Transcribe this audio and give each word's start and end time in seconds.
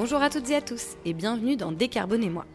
Bonjour 0.00 0.22
à 0.22 0.30
toutes 0.30 0.48
et 0.50 0.54
à 0.54 0.60
tous 0.60 0.96
et 1.04 1.12
bienvenue 1.12 1.56
dans 1.56 1.72
Décarbonez-moi. 1.72 2.46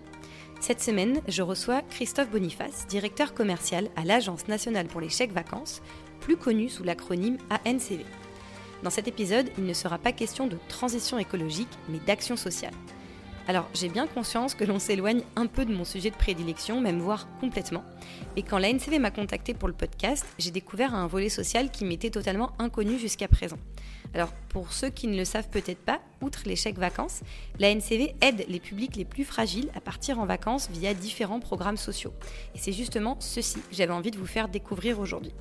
Cette 0.62 0.80
semaine, 0.80 1.20
je 1.28 1.42
reçois 1.42 1.82
Christophe 1.82 2.30
Boniface, 2.30 2.88
directeur 2.88 3.34
commercial 3.34 3.90
à 3.98 4.06
l'Agence 4.06 4.48
nationale 4.48 4.88
pour 4.88 5.02
les 5.02 5.10
chèques 5.10 5.34
vacances, 5.34 5.82
plus 6.22 6.38
connue 6.38 6.70
sous 6.70 6.86
l'acronyme 6.86 7.38
ANCV. 7.50 8.06
Dans 8.82 8.90
cet 8.90 9.10
épisode, 9.10 9.50
il 9.58 9.66
ne 9.66 9.74
sera 9.74 9.98
pas 9.98 10.14
question 10.14 10.48
de 10.48 10.56
transition 10.70 11.20
écologique, 11.20 11.68
mais 11.90 12.00
d'action 12.08 12.38
sociale. 12.38 12.72
Alors, 13.50 13.70
j'ai 13.74 13.90
bien 13.90 14.08
conscience 14.08 14.56
que 14.56 14.64
l'on 14.64 14.80
s'éloigne 14.80 15.24
un 15.36 15.48
peu 15.48 15.66
de 15.66 15.74
mon 15.74 15.84
sujet 15.84 16.12
de 16.12 16.16
prédilection, 16.16 16.80
même 16.80 17.02
voire 17.02 17.28
complètement. 17.42 17.84
Et 18.38 18.44
quand 18.44 18.58
la 18.58 18.72
NCV 18.72 19.00
m'a 19.00 19.12
contacté 19.12 19.54
pour 19.54 19.68
le 19.68 19.74
podcast, 19.74 20.26
j'ai 20.40 20.52
découvert 20.52 20.96
un 20.96 21.08
volet 21.08 21.28
social 21.28 21.72
qui 21.72 21.84
m'était 21.84 22.10
totalement 22.10 22.52
inconnu 22.58 22.98
jusqu'à 22.98 23.28
présent. 23.28 23.60
Alors, 24.14 24.32
pour 24.50 24.74
ceux 24.74 24.90
qui 24.90 25.08
ne 25.08 25.18
le 25.18 25.26
savent 25.26 25.50
peut-être 25.50 25.80
pas, 25.80 26.00
outre 26.22 26.44
les 26.46 26.56
chèques 26.56 26.78
vacances, 26.78 27.22
la 27.60 27.74
NCV 27.74 28.16
aide 28.22 28.46
les 28.48 28.60
publics 28.60 28.96
les 28.96 29.06
plus 29.06 29.24
fragiles 29.24 29.70
à 29.76 29.82
partir 29.82 30.20
en 30.20 30.26
vacances 30.26 30.70
via 30.70 30.94
différents 30.94 31.40
programmes 31.40 31.78
sociaux. 31.78 32.14
Et 32.56 32.60
c'est 32.60 32.74
justement 32.74 33.18
ceci 33.20 33.60
que 33.60 33.76
j'avais 33.76 33.94
envie 33.94 34.12
de 34.12 34.18
vous 34.18 34.28
faire 34.28 34.50
découvrir 34.50 35.00
aujourd'hui. 35.00 35.34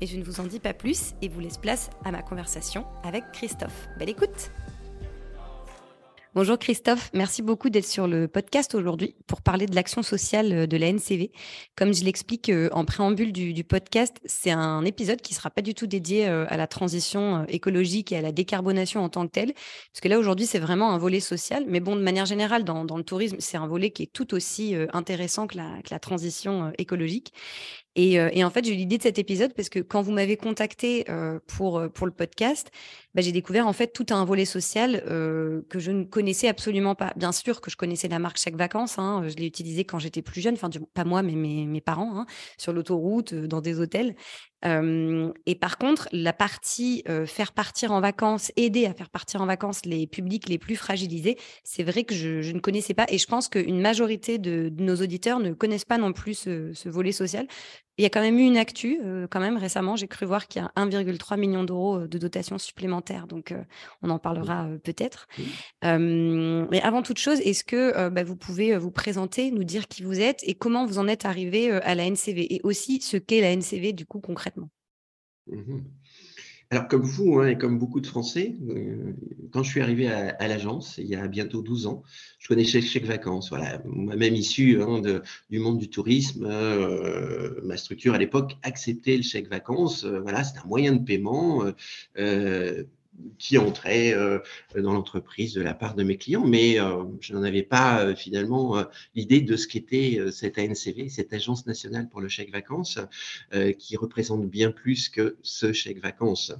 Mais 0.00 0.06
je 0.06 0.16
ne 0.16 0.24
vous 0.24 0.40
en 0.40 0.44
dis 0.44 0.60
pas 0.60 0.74
plus 0.74 1.14
et 1.22 1.28
vous 1.28 1.40
laisse 1.40 1.58
place 1.58 1.90
à 2.04 2.10
ma 2.10 2.22
conversation 2.22 2.84
avec 3.04 3.24
Christophe. 3.32 3.88
Belle 3.98 4.10
écoute! 4.10 4.50
Bonjour 6.36 6.58
Christophe, 6.58 7.08
merci 7.14 7.40
beaucoup 7.40 7.70
d'être 7.70 7.86
sur 7.86 8.06
le 8.06 8.28
podcast 8.28 8.74
aujourd'hui 8.74 9.14
pour 9.26 9.40
parler 9.40 9.64
de 9.64 9.74
l'action 9.74 10.02
sociale 10.02 10.52
euh, 10.52 10.66
de 10.66 10.76
la 10.76 10.92
NCV. 10.92 11.32
Comme 11.78 11.94
je 11.94 12.04
l'explique 12.04 12.50
euh, 12.50 12.68
en 12.72 12.84
préambule 12.84 13.32
du, 13.32 13.64
podcast, 13.64 14.18
c'est 14.26 14.50
un 14.50 14.84
épisode 14.84 15.22
qui 15.22 15.32
ne 15.32 15.36
sera 15.36 15.48
pas 15.48 15.62
du 15.62 15.72
tout 15.72 15.86
dédié 15.86 16.28
euh, 16.28 16.44
à 16.50 16.58
la 16.58 16.66
transition 16.66 17.46
écologique 17.48 18.12
et 18.12 18.18
à 18.18 18.20
la 18.20 18.32
décarbonation 18.32 19.02
en 19.02 19.08
tant 19.08 19.26
que 19.26 19.32
telle, 19.32 19.54
parce 19.54 20.02
que 20.02 20.08
là 20.08 20.18
aujourd'hui 20.18 20.44
c'est 20.44 20.58
vraiment 20.58 20.92
un 20.92 20.98
volet 20.98 21.20
social, 21.20 21.64
mais 21.66 21.80
bon, 21.80 21.96
de 21.96 22.02
manière 22.02 22.26
générale, 22.26 22.64
dans, 22.64 22.84
le 22.84 23.02
tourisme, 23.02 23.36
c'est 23.38 23.56
un 23.56 23.66
volet 23.66 23.88
qui 23.88 24.02
est 24.02 24.12
tout 24.12 24.34
aussi 24.34 24.74
intéressant 24.92 25.46
que 25.46 25.56
la, 25.56 25.80
que 25.84 25.88
la 25.90 25.98
transition 25.98 26.70
écologique. 26.76 27.32
Et, 27.98 28.44
en 28.44 28.50
fait, 28.50 28.64
j'ai 28.64 28.74
eu 28.74 28.76
l'idée 28.76 28.98
de 28.98 29.02
cet 29.02 29.18
épisode 29.18 29.54
parce 29.54 29.70
que 29.70 29.78
quand 29.78 30.02
vous 30.02 30.12
m'avez 30.12 30.36
contacté 30.36 31.06
pour, 31.46 31.82
pour 31.94 32.06
le 32.06 32.12
podcast, 32.12 32.70
bah, 33.14 33.22
j'ai 33.22 33.32
découvert 33.32 33.66
en 33.66 33.72
fait 33.72 33.88
tout 33.88 34.06
un 34.10 34.24
volet 34.26 34.44
social 34.44 35.02
que 35.02 35.78
je 35.78 35.90
ne 35.90 36.04
connaissais 36.04 36.48
absolument 36.48 36.94
pas. 36.94 37.12
Bien 37.16 37.32
sûr 37.32 37.62
que 37.62 37.70
je 37.70 37.76
connaissais 37.76 38.08
la 38.08 38.18
marque 38.18 38.38
Chaque 38.38 38.56
Vacances, 38.56 38.98
hein, 38.98 39.22
je 39.26 39.36
l'ai 39.36 39.46
utilisée 39.46 39.84
quand 39.84 39.98
j'étais 39.98 40.20
plus 40.20 40.42
jeune, 40.42 40.54
enfin 40.54 40.68
pas 40.92 41.04
moi, 41.04 41.22
mais 41.22 41.34
mes, 41.34 41.64
mes 41.64 41.80
parents, 41.80 42.18
hein, 42.18 42.26
sur 42.58 42.74
l'autoroute, 42.74 43.34
dans 43.34 43.62
des 43.62 43.80
hôtels 43.80 44.14
et 45.46 45.54
par 45.54 45.78
contre, 45.78 46.08
la 46.12 46.32
partie 46.32 47.04
faire 47.26 47.52
partir 47.52 47.92
en 47.92 48.00
vacances, 48.00 48.50
aider 48.56 48.86
à 48.86 48.94
faire 48.94 49.10
partir 49.10 49.42
en 49.42 49.46
vacances 49.46 49.84
les 49.84 50.06
publics 50.06 50.48
les 50.48 50.58
plus 50.58 50.76
fragilisés, 50.76 51.38
c'est 51.62 51.82
vrai 51.82 52.04
que 52.04 52.14
je, 52.14 52.52
ne 52.52 52.58
connaissais 52.58 52.94
pas 52.94 53.06
et 53.08 53.18
je 53.18 53.26
pense 53.26 53.48
qu'une 53.48 53.80
majorité 53.80 54.38
de, 54.38 54.72
nos 54.78 54.96
auditeurs 54.96 55.40
ne 55.40 55.52
connaissent 55.52 55.84
pas 55.84 55.98
non 55.98 56.12
plus 56.12 56.34
ce, 56.34 56.88
volet 56.88 57.12
social. 57.12 57.46
Il 57.98 58.02
y 58.02 58.04
a 58.06 58.10
quand 58.10 58.20
même 58.20 58.38
eu 58.38 58.42
une 58.42 58.56
actu, 58.56 59.00
quand 59.30 59.40
même 59.40 59.56
récemment, 59.56 59.96
j'ai 59.96 60.08
cru 60.08 60.26
voir 60.26 60.48
qu'il 60.48 60.62
y 60.62 60.64
a 60.64 60.72
1,3 60.76 61.38
million 61.38 61.64
d'euros 61.64 62.06
de 62.06 62.18
dotation 62.18 62.58
supplémentaire, 62.58 63.26
donc 63.26 63.54
on 64.02 64.10
en 64.10 64.18
parlera 64.18 64.68
peut-être. 64.84 65.28
mais 65.82 66.82
avant 66.82 67.02
toute 67.02 67.18
chose, 67.18 67.40
est-ce 67.40 67.64
que 67.64 68.08
bah, 68.10 68.22
vous 68.22 68.36
pouvez 68.36 68.76
vous 68.76 68.90
présenter, 68.90 69.50
nous 69.50 69.64
dire 69.64 69.88
qui 69.88 70.02
vous 70.02 70.20
êtes 70.20 70.42
et 70.42 70.54
comment 70.54 70.84
vous 70.84 70.98
en 70.98 71.08
êtes 71.08 71.24
arrivé 71.24 71.70
à 71.70 71.94
la 71.94 72.04
NCV 72.04 72.54
et 72.54 72.60
aussi 72.64 73.00
ce 73.00 73.16
qu'est 73.16 73.40
la 73.40 73.56
NCV 73.56 73.92
du 73.92 74.04
coup 74.04 74.20
concrètement? 74.20 74.68
Mmh 75.46 75.78
Alors, 76.70 76.88
comme 76.88 77.02
vous 77.02 77.38
hein, 77.38 77.48
et 77.48 77.58
comme 77.58 77.78
beaucoup 77.78 78.00
de 78.00 78.06
Français, 78.08 78.56
euh, 78.68 79.12
quand 79.52 79.62
je 79.62 79.70
suis 79.70 79.80
arrivé 79.80 80.08
à, 80.08 80.48
l'agence, 80.48 80.98
il 80.98 81.06
y 81.06 81.14
a 81.14 81.28
bientôt 81.28 81.62
12 81.62 81.86
ans, 81.86 82.02
je 82.40 82.48
connaissais 82.48 82.80
chèque 82.80 83.04
vacances. 83.04 83.50
Voilà, 83.50 83.80
moi-même 83.84 84.34
issu 84.34 84.82
hein, 84.82 85.00
du 85.48 85.58
monde 85.60 85.78
du 85.78 85.88
tourisme, 85.88 86.44
euh, 86.44 87.60
ma 87.62 87.76
structure 87.76 88.14
à 88.14 88.18
l'époque 88.18 88.56
acceptait 88.62 89.16
le 89.16 89.22
chèque 89.22 89.48
vacances. 89.48 90.04
Euh, 90.04 90.18
voilà, 90.20 90.42
c'est 90.42 90.58
un 90.58 90.64
moyen 90.66 90.92
de 90.92 91.04
paiement 91.04 91.62
qui 93.38 93.58
entrait 93.58 94.14
euh, 94.14 94.38
dans 94.74 94.92
l'entreprise 94.92 95.54
de 95.54 95.62
la 95.62 95.74
part 95.74 95.94
de 95.94 96.02
mes 96.02 96.16
clients, 96.16 96.46
mais 96.46 96.80
euh, 96.80 97.04
je 97.20 97.34
n'en 97.34 97.42
avais 97.42 97.62
pas 97.62 98.02
euh, 98.02 98.14
finalement 98.14 98.84
l'idée 99.14 99.40
de 99.40 99.56
ce 99.56 99.66
qu'était 99.66 100.20
cette 100.30 100.58
ANCV, 100.58 101.08
cette 101.08 101.32
Agence 101.32 101.66
nationale 101.66 102.08
pour 102.08 102.20
le 102.20 102.28
chèque 102.28 102.52
vacances, 102.52 102.98
qui 103.78 103.96
représente 103.96 104.48
bien 104.48 104.70
plus 104.70 105.08
que 105.08 105.36
ce 105.42 105.72
chèque 105.72 106.00
vacances. 106.00 106.52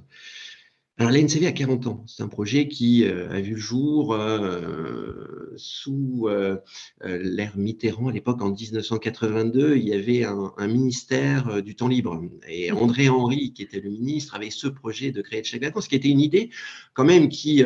Alors 0.99 1.11
l'ANCV 1.11 1.45
a 1.45 1.51
40 1.51 1.85
ans. 1.85 2.03
C'est 2.07 2.23
un 2.23 2.27
projet 2.27 2.67
qui 2.67 3.05
euh, 3.05 3.29
a 3.29 3.39
vu 3.39 3.51
le 3.51 3.59
jour 3.59 4.15
euh, 4.15 5.53
sous 5.55 6.27
euh, 6.27 6.57
l'ère 7.05 7.55
Mitterrand. 7.55 8.07
À 8.07 8.11
l'époque, 8.11 8.41
en 8.41 8.49
1982, 8.49 9.77
il 9.77 9.87
y 9.87 9.93
avait 9.93 10.23
un, 10.23 10.67
ministère 10.67 11.61
du 11.61 11.75
temps 11.75 11.87
libre. 11.87 12.19
Et 12.47 12.71
mmh. 12.71 12.77
André 12.77 13.09
Henry, 13.09 13.53
qui 13.53 13.61
était 13.61 13.79
le 13.79 13.91
ministre, 13.91 14.33
avait 14.33 14.49
ce 14.49 14.67
projet 14.67 15.11
de 15.11 15.21
créer 15.21 15.41
le 15.41 15.45
chèque 15.45 15.61
vacances, 15.61 15.87
qui 15.87 15.95
était 15.95 16.09
une 16.09 16.19
idée 16.19 16.49
quand 16.95 17.05
même 17.05 17.29
qui, 17.29 17.63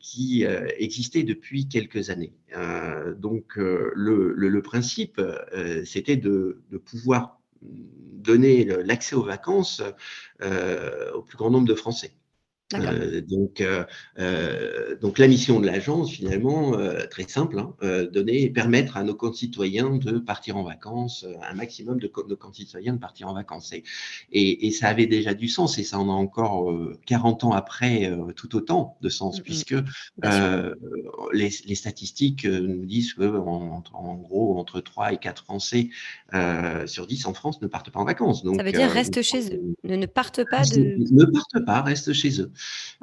qui 0.00 0.44
existait 0.78 1.22
depuis 1.22 1.68
quelques 1.68 2.08
années. 2.08 2.32
donc 3.18 3.56
le, 3.56 4.32
le, 4.34 4.62
principe, 4.62 5.20
c'était 5.84 6.16
de, 6.16 6.62
de 6.70 6.78
pouvoir 6.78 7.35
donner 7.62 8.64
l'accès 8.64 9.14
aux 9.14 9.22
vacances 9.22 9.82
euh, 10.42 11.12
au 11.12 11.22
plus 11.22 11.36
grand 11.36 11.50
nombre 11.50 11.66
de 11.66 11.74
Français. 11.74 12.12
Euh, 12.74 13.20
donc, 13.20 13.60
euh, 13.60 13.84
euh, 14.18 14.96
donc 15.00 15.18
la 15.18 15.28
mission 15.28 15.60
de 15.60 15.66
l'agence, 15.66 16.10
finalement, 16.10 16.76
euh, 16.76 17.06
très 17.08 17.28
simple, 17.28 17.60
hein, 17.60 17.74
donner 18.12 18.42
et 18.42 18.50
permettre 18.50 18.96
à 18.96 19.04
nos 19.04 19.14
concitoyens 19.14 19.96
de 19.96 20.18
partir 20.18 20.56
en 20.56 20.64
vacances, 20.64 21.24
un 21.48 21.54
maximum 21.54 22.00
de 22.00 22.10
nos 22.28 22.36
concitoyens 22.36 22.94
de 22.94 22.98
partir 22.98 23.28
en 23.28 23.34
vacances. 23.34 23.72
Et, 23.72 23.84
et, 24.32 24.66
et, 24.66 24.70
ça 24.72 24.88
avait 24.88 25.06
déjà 25.06 25.34
du 25.34 25.48
sens, 25.48 25.78
et 25.78 25.84
ça 25.84 25.98
en 25.98 26.08
a 26.08 26.12
encore 26.12 26.72
40 27.06 27.44
ans 27.44 27.52
après 27.52 28.12
tout 28.34 28.56
autant 28.56 28.96
de 29.00 29.08
sens, 29.08 29.38
mmh, 29.38 29.40
mmh. 29.40 29.44
puisque 29.44 29.74
les, 31.32 31.50
les, 31.64 31.74
statistiques 31.74 32.46
nous 32.46 32.84
disent 32.84 33.14
que 33.14 33.24
en, 33.24 34.14
gros, 34.16 34.58
entre 34.58 34.80
3 34.80 35.12
et 35.12 35.18
4 35.18 35.44
Français 35.44 35.90
sur 36.86 37.06
10 37.06 37.26
en 37.26 37.34
France 37.34 37.62
ne 37.62 37.68
partent 37.68 37.90
pas 37.90 38.00
en 38.00 38.04
vacances. 38.04 38.42
Donc, 38.42 38.56
ça 38.56 38.64
veut 38.64 38.72
dire 38.72 38.90
restent 38.90 39.22
chez 39.22 39.54
eux, 39.54 39.74
ne, 39.84 39.96
ne 39.96 40.06
partent 40.06 40.44
pas 40.50 40.62
de... 40.62 40.96
Ne 41.14 41.24
partent 41.24 41.64
pas, 41.64 41.82
restent 41.82 42.12
chez 42.12 42.40
eux. 42.40 42.50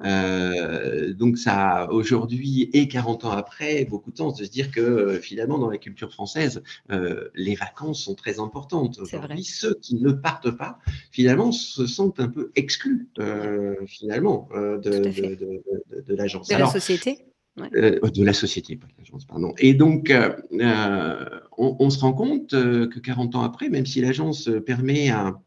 Euh, 0.03 1.13
donc 1.13 1.37
ça, 1.37 1.87
aujourd'hui 1.91 2.69
et 2.73 2.87
40 2.87 3.25
ans 3.25 3.31
après, 3.31 3.85
beaucoup 3.85 4.11
de 4.11 4.17
sens 4.17 4.37
de 4.37 4.45
se 4.45 4.49
dire 4.49 4.71
que 4.71 4.81
euh, 4.81 5.19
finalement, 5.19 5.57
dans 5.57 5.69
la 5.69 5.77
culture 5.77 6.11
française, 6.11 6.63
euh, 6.91 7.29
les 7.35 7.55
vacances 7.55 8.03
sont 8.03 8.15
très 8.15 8.39
importantes. 8.39 8.99
Aujourd'hui, 8.99 9.43
ceux 9.43 9.75
qui 9.81 9.95
ne 9.95 10.11
partent 10.11 10.51
pas, 10.51 10.79
finalement, 11.11 11.51
se 11.51 11.85
sentent 11.85 12.19
un 12.19 12.29
peu 12.29 12.51
exclus, 12.55 13.09
finalement, 13.87 14.49
de, 14.53 14.79
de, 14.79 15.61
de, 16.01 16.15
l'agence. 16.15 16.47
De 16.47 16.55
la 16.55 16.67
société 16.67 17.25
de 17.55 18.23
la 18.23 18.33
société, 18.33 18.75
pas 18.75 18.87
de 18.87 18.93
l'agence, 18.97 19.25
pardon. 19.25 19.53
Et 19.59 19.75
donc, 19.75 20.11
on, 21.57 21.89
se 21.91 21.99
rend 21.99 22.13
compte 22.13 22.49
que 22.49 22.99
40 22.99 23.35
ans 23.35 23.43
après, 23.43 23.69
même 23.69 23.85
si 23.85 24.01
l'agence 24.01 24.49
permet 24.65 25.11
à, 25.11 25.39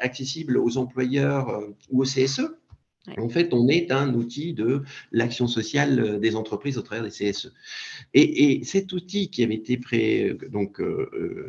accessibles 0.00 0.58
aux 0.58 0.76
employeurs 0.76 1.62
ou 1.90 2.02
au 2.02 2.04
CSE. 2.04 2.42
En 3.18 3.28
fait, 3.28 3.54
on 3.54 3.68
est 3.68 3.92
un 3.92 4.14
outil 4.14 4.52
de 4.52 4.82
l'action 5.12 5.46
sociale 5.46 6.18
des 6.18 6.34
entreprises 6.34 6.76
au 6.78 6.82
travers 6.82 7.04
des 7.04 7.10
CSE. 7.10 7.52
Et, 8.14 8.64
cet 8.64 8.92
outil 8.92 9.30
qui 9.30 9.44
avait 9.44 9.54
été 9.54 9.76
pré, 9.76 10.36
donc, 10.50 10.82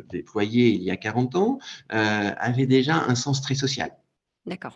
déployé 0.08 0.68
il 0.68 0.84
y 0.84 0.92
a 0.92 0.96
40 0.96 1.34
ans 1.34 1.58
avait 1.88 2.66
déjà 2.66 3.02
un 3.02 3.16
sens 3.16 3.42
très 3.42 3.56
social. 3.56 3.90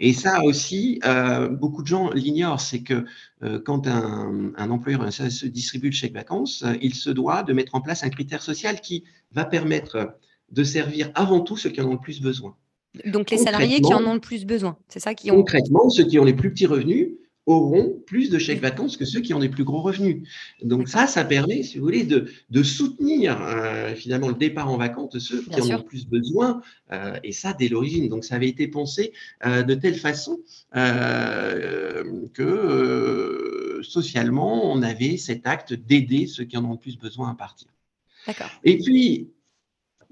Et 0.00 0.12
ça 0.12 0.42
aussi, 0.42 1.00
euh, 1.04 1.48
beaucoup 1.48 1.82
de 1.82 1.86
gens 1.86 2.10
l'ignorent, 2.10 2.60
c'est 2.60 2.82
que 2.82 3.04
euh, 3.42 3.60
quand 3.64 3.86
un, 3.86 4.70
employeur 4.70 5.12
se 5.12 5.46
distribue 5.46 5.88
le 5.88 5.92
chèque 5.92 6.14
vacances, 6.14 6.62
euh, 6.64 6.74
il 6.82 6.94
se 6.94 7.10
doit 7.10 7.42
de 7.42 7.52
mettre 7.52 7.74
en 7.74 7.80
place 7.80 8.04
un 8.04 8.10
critère 8.10 8.42
social 8.42 8.80
qui 8.80 9.04
va 9.32 9.44
permettre 9.44 10.16
de 10.50 10.64
servir 10.64 11.10
avant 11.14 11.40
tout 11.40 11.56
ceux 11.56 11.70
qui 11.70 11.80
en 11.80 11.88
ont 11.88 11.92
le 11.92 12.00
plus 12.00 12.20
besoin. 12.20 12.56
Donc 13.06 13.30
les 13.30 13.38
salariés 13.38 13.80
qui 13.80 13.94
en 13.94 14.04
ont 14.04 14.14
le 14.14 14.20
plus 14.20 14.44
besoin, 14.44 14.76
c'est 14.88 15.00
ça 15.00 15.14
qui 15.14 15.30
ont... 15.30 15.36
Concrètement, 15.36 15.88
ceux 15.88 16.04
qui 16.04 16.18
ont 16.18 16.25
les 16.25 16.34
plus 16.34 16.50
petits 16.50 16.66
revenus 16.66 17.08
auront 17.46 18.00
plus 18.06 18.30
de 18.30 18.38
chèques 18.38 18.60
vacances 18.60 18.96
que 18.96 19.04
ceux 19.04 19.20
qui 19.20 19.34
ont 19.34 19.40
des 19.40 19.48
plus 19.48 19.64
gros 19.64 19.82
revenus. 19.82 20.28
Donc 20.62 20.88
ça, 20.88 21.06
ça 21.06 21.24
permet, 21.24 21.62
si 21.64 21.78
vous 21.78 21.84
voulez, 21.84 22.04
de, 22.04 22.30
de 22.50 22.62
soutenir 22.62 23.42
euh, 23.42 23.94
finalement 23.94 24.28
le 24.28 24.34
départ 24.34 24.70
en 24.70 24.76
vacances 24.76 25.10
de 25.10 25.18
ceux 25.18 25.42
qui 25.42 25.60
en 25.60 25.74
ont 25.74 25.78
le 25.78 25.84
plus 25.84 26.06
besoin, 26.06 26.62
euh, 26.92 27.18
et 27.24 27.32
ça 27.32 27.52
dès 27.52 27.68
l'origine. 27.68 28.08
Donc 28.08 28.24
ça 28.24 28.36
avait 28.36 28.48
été 28.48 28.68
pensé 28.68 29.12
euh, 29.44 29.62
de 29.62 29.74
telle 29.74 29.96
façon 29.96 30.38
que 32.32 33.80
socialement, 33.82 34.72
on 34.72 34.82
avait 34.82 35.16
cet 35.16 35.46
acte 35.46 35.72
d'aider 35.72 36.26
ceux 36.26 36.44
qui 36.44 36.56
en 36.56 36.64
ont 36.64 36.72
le 36.72 36.78
plus 36.78 36.96
besoin 36.96 37.30
à 37.30 37.34
partir. 37.34 37.68
D'accord. 38.26 38.50
Et 38.62 38.78
puis, 38.78 39.32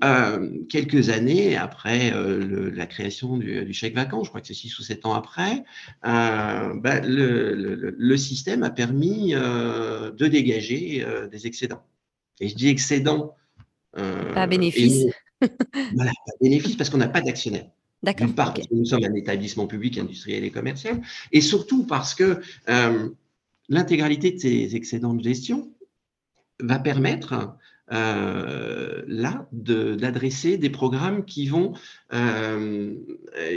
euh, 0.03 0.65
quelques 0.69 1.11
années 1.11 1.57
après 1.57 2.13
euh, 2.13 2.71
la 2.75 2.87
création 2.87 3.37
du, 3.37 3.73
chèque 3.73 3.95
vacances, 3.95 4.27
je 4.27 4.29
crois 4.31 4.41
que 4.41 4.47
c'est 4.47 4.55
six 4.55 4.79
ou 4.79 4.83
sept 4.83 5.05
ans 5.05 5.15
après, 5.15 5.65
euh, 6.07 6.75
bah, 6.75 7.01
le, 7.05 8.17
système 8.17 8.63
a 8.63 8.71
permis 8.71 9.33
de 9.33 10.27
dégager 10.27 11.05
des 11.31 11.47
excédents. 11.47 11.83
Et 12.41 12.49
je 12.49 12.55
dis 12.55 12.69
excédents. 12.69 13.35
pas 13.93 14.47
bénéfice. 14.47 15.07
voilà, 15.95 16.11
pas 16.11 16.33
bénéfice 16.41 16.77
parce 16.77 16.91
qu'on 16.91 16.99
n'a 16.99 17.09
pas 17.09 17.21
d'actionnaire. 17.21 17.67
D'accord. 18.03 18.27
D'une 18.27 18.35
part, 18.35 18.55
parce 18.55 18.67
que 18.67 18.75
nous 18.75 18.87
sommes 18.87 19.05
un 19.05 19.15
établissement 19.15 19.67
public, 19.67 19.99
industriel 19.99 20.45
et 20.45 20.51
commercial, 20.51 21.03
et 21.33 21.41
surtout 21.41 21.87
parce 21.87 22.15
que 22.15 22.41
l'intégralité 23.69 24.33
de 24.33 24.39
ces 24.39 24.77
excédents 24.77 25.15
de 25.15 25.23
gestion 25.23 25.71
va 26.61 26.79
permettre 26.79 27.57
euh, 27.93 29.03
là 29.09 29.49
d'adresser 29.53 30.57
des 30.59 30.71
programmes 30.71 31.25
qui 31.25 31.49
vont, 31.49 31.73
euh, 32.13 32.95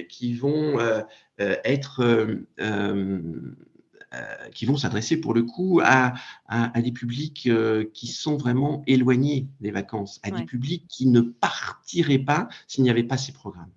qui 0.10 0.34
vont 0.34 0.80
euh, 0.80 1.02
être 1.38 2.04
qui 4.54 4.68
vont 4.68 4.78
s'adresser 4.78 5.20
pour 5.20 5.34
le 5.34 5.42
coup 5.42 5.82
à, 5.84 6.14
à, 6.48 6.82
des 6.82 6.92
publics 6.92 7.50
qui 7.94 8.08
sont 8.08 8.38
vraiment 8.38 8.84
éloignés 8.86 9.48
des 9.60 9.72
vacances, 9.72 10.20
à 10.22 10.30
des 10.30 10.46
publics 10.46 10.86
qui 10.88 11.08
ne 11.08 11.22
partiraient 11.22 12.20
pas 12.20 12.48
s'il 12.68 12.84
n'y 12.84 12.92
avait 12.92 13.04
pas 13.04 13.18
ces 13.18 13.32
programmes. 13.32 13.72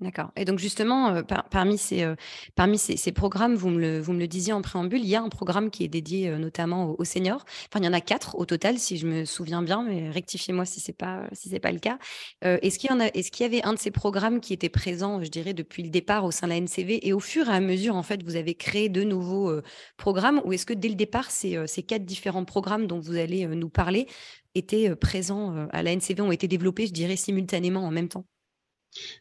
D'accord. 0.00 0.30
Et 0.34 0.46
donc 0.46 0.58
justement, 0.58 1.10
euh, 1.10 1.22
parmi 1.50 1.76
ces, 1.76 2.04
euh, 2.04 2.14
parmi 2.54 2.78
ces, 2.78 3.12
programmes, 3.12 3.54
vous 3.54 3.68
me, 3.68 4.00
le, 4.00 4.26
disiez 4.26 4.54
en 4.54 4.62
préambule, 4.62 5.00
il 5.00 5.08
y 5.08 5.14
a 5.14 5.20
un 5.20 5.28
programme 5.28 5.70
qui 5.70 5.84
est 5.84 5.88
dédié 5.88 6.30
euh, 6.30 6.38
notamment 6.38 6.94
aux, 6.98 7.04
seniors. 7.04 7.44
Enfin, 7.68 7.80
il 7.80 7.84
y 7.84 7.88
en 7.88 7.92
a 7.92 8.00
quatre 8.00 8.34
au 8.38 8.46
total, 8.46 8.78
si 8.78 8.96
je 8.96 9.06
me 9.06 9.26
souviens 9.26 9.60
bien, 9.60 9.82
mais 9.82 10.08
rectifiez-moi 10.08 10.64
si 10.64 10.80
ce 10.80 10.90
n'est 10.90 10.94
pas, 10.94 11.24
si 11.32 11.50
pas 11.60 11.70
le 11.70 11.80
cas. 11.80 11.98
est-ce 12.40 12.78
qu'il 12.78 12.90
y, 12.90 12.94
en 12.94 13.00
a, 13.00 13.08
est-ce 13.08 13.30
qu'il 13.30 13.44
y 13.44 13.46
avait 13.46 13.62
un 13.62 13.74
de 13.74 13.78
ces 13.78 13.90
programmes 13.90 14.40
qui 14.40 14.54
était 14.54 14.70
présent, 14.70 15.22
je 15.22 15.28
dirais, 15.28 15.52
depuis 15.52 15.82
le 15.82 15.90
départ 15.90 16.24
au 16.24 16.30
sein 16.30 16.46
de 16.46 16.52
la 16.52 16.60
NCV 16.60 17.06
et 17.06 17.12
au 17.12 17.20
fur 17.20 17.50
et 17.50 17.52
à 17.52 17.60
mesure, 17.60 17.94
en 17.94 18.02
fait, 18.02 18.22
vous 18.22 18.36
avez 18.36 18.54
créé 18.54 18.88
de 18.88 19.02
nouveaux 19.04 19.52
programmes 19.98 20.40
ou 20.44 20.54
est-ce 20.54 20.64
que 20.64 20.72
dès 20.72 20.88
le 20.88 20.94
départ, 20.94 21.30
ces 21.30 21.82
quatre 21.86 22.06
différents 22.06 22.46
programmes 22.46 22.86
dont 22.86 23.00
vous 23.00 23.16
allez 23.16 23.46
nous 23.46 23.68
parler 23.68 24.06
étaient 24.54 24.96
présents 24.96 25.68
à 25.72 25.82
la 25.82 25.92
NCV, 25.92 26.22
ont 26.22 26.32
été 26.32 26.48
développés, 26.48 26.86
je 26.86 26.92
dirais, 26.92 27.16
simultanément 27.16 27.84
en 27.84 27.90
même 27.90 28.08
temps? 28.08 28.24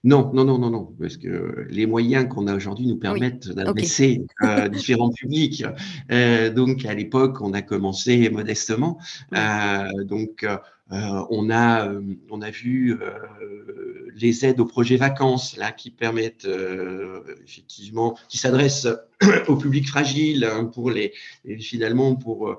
Non, 0.04 0.32
non, 0.34 0.46
non, 0.46 0.58
non, 0.58 0.70
non, 0.70 0.96
parce 1.00 1.18
que 1.18 1.68
les 1.70 1.86
moyens 1.86 2.28
qu'on 2.28 2.48
a 2.48 2.56
aujourd'hui 2.56 2.88
nous 2.88 2.98
permettent 2.98 3.50
d'adresser 3.50 4.26
euh, 4.42 4.68
différents 4.70 5.12
publics. 5.12 5.64
Euh, 6.12 6.50
donc, 6.50 6.86
à 6.86 6.94
l'époque, 6.94 7.42
on 7.42 7.54
a 7.54 7.62
commencé 7.62 8.30
modestement. 8.30 8.98
Euh, 9.36 10.04
donc, 10.06 10.46
on 10.92 11.52
a, 11.52 11.88
on 12.32 12.42
a 12.42 12.50
vu 12.50 12.98
les 14.16 14.44
aides 14.44 14.60
au 14.60 14.66
projet 14.66 14.98
vacances 14.98 15.56
là 15.56 15.72
qui 15.72 15.92
permettent 15.92 16.48
effectivement, 17.46 18.18
qui 18.28 18.40
s'adressent 18.40 18.88
au 19.48 19.56
public 19.56 19.88
fragile 19.88 20.46
hein, 20.46 20.66
pour 20.66 20.90
les, 20.90 21.14
finalement 21.60 22.16
pour 22.16 22.58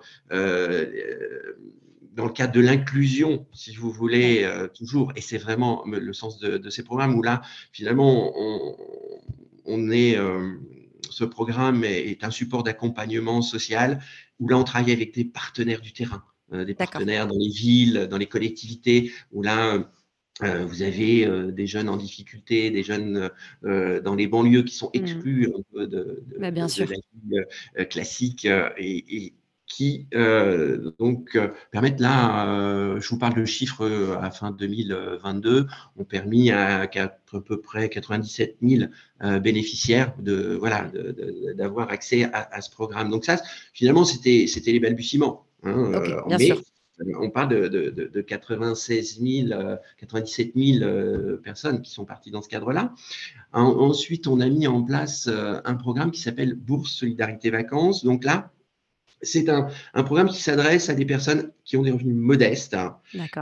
dans 2.15 2.25
le 2.25 2.33
cadre 2.33 2.53
de 2.53 2.61
l'inclusion, 2.61 3.47
si 3.53 3.75
vous 3.75 3.91
voulez, 3.91 4.43
euh, 4.43 4.69
toujours, 4.69 5.12
et 5.17 5.21
c'est 5.21 5.39
vraiment 5.39 5.85
le 5.87 6.12
sens 6.12 6.39
de, 6.39 6.71
ces 6.71 6.83
programmes 6.83 7.15
où 7.15 7.23
là, 7.23 7.43
finalement, 7.73 8.33
on, 9.65 9.91
est, 9.91 10.17
euh, 10.17 10.55
ce 11.09 11.25
programme 11.25 11.85
est, 11.85 12.23
un 12.25 12.31
support 12.31 12.62
d'accompagnement 12.62 13.43
social 13.43 14.01
où 14.39 14.49
là, 14.49 14.59
on 14.59 14.65
travaille 14.65 14.93
avec 14.93 15.15
des 15.15 15.25
partenaires 15.25 15.81
du 15.81 15.93
terrain, 15.93 16.25
euh, 16.53 16.65
des 16.65 16.75
partenaires 16.75 17.27
dans 17.27 17.39
les 17.39 17.49
villes, 17.49 18.09
dans 18.11 18.19
les 18.19 18.27
collectivités, 18.27 19.13
où 19.33 19.43
là, 19.43 19.91
vous 20.43 20.81
avez 20.81 21.29
des 21.53 21.67
jeunes 21.67 21.91
en 21.91 21.99
difficulté, 21.99 22.71
des 22.71 22.83
jeunes 22.83 23.29
dans 23.63 24.15
les 24.15 24.27
banlieues 24.27 24.63
qui 24.63 24.75
sont 24.75 24.87
mmh. 24.95 24.99
exclus 24.99 25.53
un 25.55 25.63
peu 25.71 25.87
de, 25.87 26.25
bah, 26.39 26.51
bien 26.51 26.67
sûr. 26.67 26.87
la 26.89 27.43
vie 27.43 27.87
classique 27.91 28.49
et, 28.79 29.35
qui 29.70 30.08
euh, 30.14 30.90
donc 30.99 31.37
euh, 31.37 31.49
permettent 31.70 32.00
là, 32.00 32.49
euh, 32.49 33.00
je 33.00 33.08
vous 33.08 33.19
parle 33.19 33.34
de 33.34 33.44
chiffres 33.44 34.19
à 34.20 34.31
fin 34.32 34.50
2022, 34.50 35.67
ont 35.96 36.05
permis 36.05 36.50
à, 36.50 36.82
à 36.82 37.08
peu 37.40 37.61
près 37.61 37.88
97 37.88 38.56
000 38.61 38.90
bénéficiaires 39.40 40.12
de 40.19 40.56
voilà 40.58 40.90
d'avoir 41.55 41.90
accès 41.90 42.28
à, 42.32 42.61
ce 42.61 42.70
programme. 42.70 43.11
Donc 43.11 43.25
ça, 43.25 43.40
finalement, 43.72 44.05
c'était 44.05 44.46
c'était 44.49 44.72
les 44.72 44.81
balbutiements. 44.81 45.46
Hein, 45.62 45.93
bien 46.26 46.38
sûr. 46.38 46.61
On 47.19 47.31
parle 47.31 47.49
de, 47.49 47.69
de, 47.69 48.20
96 48.20 49.22
000, 49.22 49.58
97 49.99 50.52
000 50.55 51.37
personnes 51.43 51.81
qui 51.81 51.93
sont 51.93 52.05
parties 52.05 52.31
dans 52.31 52.43
ce 52.43 52.49
cadre-là. 52.49 52.93
Ensuite, 53.52 54.26
on 54.26 54.40
a 54.40 54.49
mis 54.49 54.67
en 54.67 54.82
place 54.82 55.26
un 55.28 55.75
programme 55.76 56.11
qui 56.11 56.20
s'appelle 56.20 56.55
Bourse 56.55 56.93
Solidarité 56.93 57.49
Vacances. 57.49 58.05
Donc 58.05 58.25
là, 58.25 58.50
c'est 59.22 59.49
un, 59.49 59.69
programme 60.05 60.28
qui 60.28 60.43
s'adresse 60.43 60.88
à 60.88 60.94
des 60.94 61.05
personnes 61.05 61.52
qui 61.64 61.76
ont 61.76 61.82
des 61.82 61.90
revenus 61.90 62.17
modestes. 62.17 62.76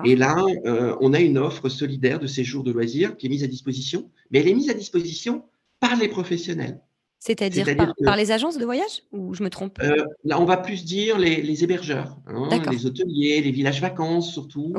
Et 0.05 0.17
là, 0.17 0.37
euh, 0.67 0.97
on 1.01 1.13
a 1.13 1.21
une 1.21 1.39
offre 1.39 1.69
solidaire 1.69 2.19
de 2.19 2.27
séjour 2.27 2.65
de 2.65 2.73
loisirs 2.73 3.17
qui 3.17 3.27
est 3.27 3.31
mise 3.31 3.45
à 3.45 3.47
disposition, 3.47 4.11
mais 4.31 4.41
elle 4.41 4.49
est 4.49 4.55
mise 4.55 4.71
à 4.71 4.75
disposition 4.75 5.45
par 5.81 5.97
les 5.97 6.09
professionnels. 6.09 6.81
C'est-à-dire 7.21 7.67
par, 8.05 8.17
les 8.17 8.31
agences 8.31 8.59
de 8.59 8.65
voyage 8.65 9.03
ou 9.11 9.35
je 9.35 9.43
me 9.43 9.51
trompe? 9.51 9.81
Euh, 9.83 10.05
Là, 10.25 10.41
on 10.41 10.45
va 10.45 10.57
plus 10.57 10.85
dire 10.85 11.19
les, 11.19 11.65
hébergeurs, 11.65 12.17
hein, 12.29 12.49
les 12.71 12.87
hôteliers, 12.87 13.41
les 13.41 13.51
villages 13.51 13.81
vacances 13.81 14.33
surtout, 14.33 14.73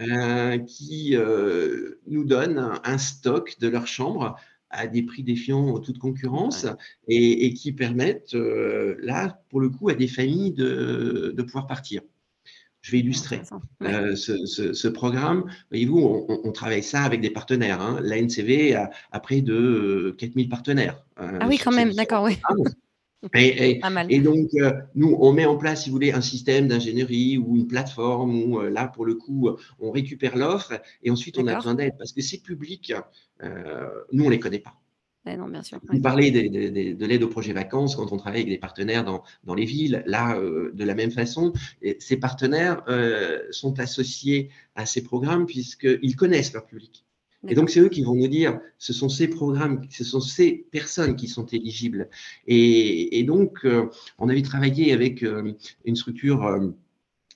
euh, 0.00 0.58
qui 0.58 1.16
nous 2.06 2.24
donnent 2.24 2.78
un 2.84 2.98
stock 2.98 3.56
de 3.60 3.68
leurs 3.68 3.86
chambres 3.86 4.36
à 4.76 4.86
des 4.86 5.02
prix 5.02 5.22
défiant 5.22 5.78
toute 5.78 5.98
concurrence 5.98 6.66
et, 7.08 7.52
qui 7.54 7.72
permettent, 7.72 8.34
euh, 8.34 8.96
là, 9.00 9.42
pour 9.48 9.60
le 9.60 9.70
coup, 9.70 9.88
à 9.88 9.94
des 9.94 10.08
familles 10.08 10.52
de, 10.52 11.34
pouvoir 11.42 11.66
partir. 11.66 12.02
Je 12.82 12.92
vais 12.92 13.00
illustrer 13.00 13.40
euh, 13.82 14.14
ce, 14.14 14.88
programme. 14.88 15.50
Voyez-vous, 15.70 16.26
on, 16.28 16.52
travaille 16.52 16.84
ça 16.84 17.02
avec 17.02 17.20
des 17.20 17.30
partenaires. 17.30 17.80
Hein. 17.80 17.98
La 18.00 18.20
NCV 18.20 18.76
a, 18.76 19.20
près 19.20 19.40
de 19.40 20.14
4000 20.18 20.48
partenaires. 20.48 21.02
Euh, 21.20 21.38
ah 21.40 21.48
oui, 21.48 21.58
quand 21.58 21.72
même, 21.72 21.92
d'accord, 21.94 22.22
oui. 22.22 22.38
Et, 23.34 23.80
et, 24.08 24.20
donc, 24.20 24.50
nous, 24.94 25.16
on 25.18 25.32
met 25.32 25.46
en 25.46 25.56
place, 25.56 25.82
si 25.84 25.90
vous 25.90 25.94
voulez, 25.94 26.12
un 26.12 26.20
système 26.20 26.68
d'ingénierie 26.68 27.38
ou 27.38 27.56
une 27.56 27.66
plateforme 27.66 28.36
où, 28.42 28.60
là, 28.60 28.86
pour 28.86 29.04
le 29.04 29.14
coup, 29.14 29.50
on 29.80 29.90
récupère 29.90 30.36
l'offre 30.36 30.80
et 31.02 31.10
ensuite 31.10 31.38
on 31.38 31.46
a 31.46 31.56
besoin 31.56 31.74
d'aide 31.74 31.94
parce 31.98 32.12
que 32.12 32.20
c'est 32.20 32.42
public 32.42 32.92
euh, 33.42 33.88
nous, 34.12 34.24
on 34.24 34.26
ne 34.26 34.32
les 34.32 34.40
connaît 34.40 34.58
pas. 34.58 34.74
non, 35.24 35.48
bien 35.48 35.62
sûr. 35.62 35.80
Vous 35.88 36.00
parlez 36.00 36.30
de, 36.30 37.06
l'aide 37.06 37.22
au 37.22 37.28
projet 37.28 37.52
vacances 37.52 37.96
quand 37.96 38.12
on 38.12 38.16
travaille 38.16 38.42
avec 38.42 38.52
des 38.52 38.58
partenaires 38.58 39.04
dans, 39.04 39.54
les 39.54 39.64
villes. 39.64 40.02
Là, 40.06 40.36
euh, 40.36 40.72
de 40.74 40.84
la 40.84 40.94
même 40.94 41.10
façon, 41.10 41.52
ces 41.98 42.16
partenaires 42.16 42.82
euh, 42.88 43.42
sont 43.50 43.78
associés 43.80 44.50
à 44.74 44.86
ces 44.86 45.02
programmes 45.02 45.46
puisqu'ils 45.46 46.16
connaissent 46.16 46.52
leur 46.52 46.66
public. 46.66 47.05
Et 47.48 47.54
donc, 47.54 47.70
c'est 47.70 47.80
eux 47.80 47.88
qui 47.88 48.02
vont 48.02 48.14
nous 48.14 48.28
dire, 48.28 48.60
ce 48.78 48.92
sont 48.92 49.08
ces 49.08 49.28
programmes, 49.28 49.82
ce 49.90 50.04
sont 50.04 50.20
ces 50.20 50.66
personnes 50.70 51.16
qui 51.16 51.28
sont 51.28 51.46
éligibles. 51.46 52.08
Et, 52.46 53.24
donc, 53.24 53.66
on 54.18 54.28
avait 54.28 54.42
travaillé 54.42 54.92
avec 54.92 55.24
une 55.84 55.96
structure 55.96 56.74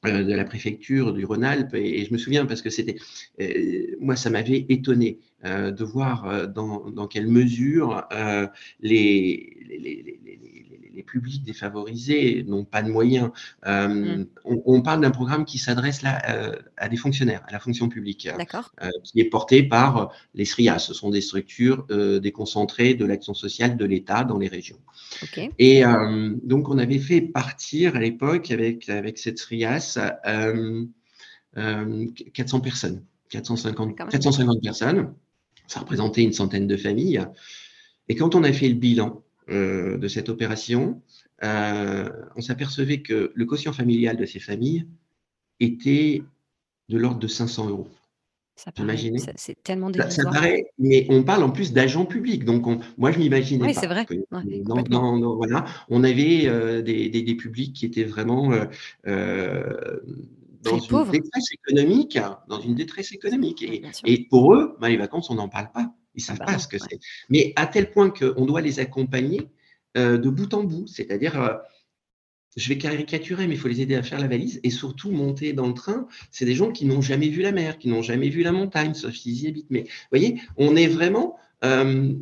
de 0.04 0.34
la 0.34 0.44
préfecture 0.44 1.12
du 1.12 1.24
Rhône-Alpes 1.24 1.74
et, 1.74 2.04
je 2.04 2.12
me 2.12 2.18
souviens 2.18 2.46
parce 2.46 2.62
que 2.62 2.70
c'était 2.70 2.96
moi 4.00 4.16
ça 4.16 4.30
m'avait 4.30 4.64
étonné 4.68 5.18
euh, 5.46 5.70
de 5.70 5.84
voir 5.84 6.26
euh, 6.26 6.46
dans, 6.46 6.90
dans, 6.90 7.06
quelle 7.06 7.26
mesure 7.26 8.04
euh, 8.12 8.46
les, 8.80 9.56
les, 9.66 9.78
les, 9.78 10.18
les, 10.94 11.02
publics 11.02 11.42
défavorisés 11.42 12.44
n'ont 12.46 12.66
pas 12.66 12.82
de 12.82 12.90
moyens. 12.90 13.30
Mm. 13.66 14.24
On, 14.44 14.82
parle 14.82 15.00
d'un 15.00 15.10
programme 15.10 15.46
qui 15.46 15.56
s'adresse 15.56 16.02
là 16.02 16.20
à 16.76 16.88
des 16.90 16.98
fonctionnaires, 16.98 17.42
à 17.48 17.52
la 17.52 17.58
fonction 17.58 17.88
publique, 17.88 18.28
qui 19.04 19.20
est 19.20 19.24
porté 19.24 19.62
par 19.62 20.12
les 20.34 20.44
SRIA. 20.44 20.78
Ce 20.78 20.92
sont 20.92 21.08
des 21.08 21.22
structures 21.22 21.86
déconcentrées 22.20 22.94
de 22.94 23.06
l'action 23.06 23.32
sociale 23.32 23.78
de 23.78 23.84
l'État 23.86 24.24
dans 24.24 24.38
les 24.38 24.48
régions. 24.48 24.78
Et 25.58 25.82
donc, 26.44 26.68
on 26.68 26.78
avait 26.78 26.98
fait 26.98 27.22
partir 27.22 27.96
à 27.96 28.00
l'époque 28.00 28.50
avec, 28.50 28.88
avec 28.90 29.18
cette 29.18 29.38
SRIAS 29.38 29.98
400 31.56 32.60
personnes. 32.60 33.02
450, 33.30 33.96
450 33.96 34.62
personnes 34.62 35.14
ça 35.70 35.80
représentait 35.80 36.22
une 36.22 36.32
centaine 36.32 36.66
de 36.66 36.76
familles. 36.76 37.24
Et 38.08 38.16
quand 38.16 38.34
on 38.34 38.42
a 38.42 38.52
fait 38.52 38.68
le 38.68 38.74
bilan 38.74 39.22
euh, 39.50 39.96
de 39.98 40.08
cette 40.08 40.28
opération, 40.28 41.00
euh, 41.44 42.08
on 42.34 42.40
s'apercevait 42.40 43.02
que 43.02 43.30
le 43.34 43.44
quotient 43.44 43.72
familial 43.72 44.16
de 44.16 44.26
ces 44.26 44.40
familles 44.40 44.84
était 45.60 46.22
de 46.88 46.98
l'ordre 46.98 47.20
de 47.20 47.28
500 47.28 47.68
euros. 47.68 47.88
Ça 48.56 48.72
paraît, 48.72 48.96
c'est 49.36 49.62
tellement 49.62 49.90
ça, 50.10 50.22
paraît, 50.24 50.66
mais 50.78 51.06
on 51.08 51.22
parle 51.22 51.44
en 51.44 51.50
plus 51.50 51.72
d'agents 51.72 52.04
publics. 52.04 52.44
Donc, 52.44 52.66
on, 52.66 52.80
moi, 52.98 53.10
je 53.12 53.18
m'imaginais 53.18 53.64
Oui, 53.68 53.72
pas 53.74 53.80
c'est 53.80 53.86
vrai. 53.86 54.04
que 54.04 54.14
Ouais, 54.14 54.26
dans, 54.32 54.74
complètement. 54.74 55.12
dans- 55.12 55.18
dans- 55.18 55.36
voilà, 55.36 55.64
on 55.88 56.02
avait 56.04 56.46
euh, 56.46 56.82
des, 56.82 57.08
des- 57.08 57.22
des 57.22 57.34
publics 57.36 57.72
qui 57.74 57.86
étaient 57.86 58.04
vraiment 58.04 58.52
dans 60.62 60.72
Très 60.72 60.80
une 60.80 60.86
pauvre. 60.88 61.12
détresse 61.12 61.46
économique, 61.52 62.18
dans 62.48 62.60
une 62.60 62.74
détresse 62.74 63.12
économique. 63.12 63.62
Et, 63.62 63.82
et 64.04 64.26
pour 64.28 64.54
eux, 64.54 64.76
ben, 64.80 64.88
les 64.88 64.96
vacances, 64.96 65.30
on 65.30 65.34
n'en 65.34 65.48
parle 65.48 65.70
pas. 65.72 65.92
Ils 66.14 66.22
Ah 66.22 66.26
savent 66.26 66.38
bah 66.38 66.44
pas 66.46 66.58
ce 66.58 66.68
que 66.68 66.76
Ouais. 66.76 66.86
c'est. 66.90 66.98
Mais 67.28 67.52
à 67.56 67.66
tel 67.66 67.90
point 67.90 68.10
qu'on 68.10 68.44
doit 68.46 68.60
les 68.60 68.78
accompagner 68.80 69.48
euh, 69.96 70.18
de 70.18 70.28
bout 70.30 70.52
en 70.54 70.64
bout. 70.64 70.86
C'est-à-dire, 70.86 71.40
euh, 71.42 71.54
je 72.56 72.68
vais 72.68 72.78
caricaturer, 72.78 73.46
mais 73.46 73.54
il 73.54 73.58
faut 73.60 73.68
les 73.68 73.80
aider 73.80 73.94
à 73.94 74.02
faire 74.02 74.18
la 74.20 74.26
valise 74.28 74.60
et 74.62 74.70
surtout 74.70 75.10
monter 75.12 75.52
dans 75.52 75.68
le 75.68 75.74
train. 75.74 76.06
C'est 76.30 76.44
des 76.44 76.54
gens 76.54 76.72
qui 76.72 76.84
n'ont 76.84 77.00
jamais 77.00 77.28
vu 77.28 77.42
la 77.42 77.52
mer, 77.52 77.78
qui 77.78 77.88
n'ont 77.88 78.02
jamais 78.02 78.28
vu 78.28 78.42
la 78.42 78.52
montagne, 78.52 78.94
sauf 78.94 79.14
s'ils 79.14 79.42
y 79.42 79.46
habitent. 79.48 79.70
Mais 79.70 79.82
vous 79.82 79.88
voyez, 80.10 80.40
on 80.56 80.76
est 80.76 80.88
vraiment 80.88 81.36
euh, 81.64 82.12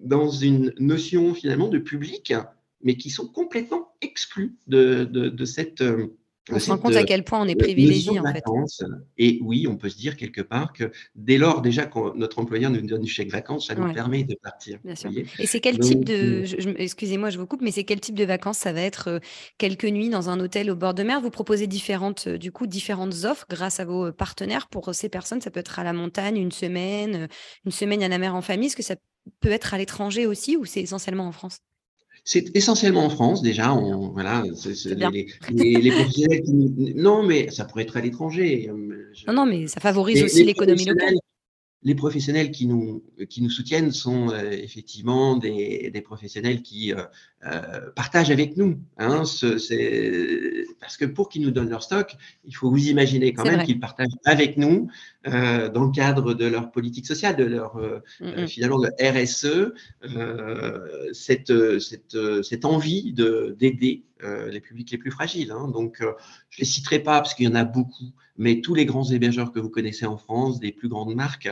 dans 0.00 0.28
une 0.30 0.72
notion 0.78 1.32
finalement 1.34 1.68
de 1.68 1.78
public, 1.78 2.34
mais 2.82 2.96
qui 2.96 3.10
sont 3.10 3.26
complètement 3.26 3.92
exclus 4.02 4.56
de, 4.66 5.04
de, 5.04 5.28
de 5.30 5.44
cette, 5.44 5.80
euh, 5.80 6.08
On 6.50 6.58
se 6.58 6.68
rend 6.68 6.78
compte 6.78 6.96
euh, 6.96 7.00
à 7.00 7.04
quel 7.04 7.24
point 7.24 7.40
on 7.40 7.48
est 7.48 7.54
privilégié, 7.56 8.18
en 8.20 8.26
fait. 8.26 8.44
vacances. 8.44 8.82
Et 9.16 9.38
oui, 9.42 9.66
on 9.68 9.76
peut 9.76 9.88
se 9.88 9.96
dire 9.96 10.16
quelque 10.16 10.40
part 10.40 10.72
que 10.72 10.90
dès 11.14 11.38
lors 11.38 11.62
déjà 11.62 11.86
que 11.86 12.16
notre 12.16 12.38
employeur 12.38 12.70
nous 12.70 12.80
donne 12.82 13.02
du 13.02 13.10
chèque 13.10 13.30
vacances, 13.30 13.68
ça 13.68 13.74
nous 13.74 13.84
Ouais, 13.84 13.92
permet 13.92 14.24
de 14.24 14.34
partir. 14.42 14.78
bien 14.84 14.94
sûr. 14.94 15.12
Et 15.38 15.46
c'est 15.46 15.60
quel 15.60 15.78
type 15.78 16.04
Donc, 16.04 16.08
euh, 16.22 16.42
de, 16.42 16.44
je- 16.44 16.70
excusez-moi, 16.76 17.30
je 17.30 17.38
vous 17.38 17.46
coupe, 17.46 17.60
mais 17.62 17.70
c'est 17.70 17.84
quel 17.84 18.00
type 18.00 18.14
de 18.16 18.24
vacances? 18.24 18.58
Ça 18.58 18.72
va 18.72 18.80
être 18.80 19.08
euh, 19.08 19.18
quelques 19.58 19.84
nuits 19.84 20.08
dans 20.08 20.30
un 20.30 20.40
hôtel 20.40 20.70
au 20.70 20.76
bord 20.76 20.94
de 20.94 21.02
mer? 21.02 21.20
Vous 21.20 21.30
proposez 21.30 21.66
différentes, 21.66 22.26
euh, 22.28 22.38
du 22.38 22.52
coup, 22.52 22.66
différentes 22.66 23.24
offres 23.24 23.46
grâce 23.50 23.80
à 23.80 23.84
vos 23.84 24.06
euh, 24.06 24.12
partenaires 24.12 24.68
pour 24.68 24.88
euh, 24.88 24.92
ces 24.92 25.08
personnes? 25.08 25.40
Ça 25.40 25.50
peut 25.50 25.60
être 25.60 25.78
à 25.78 25.84
la 25.84 25.92
montagne, 25.92 26.36
une 26.38 26.52
semaine, 26.52 27.14
euh, 27.16 27.26
une 27.66 27.72
semaine 27.72 28.02
à 28.02 28.08
la 28.08 28.18
mer 28.18 28.34
en 28.34 28.42
famille. 28.42 28.68
Est-ce 28.68 28.76
que 28.76 28.82
ça 28.82 28.96
peut 29.40 29.50
être 29.50 29.74
à 29.74 29.78
l'étranger 29.78 30.26
aussi 30.26 30.56
ou 30.56 30.64
c'est 30.64 30.80
essentiellement 30.82 31.26
en 31.28 31.32
France? 31.32 31.58
C'est 32.30 32.54
essentiellement 32.54 33.06
en 33.06 33.08
France 33.08 33.40
déjà. 33.40 33.72
On, 33.72 34.10
voilà, 34.10 34.42
les, 34.44 34.94
bien. 34.96 35.10
les, 35.10 35.26
les- 35.50 35.80
les 35.80 35.90
professionnels 35.90 36.42
qui 36.42 36.52
non, 36.94 37.22
mais 37.22 37.48
ça 37.50 37.64
pourrait 37.64 37.84
être 37.84 37.96
à 37.96 38.02
l'étranger. 38.02 38.68
euh, 38.68 39.02
Non, 39.28 39.32
non, 39.32 39.46
mais 39.46 39.66
ça 39.66 39.80
favorise 39.80 40.16
Les, 40.18 40.24
aussi 40.24 40.44
l'économie 40.44 40.84
locale. 40.84 41.14
les 41.84 41.94
professionnels 41.94 42.50
qui 42.50 42.66
nous, 42.66 43.02
qui 43.30 43.40
nous 43.40 43.48
soutiennent 43.48 43.92
sont 43.92 44.28
euh, 44.30 44.50
effectivement 44.50 45.36
des, 45.38 45.90
des 45.90 46.02
professionnels 46.02 46.60
qui 46.60 46.92
euh, 46.92 47.02
euh, 47.46 47.90
partagent 47.96 48.30
avec 48.30 48.58
nous. 48.58 48.78
Hein, 48.98 49.24
ce- 49.24 49.56
parce 50.80 50.98
que 50.98 51.06
pour 51.06 51.30
qu'ils 51.30 51.40
nous 51.42 51.50
donnent 51.50 51.70
leur 51.70 51.82
stock, 51.82 52.14
il 52.44 52.54
faut 52.54 52.68
vous 52.70 52.88
imaginer 52.88 53.32
quand 53.32 53.44
même 53.44 53.64
qu'ils 53.64 53.80
partagent 53.80 54.18
avec 54.26 54.58
nous 54.58 54.88
euh, 55.26 55.68
dans 55.68 55.84
le 55.84 55.90
cadre 55.90 56.32
de 56.32 56.46
leur 56.46 56.70
politique 56.70 57.06
sociale, 57.06 57.36
de 57.36 57.44
leur 57.44 57.76
euh, 57.76 57.98
euh, 58.22 58.46
finalement 58.46 58.78
de 58.78 58.88
RSE, 59.02 59.72
euh, 60.04 61.08
cette, 61.12 61.52
cette, 61.80 62.16
cette 62.42 62.64
envie 62.64 63.12
de 63.12 63.56
d'aider 63.58 64.04
les 64.50 64.60
publics 64.60 64.90
les 64.90 64.98
plus 64.98 65.12
fragiles. 65.12 65.52
hein. 65.52 65.68
Donc, 65.68 66.02
je 66.50 66.58
les 66.58 66.64
citerai 66.64 66.98
pas 66.98 67.20
parce 67.20 67.34
qu'il 67.34 67.44
y 67.46 67.48
en 67.48 67.54
a 67.54 67.62
beaucoup, 67.62 68.10
mais 68.36 68.60
tous 68.60 68.74
les 68.74 68.84
grands 68.84 69.04
hébergeurs 69.08 69.52
que 69.52 69.60
vous 69.60 69.70
connaissez 69.70 70.06
en 70.06 70.16
France, 70.16 70.58
des 70.58 70.72
plus 70.72 70.88
grandes 70.88 71.14
marques, 71.14 71.48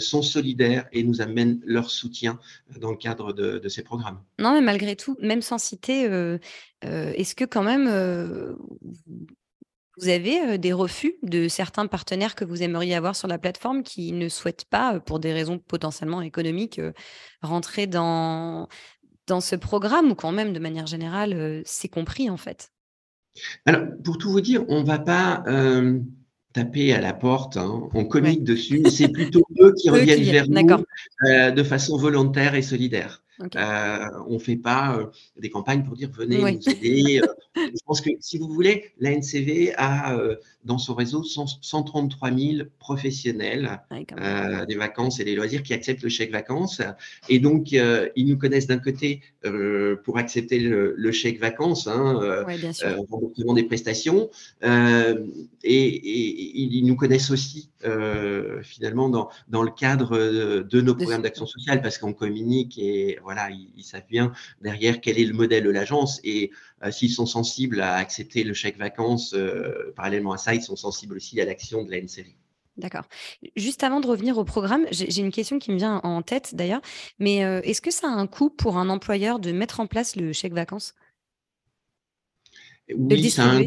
sont 0.00 0.22
solidaires 0.22 0.88
et 0.90 1.04
nous 1.04 1.20
amènent 1.20 1.60
leur 1.64 1.90
soutien 1.90 2.40
dans 2.80 2.90
le 2.90 2.96
cadre 2.96 3.32
de, 3.32 3.58
de 3.58 3.68
ces 3.68 3.84
programmes. 3.84 4.20
Non, 4.40 4.52
mais 4.54 4.60
malgré 4.60 4.96
tout, 4.96 5.16
même 5.22 5.42
sans 5.42 5.58
citer, 5.58 6.08
est-ce 6.82 7.34
que 7.36 7.44
quand 7.44 7.62
même 7.62 7.86
vous 10.00 10.08
avez 10.08 10.40
euh, 10.40 10.58
des 10.58 10.72
refus 10.72 11.14
de 11.22 11.48
certains 11.48 11.86
partenaires 11.86 12.34
que 12.34 12.44
vous 12.44 12.62
aimeriez 12.62 12.94
avoir 12.94 13.16
sur 13.16 13.28
la 13.28 13.38
plateforme 13.38 13.82
qui 13.82 14.12
ne 14.12 14.28
souhaitent 14.28 14.64
pas, 14.66 14.94
euh, 14.96 15.00
pour 15.00 15.18
des 15.20 15.32
raisons 15.32 15.58
potentiellement 15.58 16.22
économiques, 16.22 16.78
euh, 16.78 16.92
rentrer 17.42 17.86
dans, 17.86 18.68
dans 19.26 19.40
ce 19.40 19.56
programme 19.56 20.10
ou 20.10 20.14
quand 20.14 20.32
même, 20.32 20.52
de 20.52 20.58
manière 20.58 20.86
générale, 20.86 21.62
c'est 21.64 21.88
compris 21.88 22.30
en 22.30 22.36
fait? 22.36 22.70
Alors, 23.66 23.82
pour 24.04 24.18
tout 24.18 24.30
vous 24.30 24.40
dire, 24.40 24.64
on 24.68 24.80
ne 24.80 24.86
va 24.86 24.98
pas 24.98 25.42
euh, 25.46 26.00
taper 26.52 26.92
à 26.94 27.00
la 27.00 27.12
porte, 27.14 27.56
hein, 27.56 27.88
on 27.94 28.02
Ouais. 28.02 28.08
communique 28.08 28.44
dessus, 28.44 28.80
mais 28.80 28.90
c'est 28.90 29.08
plutôt 29.08 29.42
eux 29.60 29.74
qui 29.76 29.88
Eux 29.94 30.00
qui 30.00 30.00
reviennent 30.00 30.20
viennent, 30.22 30.34
vers 30.34 30.48
nous 30.48 30.84
euh, 31.26 31.50
de 31.50 31.62
façon 31.62 31.96
volontaire 31.96 32.54
et 32.54 32.62
solidaire. 32.62 33.22
Euh, 33.56 34.04
on 34.26 34.34
ne 34.34 34.38
fait 34.38 34.56
pas 34.56 34.96
euh, 34.96 35.06
des 35.36 35.48
campagnes 35.50 35.84
pour 35.84 35.94
dire 35.94 36.10
venez 36.10 36.42
Oui. 36.42 36.56
nous 36.56 36.72
aider. 36.72 37.20
euh. 37.22 37.26
je 37.56 37.78
pense 37.86 38.00
que 38.00 38.10
si 38.20 38.38
vous 38.38 38.48
voulez, 38.48 38.92
la 38.98 39.12
NCV 39.12 39.74
a 39.76 40.16
dans 40.68 40.78
son 40.78 40.94
réseau 40.94 41.24
100 41.24 41.46
133 41.62 42.30
000 42.30 42.68
professionnels 42.78 43.80
Ouais, 43.90 44.06
euh, 44.20 44.66
des 44.66 44.76
vacances 44.76 45.18
et 45.18 45.24
des 45.24 45.34
loisirs 45.34 45.62
qui 45.62 45.74
acceptent 45.74 46.02
le 46.02 46.08
chèque 46.10 46.30
vacances. 46.30 46.80
Et 47.28 47.40
donc, 47.40 47.72
euh, 47.72 48.08
ils 48.16 48.26
nous 48.26 48.36
connaissent 48.38 48.66
d'un 48.68 48.78
côté 48.78 49.22
euh, 49.46 49.96
pour 50.04 50.18
accepter 50.18 50.58
le, 50.60 50.94
le 50.96 51.12
chèque 51.12 51.40
vacances, 51.40 51.86
hein, 51.88 52.44
Ouais, 52.46 52.58
bien 52.58 52.72
sûr. 52.72 52.88
remboursement 53.10 53.54
des 53.54 53.64
prestations, 53.64 54.30
et, 54.62 56.00
ils 56.78 56.86
nous 56.86 56.96
connaissent 56.96 57.30
aussi 57.30 57.70
finalement 58.62 59.08
dans, 59.08 59.28
dans 59.48 59.62
le 59.62 59.70
cadre 59.70 60.16
de, 60.18 60.66
de 60.68 60.80
nos 60.80 60.94
programmes 60.94 61.18
ce- 61.20 61.22
d'action 61.22 61.46
sociale 61.46 61.80
parce 61.82 61.98
qu'on 61.98 62.12
communique 62.12 62.78
et 62.78 63.18
voilà, 63.22 63.50
ils, 63.50 63.70
ils 63.76 63.82
savent 63.84 64.06
bien 64.08 64.32
derrière 64.62 65.00
quel 65.00 65.18
est 65.18 65.24
le 65.24 65.34
modèle 65.34 65.64
de 65.64 65.70
l'agence 65.70 66.20
et 66.24 66.50
s'ils 66.90 67.10
sont 67.10 67.26
sensibles 67.26 67.80
à 67.80 67.94
accepter 67.96 68.44
le 68.44 68.54
chèque 68.54 68.78
vacances, 68.78 69.34
euh, 69.34 69.92
parallèlement 69.96 70.32
à 70.32 70.38
ça, 70.38 70.54
ils 70.54 70.62
sont 70.62 70.76
sensibles 70.76 71.16
aussi 71.16 71.40
à 71.40 71.44
l'action 71.44 71.84
de 71.84 71.90
la 71.90 71.98
NCV. 71.98 72.36
D'accord. 72.76 73.04
Juste 73.56 73.82
avant 73.82 73.98
de 73.98 74.06
revenir 74.06 74.38
au 74.38 74.44
programme, 74.44 74.86
j'ai 74.92 75.20
une 75.20 75.32
question 75.32 75.58
qui 75.58 75.72
me 75.72 75.76
vient 75.78 76.00
en 76.04 76.22
tête 76.22 76.54
d'ailleurs, 76.54 76.80
mais 77.18 77.44
euh, 77.44 77.60
est-ce 77.64 77.80
que 77.80 77.90
ça 77.90 78.06
a 78.08 78.12
un 78.12 78.28
coût 78.28 78.50
pour 78.50 78.78
un 78.78 78.88
employeur 78.88 79.40
de 79.40 79.50
mettre 79.50 79.80
en 79.80 79.88
place 79.88 80.14
le 80.14 80.32
chèque 80.32 80.52
vacances, 80.52 80.94
Oui, 82.94 83.30
ça 83.30 83.44
a 83.44 83.56
un? 83.56 83.64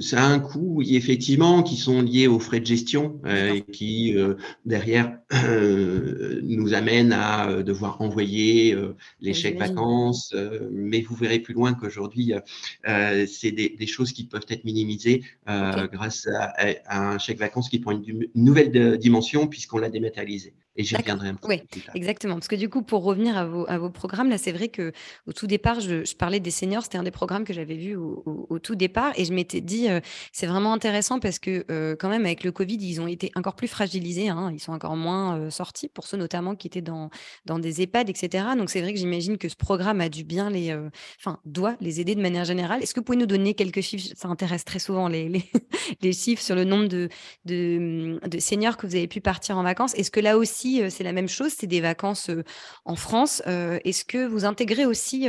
Ça 0.00 0.22
a 0.24 0.26
un 0.26 0.40
coût, 0.40 0.76
oui, 0.76 0.96
effectivement, 0.96 1.62
qui 1.62 1.76
sont 1.76 2.00
liés 2.00 2.26
aux 2.26 2.38
frais 2.38 2.60
de 2.60 2.66
gestion 2.66 3.20
euh, 3.26 3.54
et 3.54 3.62
qui, 3.62 4.16
euh, 4.16 4.34
derrière, 4.64 5.18
euh, 5.44 6.40
nous 6.42 6.74
amènent 6.74 7.12
à 7.12 7.62
devoir 7.62 8.00
envoyer 8.00 8.76
les 9.20 9.34
chèques 9.34 9.58
vacances. 9.58 10.34
mais 10.72 11.02
vous 11.02 11.14
verrez 11.14 11.38
plus 11.38 11.54
loin 11.54 11.74
qu'aujourd'hui, 11.74 12.32
c'est 12.84 13.52
des, 13.52 13.76
des 13.78 13.86
choses 13.86 14.12
qui 14.12 14.24
peuvent 14.24 14.46
être 14.48 14.64
minimisées 14.64 15.22
grâce 15.46 16.26
à, 16.28 16.54
à 16.86 17.12
un 17.12 17.18
chèque 17.18 17.38
vacances 17.38 17.68
qui 17.68 17.78
prend 17.78 17.92
une, 17.92 18.28
nouvelle 18.34 18.98
dimension 18.98 19.46
puisqu'on 19.46 19.78
l'a 19.78 19.90
dématérialisé. 19.90 20.54
Et 20.76 20.82
j'y 20.82 20.96
reviendrai 20.96 21.28
un 21.28 21.34
petit 21.34 21.48
Oui, 21.48 21.58
peu 21.60 21.66
plus 21.66 21.82
tard. 21.82 21.94
exactement. 21.94 22.34
Parce 22.34 22.48
que 22.48 22.56
du 22.56 22.68
coup, 22.68 22.82
pour 22.82 23.04
revenir 23.04 23.36
à 23.36 23.44
vos, 23.46 23.64
à 23.68 23.78
vos 23.78 23.90
programmes, 23.90 24.28
là, 24.28 24.38
c'est 24.38 24.50
vrai 24.50 24.68
que 24.68 24.92
au 25.26 25.32
tout 25.32 25.46
départ, 25.46 25.78
je, 25.80 26.04
je 26.04 26.16
parlais 26.16 26.40
des 26.40 26.50
seniors. 26.50 26.82
C'était 26.82 26.98
un 26.98 27.04
des 27.04 27.12
programmes 27.12 27.44
que 27.44 27.52
j'avais 27.52 27.76
vu 27.76 27.94
au, 27.96 28.22
au- 28.26 28.46
au 28.50 28.58
tout 28.58 28.74
départ. 28.74 29.12
Et 29.16 29.24
je 29.24 29.32
m'étais 29.32 29.60
dit, 29.60 29.73
euh, 29.88 30.00
c'est 30.32 30.46
vraiment 30.46 30.72
intéressant 30.72 31.20
parce 31.20 31.38
que 31.38 31.64
euh, 31.70 31.96
quand 31.98 32.08
même, 32.08 32.24
avec 32.24 32.44
le 32.44 32.52
Covid, 32.52 32.76
ils 32.80 33.00
ont 33.00 33.06
été 33.06 33.30
encore 33.34 33.54
plus 33.54 33.68
fragilisés. 33.68 34.28
hein. 34.28 34.50
Ils 34.52 34.60
sont 34.60 34.72
encore 34.72 34.96
moins 34.96 35.38
euh, 35.38 35.50
sortis, 35.50 35.88
pour 35.88 36.06
ceux 36.06 36.16
notamment 36.16 36.54
qui 36.54 36.66
étaient 36.66 36.82
dans, 36.82 37.10
des 37.46 37.82
EHPAD, 37.82 38.10
etc. 38.10 38.46
Donc, 38.56 38.70
c'est 38.70 38.80
vrai 38.80 38.92
que 38.92 38.98
j'imagine 38.98 39.38
que 39.38 39.48
ce 39.48 39.56
programme 39.56 40.00
a 40.00 40.08
dû 40.08 40.24
bien 40.24 40.50
les... 40.50 40.76
Enfin, 41.18 41.38
doit 41.44 41.76
les 41.80 42.00
aider 42.00 42.14
de 42.14 42.20
manière 42.20 42.44
générale. 42.44 42.82
Est-ce 42.82 42.94
que 42.94 43.00
vous 43.00 43.04
pouvez 43.04 43.18
nous 43.18 43.26
donner 43.26 43.54
quelques 43.54 43.80
chiffres? 43.80 44.14
Ça 44.16 44.28
intéresse 44.28 44.64
très 44.64 44.78
souvent 44.78 45.08
les, 45.08 45.42
chiffres 46.12 46.42
sur 46.42 46.54
le 46.54 46.64
nombre 46.64 46.88
de, 46.88 47.08
de, 47.44 48.18
de 48.26 48.38
seniors 48.38 48.76
que 48.76 48.86
vous 48.86 48.94
avez 48.94 49.08
pu 49.08 49.20
partir 49.20 49.58
en 49.58 49.62
vacances. 49.62 49.94
Est-ce 49.94 50.10
que 50.10 50.20
là 50.20 50.36
aussi, 50.38 50.82
c'est 50.90 51.04
la 51.04 51.12
même 51.12 51.28
chose? 51.28 51.52
C'est 51.56 51.66
des 51.66 51.80
vacances 51.80 52.30
en 52.84 52.96
France. 52.96 53.42
Est-ce 53.46 54.04
que 54.04 54.26
vous 54.26 54.44
intégrez 54.44 54.86
aussi 54.86 55.28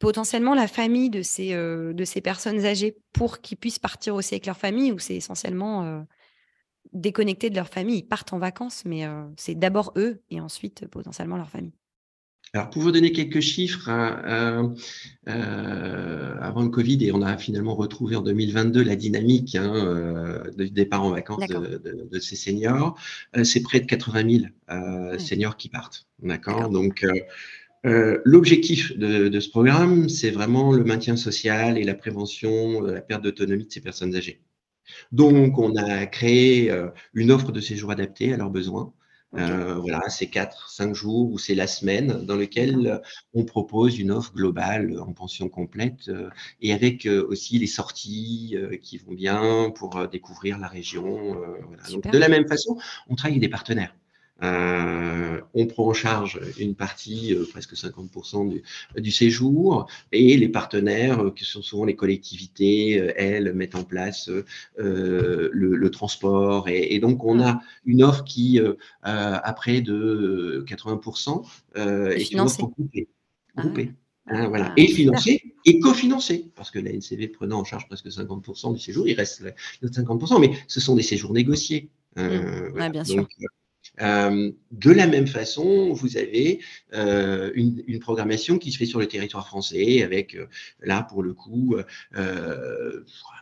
potentiellement 0.00 0.56
la 0.56 0.68
famille 0.68 1.10
de 1.10 1.22
ces, 1.22 1.54
euh, 1.54 1.94
de 1.94 2.04
ces 2.04 2.22
personnes 2.22 2.66
âgées 2.66 2.98
pour 3.12 3.40
qu'ils 3.40 3.58
puissent 3.58 3.80
partir 3.80 4.16
aussi 4.16 4.34
avec 4.34 4.46
leur 4.46 4.58
famille 4.58 4.92
ou 4.92 4.98
c'est 4.98 5.16
essentiellement 5.16 5.84
euh, 5.84 6.02
déconnecté 6.92 7.50
de 7.50 7.56
leur 7.56 7.68
famille 7.68 7.98
Ils 7.98 8.08
partent 8.08 8.32
en 8.32 8.38
vacances, 8.38 8.84
mais 8.84 9.06
euh, 9.06 9.24
c'est 9.36 9.54
d'abord 9.54 9.92
eux 9.96 10.22
et 10.30 10.40
ensuite 10.40 10.86
potentiellement 10.88 11.36
leur 11.36 11.50
famille. 11.50 11.72
Alors, 12.52 12.68
pour 12.70 12.82
vous 12.82 12.90
donner 12.90 13.12
quelques 13.12 13.40
chiffres, 13.40 13.88
euh, 13.88 14.66
avant 16.40 16.62
le 16.62 16.68
Covid, 16.68 17.04
et 17.04 17.12
on 17.12 17.22
a 17.22 17.36
finalement 17.36 17.76
retrouvé 17.76 18.16
en 18.16 18.22
2022 18.22 18.82
la 18.82 18.96
dynamique 18.96 19.54
hein, 19.54 19.72
euh, 19.74 20.50
du 20.56 20.70
départ 20.70 21.04
en 21.04 21.10
vacances 21.10 21.46
de, 21.46 21.78
de- 21.78 22.08
de 22.10 22.18
ces 22.18 22.34
seniors, 22.34 22.98
euh, 23.36 23.44
c'est 23.44 23.62
près 23.62 23.78
de 23.80 23.86
80 23.86 24.24
000 24.24 24.48
euh, 24.70 25.12
Ouais. 25.12 25.18
seniors 25.18 25.56
qui 25.56 25.68
partent. 25.68 26.06
D'accord? 26.22 26.70
Donc, 26.70 27.04
euh, 27.86 27.90
euh, 27.90 28.22
l'objectif 28.24 28.96
de, 28.96 29.28
de 29.28 29.40
ce 29.40 29.48
programme, 29.48 30.08
c'est 30.08 30.30
vraiment 30.30 30.72
le 30.72 30.84
maintien 30.84 31.16
social 31.16 31.78
et 31.78 31.84
la 31.84 31.94
prévention 31.94 32.82
de 32.82 32.92
la 32.92 33.00
perte 33.00 33.22
d'autonomie 33.22 33.66
de 33.66 33.72
ces 33.72 33.80
personnes 33.80 34.14
âgées. 34.14 34.42
Donc, 35.12 35.58
on 35.58 35.76
a 35.76 36.06
créé 36.06 36.70
euh, 36.70 36.88
une 37.14 37.30
offre 37.30 37.52
de 37.52 37.60
séjour 37.60 37.90
adaptée 37.90 38.32
à 38.32 38.36
leurs 38.36 38.50
besoins. 38.50 38.92
voilà, 39.32 40.00
c'est 40.08 40.26
4, 40.26 40.70
5 40.70 40.94
jours 40.94 41.30
ou 41.30 41.38
c'est 41.38 41.54
la 41.54 41.68
semaine 41.68 42.24
dans 42.26 42.34
lequel 42.34 43.00
on 43.32 43.44
propose 43.44 43.98
une 43.98 44.10
offre 44.10 44.32
globale 44.34 44.98
en 44.98 45.12
pension 45.12 45.48
complète 45.48 46.10
et 46.60 46.72
avec 46.72 47.06
aussi 47.06 47.58
les 47.58 47.68
sorties 47.68 48.56
qui 48.82 48.98
vont 48.98 49.14
bien 49.14 49.70
pour 49.70 50.08
découvrir 50.08 50.58
la 50.58 50.66
région. 50.66 51.36
de 52.12 52.18
la 52.18 52.28
même 52.28 52.48
façon, 52.48 52.76
on 53.08 53.14
travaille 53.14 53.34
avec 53.34 53.42
des 53.42 53.48
partenaires. 53.48 53.94
Euh, 54.42 55.40
on 55.54 55.66
prend 55.66 55.88
en 55.88 55.92
charge 55.92 56.40
une 56.58 56.74
partie, 56.74 57.34
euh, 57.34 57.44
presque 57.50 57.74
50% 57.74 58.48
du, 58.48 58.62
du, 58.96 59.10
séjour, 59.10 59.86
et 60.12 60.36
les 60.36 60.48
partenaires, 60.48 61.24
euh, 61.24 61.30
qui 61.30 61.44
sont 61.44 61.62
souvent 61.62 61.84
les 61.84 61.96
collectivités, 61.96 62.92
elles 63.16 63.52
mettent 63.52 63.74
en 63.74 63.84
place 63.84 64.30
le, 64.76 65.88
transport, 65.90 66.68
et, 66.68 66.98
donc 67.00 67.24
on 67.24 67.40
a 67.40 67.60
une 67.84 68.02
offre 68.02 68.24
qui, 68.24 68.60
à 69.02 69.52
près 69.54 69.80
de 69.80 70.64
80%, 70.66 71.44
est 71.76 72.30
une 72.32 72.40
offre 72.40 72.70
groupée. 73.56 73.92
Ah 74.26 74.36
hein, 74.36 74.48
voilà. 74.48 74.68
Ah, 74.68 74.74
et 74.76 74.86
financée 74.86 75.42
et 75.64 75.80
cofinancée, 75.80 76.52
parce 76.54 76.70
que 76.70 76.78
la 76.78 76.92
NCV 76.92 77.28
prenant 77.28 77.58
en 77.58 77.64
charge 77.64 77.88
presque 77.88 78.06
50% 78.06 78.72
du 78.72 78.78
séjour, 78.78 79.08
il 79.08 79.14
reste 79.14 79.42
les 79.82 79.88
50%, 79.88 80.40
mais 80.40 80.52
ce 80.68 80.80
sont 80.80 80.94
des 80.94 81.02
séjours 81.02 81.32
négociés. 81.32 81.90
Mmh. 82.16 82.90
bien 82.90 83.04
sûr. 83.04 83.26
Euh, 84.00 84.52
de 84.70 84.90
la 84.90 85.06
même 85.06 85.26
façon, 85.26 85.92
vous 85.92 86.16
avez 86.16 86.60
euh, 86.94 87.50
une, 87.54 87.98
programmation 88.00 88.58
qui 88.58 88.72
se 88.72 88.78
fait 88.78 88.86
sur 88.86 88.98
le 88.98 89.06
territoire 89.06 89.46
français 89.46 90.02
avec, 90.02 90.34
euh, 90.34 90.46
là, 90.80 91.02
pour 91.02 91.22
le 91.22 91.34
coup, 91.34 91.76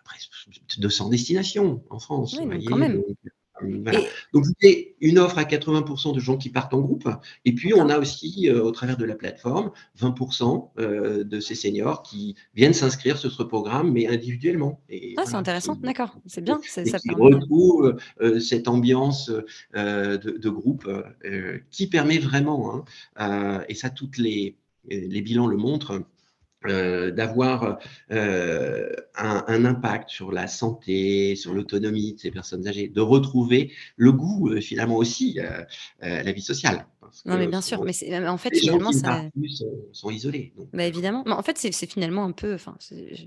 presque 0.04 0.30
200 0.78 1.10
destinations 1.10 1.82
en 1.90 1.98
France. 1.98 2.38
Oui, 2.40 2.64
quand 2.64 2.76
même. 2.76 2.96
Donc, 2.96 3.16
vous 3.62 4.52
avez 4.62 4.96
une 5.00 5.18
offre 5.18 5.38
à 5.38 5.44
80% 5.44 6.14
de 6.14 6.20
gens 6.20 6.36
qui 6.36 6.50
partent 6.50 6.74
en 6.74 6.80
groupe. 6.80 7.08
Et 7.44 7.54
puis, 7.54 7.72
on 7.74 7.88
a 7.88 7.98
aussi, 7.98 8.48
euh, 8.48 8.62
au 8.62 8.70
travers 8.70 8.96
de 8.96 9.04
la 9.04 9.14
plateforme, 9.14 9.70
20% 10.00 10.70
euh, 10.78 11.24
de 11.24 11.40
ces 11.40 11.54
seniors 11.54 12.02
qui 12.02 12.36
viennent 12.54 12.74
s'inscrire 12.74 13.18
sur 13.18 13.32
ce 13.32 13.42
programme, 13.42 13.92
mais 13.92 14.06
individuellement. 14.06 14.80
ah, 15.16 15.22
c'est 15.26 15.34
intéressant, 15.34 15.76
d'accord. 15.76 16.16
C'est 16.26 16.42
bien. 16.42 16.60
Ça, 16.66 16.82
et 16.82 16.90
qui 16.90 17.10
retrouvent 17.10 17.96
euh, 18.20 18.40
cette 18.40 18.68
ambiance 18.68 19.30
de, 19.74 20.48
groupe 20.48 20.90
qui 21.70 21.88
permet 21.88 22.18
vraiment, 22.18 22.84
hein, 23.16 23.62
et 23.68 23.74
ça, 23.74 23.90
toutes 23.90 24.18
les, 24.18 24.56
les 24.88 25.20
bilans 25.20 25.46
le 25.46 25.56
montrent, 25.56 26.02
euh, 26.66 27.12
d'avoir 27.12 27.78
euh, 28.10 28.90
un, 29.14 29.64
impact 29.64 30.10
sur 30.10 30.32
la 30.32 30.48
santé, 30.48 31.36
sur 31.36 31.54
l'autonomie 31.54 32.14
de 32.14 32.18
ces 32.18 32.32
personnes 32.32 32.66
âgées, 32.66 32.88
de 32.88 33.00
retrouver 33.00 33.72
le 33.96 34.10
goût 34.10 34.48
euh, 34.48 34.60
finalement 34.60 34.96
aussi 34.96 35.38
à 35.38 35.66
la 36.00 36.32
vie 36.32 36.42
sociale. 36.42 36.86
non 37.26 37.38
mais 37.38 37.46
bien 37.46 37.60
sûr, 37.60 37.84
mais 37.84 37.92
en 38.26 38.38
fait 38.38 38.50
les 38.50 38.58
finalement 38.58 38.90
gens 38.90 39.30
qui 39.40 39.56
ça... 39.56 39.64
sont, 39.92 40.10
isolés. 40.10 40.52
Bah, 40.72 40.84
évidemment, 40.84 41.22
mais 41.26 41.32
en 41.32 41.42
fait 41.42 41.58
c'est 41.58 41.86
finalement 41.86 42.24
un 42.24 42.32
peu, 42.32 42.54
enfin 42.54 42.76
je 42.80 43.24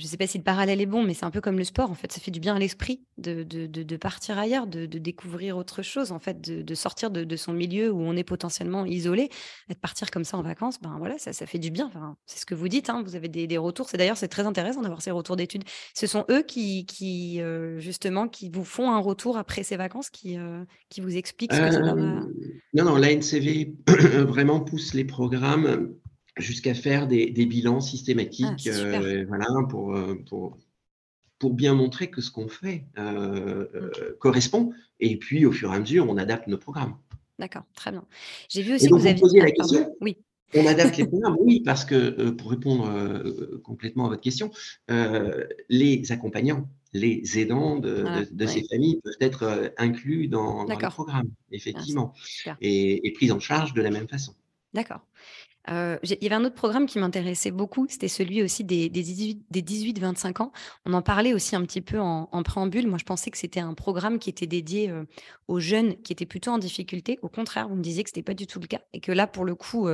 ne 0.00 0.06
sais 0.06 0.16
pas 0.16 0.26
si 0.26 0.38
le 0.38 0.44
parallèle 0.44 0.80
est 0.80 0.86
bon, 0.86 1.02
mais 1.02 1.12
c'est 1.12 1.26
un 1.26 1.30
peu 1.30 1.42
comme 1.42 1.58
le 1.58 1.64
sport. 1.64 1.90
En 1.90 1.94
fait, 1.94 2.10
ça 2.12 2.20
fait 2.20 2.30
du 2.30 2.40
bien 2.40 2.56
à 2.56 2.58
l'esprit 2.58 3.02
de, 3.18 3.42
de, 3.42 3.96
partir 3.96 4.38
ailleurs, 4.38 4.66
de, 4.66 4.86
découvrir 4.86 5.58
autre 5.58 5.82
chose, 5.82 6.12
en 6.12 6.18
fait, 6.18 6.40
de, 6.40 6.74
sortir 6.74 7.10
de, 7.10 7.36
son 7.36 7.52
milieu 7.52 7.90
où 7.90 8.00
on 8.00 8.16
est 8.16 8.24
potentiellement 8.24 8.86
isolé, 8.86 9.28
et 9.68 9.74
de 9.74 9.78
partir 9.78 10.10
comme 10.10 10.24
ça 10.24 10.38
en 10.38 10.42
vacances. 10.42 10.80
Ben 10.80 10.96
voilà, 10.98 11.18
ça, 11.18 11.32
ça 11.34 11.44
fait 11.44 11.58
du 11.58 11.70
bien. 11.70 11.86
Enfin, 11.86 12.16
c'est 12.24 12.38
ce 12.38 12.46
que 12.46 12.54
vous 12.54 12.68
dites. 12.68 12.88
Hein, 12.88 13.02
vous 13.04 13.16
avez 13.16 13.28
des, 13.28 13.58
retours. 13.58 13.88
C'est 13.90 13.98
d'ailleurs 13.98 14.16
c'est 14.16 14.28
très 14.28 14.46
intéressant 14.46 14.80
d'avoir 14.80 15.02
ces 15.02 15.10
retours 15.10 15.36
d'études. 15.36 15.64
Ce 15.94 16.06
sont 16.06 16.24
eux 16.30 16.42
qui, 16.42 16.86
qui 16.86 17.40
euh, 17.42 17.78
justement, 17.78 18.28
qui 18.28 18.48
vous 18.48 18.64
font 18.64 18.90
un 18.90 18.98
retour 18.98 19.36
après 19.36 19.62
ces 19.62 19.76
vacances, 19.76 20.08
qui, 20.08 20.38
euh, 20.38 20.64
qui 20.88 21.02
vous 21.02 21.16
expliquent 21.16 21.52
ce 21.52 21.60
que 21.60 21.70
ça 21.70 21.80
leur 21.80 21.98
a. 21.98 22.00
Euh, 22.00 22.20
non, 22.72 22.84
non, 22.84 22.96
l'ANCV 22.96 23.74
vraiment 24.26 24.60
pousse 24.60 24.94
les 24.94 25.04
programmes 25.04 25.94
jusqu'à 26.36 26.74
faire 26.74 27.06
des, 27.06 27.30
bilans 27.46 27.80
systématiques 27.80 28.68
ah, 28.68 28.70
euh, 28.70 29.24
voilà, 29.26 29.46
pour, 29.68 29.94
euh, 29.94 30.14
pour, 30.28 30.56
pour, 31.38 31.52
bien 31.52 31.74
montrer 31.74 32.10
que 32.10 32.20
ce 32.20 32.30
qu'on 32.30 32.48
fait 32.48 32.86
euh, 32.98 33.66
correspond. 34.18 34.72
Et 35.00 35.16
puis, 35.18 35.44
au 35.44 35.52
fur 35.52 35.72
et 35.72 35.76
à 35.76 35.80
mesure, 35.80 36.08
on 36.08 36.16
adapte 36.16 36.46
nos 36.46 36.58
programmes. 36.58 36.96
D'accord, 37.38 37.64
très 37.74 37.90
bien. 37.90 38.04
J'ai 38.48 38.62
vu 38.62 38.74
aussi 38.74 38.88
que 38.88 38.94
vous, 38.94 39.06
aviez... 39.06 39.20
posé 39.20 39.40
la 39.40 39.50
question? 39.50 39.94
Oui. 40.00 40.16
On 40.54 40.66
adapte 40.66 40.98
les 40.98 41.06
programmes, 41.06 41.36
oui, 41.40 41.60
parce 41.60 41.86
que 41.86 42.28
pour 42.30 42.50
répondre 42.50 42.86
complètement 43.62 44.04
à 44.04 44.08
votre 44.10 44.20
question, 44.20 44.50
les 44.88 46.12
accompagnants, 46.12 46.68
les 46.92 47.38
aidants 47.38 47.78
de, 47.78 48.04
ah, 48.06 48.46
ces 48.46 48.62
familles 48.70 49.00
peuvent 49.02 49.16
être 49.20 49.72
inclus 49.78 50.28
dans, 50.28 50.66
dans 50.66 50.78
le 50.78 50.88
programme, 50.90 51.30
effectivement, 51.52 52.12
et, 52.60 53.06
et 53.06 53.12
pris 53.12 53.32
en 53.32 53.40
charge 53.40 53.72
de 53.72 53.80
la 53.80 53.90
même 53.90 54.08
façon. 54.08 54.34
D'accord 54.74 55.00
il 55.68 56.18
y 56.20 56.26
avait 56.26 56.34
un 56.34 56.44
autre 56.44 56.54
programme 56.54 56.86
qui 56.86 56.98
m'intéressait 56.98 57.50
beaucoup, 57.50 57.86
c'était 57.88 58.08
celui 58.08 58.42
aussi 58.42 58.64
des, 58.64 58.88
des 58.88 59.02
18-25 59.02 60.42
ans. 60.42 60.52
On 60.86 60.92
en 60.92 61.02
parlait 61.02 61.34
aussi 61.34 61.56
un 61.56 61.62
petit 61.62 61.80
peu 61.80 62.00
en, 62.00 62.26
préambule. 62.42 62.88
Moi, 62.88 62.98
je 62.98 63.04
pensais 63.04 63.30
que 63.30 63.38
c'était 63.38 63.60
un 63.60 63.74
programme 63.74 64.18
qui 64.18 64.28
était 64.30 64.46
dédié 64.46 64.92
aux 65.48 65.60
jeunes 65.60 65.96
qui 66.02 66.12
étaient 66.12 66.26
plutôt 66.26 66.50
en 66.50 66.58
difficulté. 66.58 67.18
Au 67.22 67.28
contraire, 67.28 67.68
vous 67.68 67.76
me 67.76 67.82
disiez 67.82 68.02
que 68.02 68.10
ce 68.10 68.14
n'était 68.14 68.24
pas 68.24 68.34
du 68.34 68.46
tout 68.46 68.58
le 68.58 68.66
cas 68.66 68.80
et 68.92 69.00
que 69.00 69.12
là, 69.12 69.26
pour 69.26 69.44
le 69.44 69.54
coup, 69.54 69.88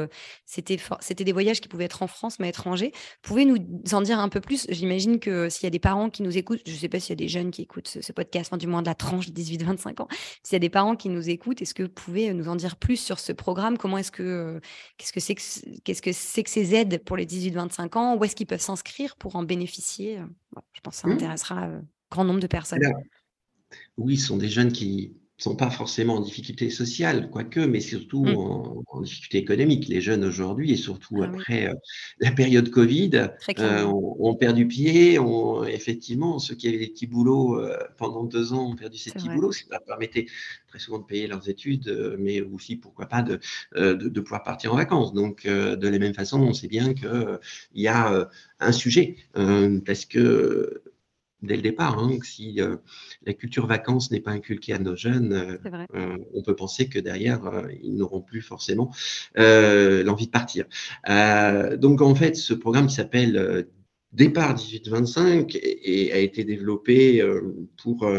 c'était 0.47 0.79
c'était 1.01 1.25
des 1.25 1.33
voyages 1.33 1.61
qui 1.61 1.69
pouvaient 1.69 1.85
être 1.85 2.03
en 2.03 2.07
France, 2.07 2.39
mais 2.39 2.47
à 2.47 2.51
l'étranger. 2.51 2.93
Pouvez 3.23 3.45
nous 3.45 3.59
en 3.93 4.01
dire 4.01 4.19
un 4.19 4.29
peu 4.29 4.41
plus? 4.41 4.67
J'imagine 4.71 5.21
que 5.21 5.49
s'il 5.49 5.65
y 5.65 5.67
a 5.67 5.71
des 5.71 5.79
parents 5.79 6.11
qui 6.11 6.23
nous 6.23 6.37
écoutent, 6.37 6.61
je 6.67 6.73
ne 6.73 6.77
sais 6.77 6.89
pas 6.89 7.01
s'il 7.01 7.11
y 7.11 7.13
a 7.13 7.17
des 7.17 7.29
jeunes 7.29 7.51
qui 7.51 7.63
écoutent 7.63 7.89
ce, 7.89 8.13
podcast, 8.13 8.55
du 8.57 8.67
moins 8.67 8.83
de 8.83 8.87
la 8.87 8.95
tranche 8.95 9.29
18-25 9.29 10.03
ans, 10.03 10.09
s'il 10.43 10.55
y 10.55 10.57
a 10.57 10.61
des 10.61 10.71
parents 10.71 10.97
qui 10.97 11.09
nous 11.09 11.29
écoutent, 11.29 11.63
est-ce 11.63 11.75
que 11.75 11.83
vous 11.83 11.89
pouvez 11.89 12.33
nous 12.33 12.49
en 12.49 12.57
dire 12.57 12.77
plus 12.77 12.97
sur 12.97 13.19
ce 13.19 13.33
programme? 13.33 13.79
Comment 13.79 13.99
est-ce 13.99 14.13
que, 14.13 14.61
qu'est-ce 14.97 15.13
que 15.13 15.21
c'est 15.21 15.35
que 15.35 15.43
qu'est-ce 15.85 16.03
que 16.03 16.13
c'est 16.13 16.43
que 16.43 16.51
ces 16.51 16.75
aides 16.75 17.03
pour 17.05 17.17
les 17.17 17.27
18-25 17.27 17.97
ans? 17.97 18.17
Où 18.17 18.25
est-ce 18.25 18.37
qu'ils 18.37 18.47
peuvent 18.47 18.61
s'inscrire 18.61 19.17
pour 19.17 19.37
en 19.37 19.43
bénéficier? 19.43 20.21
Je 20.73 20.81
pense 20.81 20.97
que 20.97 21.01
ça 21.03 21.09
mmh. 21.09 21.13
intéressera 21.13 21.65
un 21.65 21.83
grand 22.11 22.25
nombre 22.25 22.41
de 22.41 22.47
personnes. 22.47 22.81
oui, 23.97 24.17
ce 24.17 24.29
sont 24.29 24.37
des 24.37 24.49
jeunes 24.49 24.73
qui 24.73 25.17
sont 25.39 25.55
pas 25.55 25.71
forcément 25.71 26.17
en 26.17 26.21
difficulté 26.21 26.69
sociale, 26.69 27.31
quoique, 27.31 27.61
mais 27.61 27.81
surtout 27.81 28.25
mmh. 28.25 28.83
en, 28.89 29.01
difficulté 29.01 29.39
économique. 29.39 29.87
Les 29.89 30.01
jeunes 30.01 30.25
aujourd'hui, 30.25 30.73
et 30.73 30.77
surtout 30.77 31.23
ah 31.23 31.27
après 31.27 31.73
la 32.19 32.33
période 32.33 32.71
Covid, 32.71 33.29
ont, 33.59 34.35
perdu 34.35 34.67
pied. 34.67 35.19
effectivement, 35.69 36.41
ceux 36.41 36.57
qui 36.57 36.69
avaient 36.69 36.79
des 36.79 36.89
petits 36.89 37.07
boulots 37.07 37.61
pendant 37.97 38.25
deux 38.25 38.53
ans 38.53 38.73
ont 38.73 38.77
perdu 38.77 38.99
ces 38.99 39.13
petits 39.13 39.29
boulots, 39.29 39.53
ce 39.53 39.63
qui 39.63 39.71
leur 39.71 39.85
permettait 39.85 40.27
très 40.67 40.81
souvent 40.81 40.99
de 40.99 41.05
payer 41.05 41.29
leurs 41.29 41.49
études, 41.49 42.17
mais 42.19 42.41
aussi, 42.41 42.77
pourquoi 42.77 43.07
pas, 43.07 43.23
de, 43.23 43.39
de, 43.77 44.21
pouvoir 44.21 44.43
partir 44.43 44.75
en 44.75 44.77
vacances. 44.77 45.13
Donc, 45.13 45.47
de 45.47 45.89
la 45.89 45.99
même 45.99 46.15
façon, 46.15 46.41
on 46.41 46.53
sait 46.53 46.69
bien 46.69 46.95
qu'il 46.95 47.39
y 47.75 47.87
a 47.87 48.29
un 48.59 48.73
sujet, 48.73 49.17
parce 49.35 50.05
que 50.05 50.83
dès 51.43 51.57
le 51.57 51.63
départ. 51.63 51.99
Hein, 51.99 52.19
si 52.23 52.61
euh, 52.61 52.77
la 53.27 53.35
culture 53.35 53.67
vacances 53.67 54.11
n'est 54.11 54.21
pas 54.21 54.33
inculquée 54.33 54.73
à 54.73 54.79
nos 54.79 54.97
jeunes, 54.97 55.33
euh, 55.33 55.59
euh, 55.95 56.17
on 56.35 56.43
peut 56.43 56.57
penser 56.57 56.89
que 56.89 56.99
derrière, 56.99 57.41
ils 57.83 57.97
n'auront 57.97 58.21
plus 58.21 58.43
forcément 58.43 58.91
l'envie 59.37 60.27
de 60.27 60.31
partir. 60.31 60.67
donc 61.79 62.01
en 62.01 62.15
fait, 62.15 62.37
ce 62.37 62.55
programme 62.55 62.87
qui 62.87 62.95
s'appelle 62.95 63.67
Départ 64.13 64.57
18-25 64.57 65.59
et, 65.63 66.13
a 66.13 66.19
été 66.19 66.45
développé 66.45 67.23
pour 67.77 68.11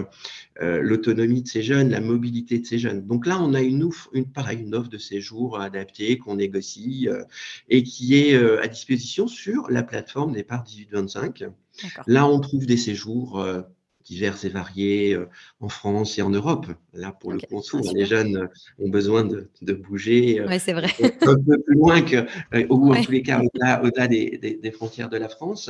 l'autonomie 0.60 1.42
de 1.42 1.48
ces 1.48 1.64
jeunes, 1.64 1.90
la 1.90 2.00
mobilité 2.00 2.60
de 2.60 2.66
ces 2.66 2.78
jeunes. 2.78 3.08
Donc 3.08 3.26
là, 3.26 3.42
on 3.42 3.54
a 3.54 3.62
une, 3.62 3.84
offre, 3.84 4.10
une, 4.14 4.26
pareil, 4.28 4.60
une 4.60 4.76
offre 4.76 4.90
de 4.90 5.00
séjour 5.00 5.60
adaptée 5.60 6.18
qu'on 6.20 6.36
négocie 6.36 7.08
et 7.70 7.84
qui 7.84 8.16
est 8.16 8.36
à 8.36 8.68
disposition 8.68 9.28
sur 9.28 9.70
la 9.72 9.82
plateforme 9.82 10.34
Départ 10.34 10.64
18-25. 10.64 11.50
Là, 12.06 12.28
on 12.28 12.40
trouve 12.40 12.68
des 12.68 12.78
séjours 12.78 13.44
euh, 14.10 14.10
divers 14.10 14.46
et 14.46 14.50
variés 14.50 15.14
euh, 15.14 15.28
en 15.60 15.70
France 15.70 16.18
et 16.18 16.22
en 16.22 16.30
Europe. 16.30 16.68
Là, 16.94 17.12
pour 17.12 17.32
le 17.32 17.40
coup, 17.40 17.62
ah, 17.74 17.78
les 17.94 18.06
jeunes 18.06 18.38
euh, 18.38 18.48
ont 18.80 18.90
besoin 18.90 19.24
de, 19.24 19.74
bouger 19.74 20.44
c'est 20.60 20.74
vrai. 20.74 20.90
un 21.22 21.36
peu 21.36 21.62
plus 21.62 21.76
loin 21.76 22.02
que, 22.02 22.26
ou 22.70 22.94
en 22.94 23.02
tous 23.02 23.12
les 23.12 23.24
cas 23.24 23.42
au-delà 23.84 24.08
des, 24.08 24.72
frontières 24.74 25.10
de 25.10 25.18
la 25.18 25.30
France. 25.30 25.70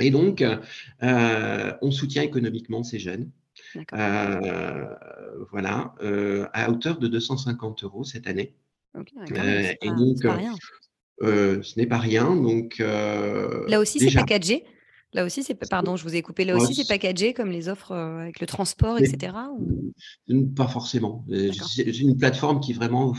Et 0.00 0.10
donc, 0.10 0.44
on 1.00 1.90
soutient 1.90 2.22
économiquement 2.22 2.82
ces 2.82 2.98
jeunes. 2.98 3.30
voilà, 3.92 5.94
à 6.52 6.70
hauteur 6.70 6.98
de 6.98 7.08
250 7.08 7.84
euros 7.84 8.04
cette 8.04 8.26
année. 8.26 8.54
et 8.96 9.90
donc, 9.90 10.26
ce 11.20 11.78
n'est 11.78 11.86
pas 11.86 11.98
rien. 11.98 12.34
Donc, 12.34 12.78
Là 12.78 13.80
aussi, 13.80 14.00
c'est 14.00 14.14
packagé? 14.14 14.64
Là 15.14 15.24
aussi, 15.24 15.44
c'est 15.44 15.54
pardon, 15.54 15.96
je 15.96 16.02
vous 16.02 16.16
ai 16.16 16.22
coupé. 16.22 16.44
Là 16.44 16.56
aussi, 16.56 16.74
c'est 16.74 16.88
packagé 16.88 17.32
comme 17.34 17.50
les 17.50 17.68
offres 17.68 17.92
euh, 17.92 18.22
avec 18.22 18.40
le 18.40 18.46
transport, 18.46 18.98
etc. 18.98 19.32
Pas 20.56 20.66
forcément. 20.66 21.24
Euh, 21.30 21.52
c'est 21.52 21.84
une 21.84 22.16
plateforme 22.16 22.60
qui 22.60 22.72
vraiment 22.72 23.14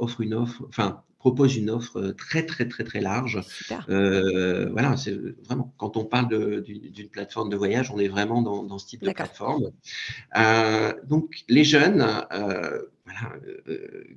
offre 0.00 0.20
une 0.20 0.34
offre, 0.34 0.64
enfin 0.68 1.02
propose 1.18 1.56
une 1.56 1.70
offre 1.70 1.96
euh, 1.98 2.12
très 2.12 2.46
très 2.46 2.68
très 2.68 2.84
très 2.84 3.00
large. 3.00 3.40
voilà, 3.88 4.96
c'est 4.96 5.16
vraiment 5.44 5.72
quand 5.76 5.96
on 5.96 6.04
parle 6.04 6.62
d'une 6.62 7.08
plateforme 7.08 7.48
de 7.48 7.56
voyage, 7.56 7.92
on 7.92 7.98
est 7.98 8.08
vraiment 8.08 8.42
dans, 8.42 8.78
ce 8.78 8.86
type 8.86 9.04
de 9.04 9.12
plateforme. 9.12 9.70
donc 11.08 11.44
les 11.48 11.64
jeunes 11.64 12.04
voilà, 13.06 13.36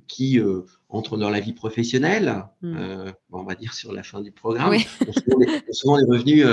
qui 0.08 0.40
entrent 0.88 1.16
dans 1.16 1.30
la 1.30 1.40
vie 1.40 1.52
professionnelle, 1.52 2.44
Mmh. 2.62 3.12
on 3.32 3.42
va 3.42 3.54
dire 3.54 3.72
sur 3.72 3.92
la 3.92 4.02
fin 4.02 4.20
du 4.20 4.32
programme, 4.32 4.74
ont 4.74 5.72
souvent 5.72 5.98
des, 5.98 6.04
revenus 6.04 6.44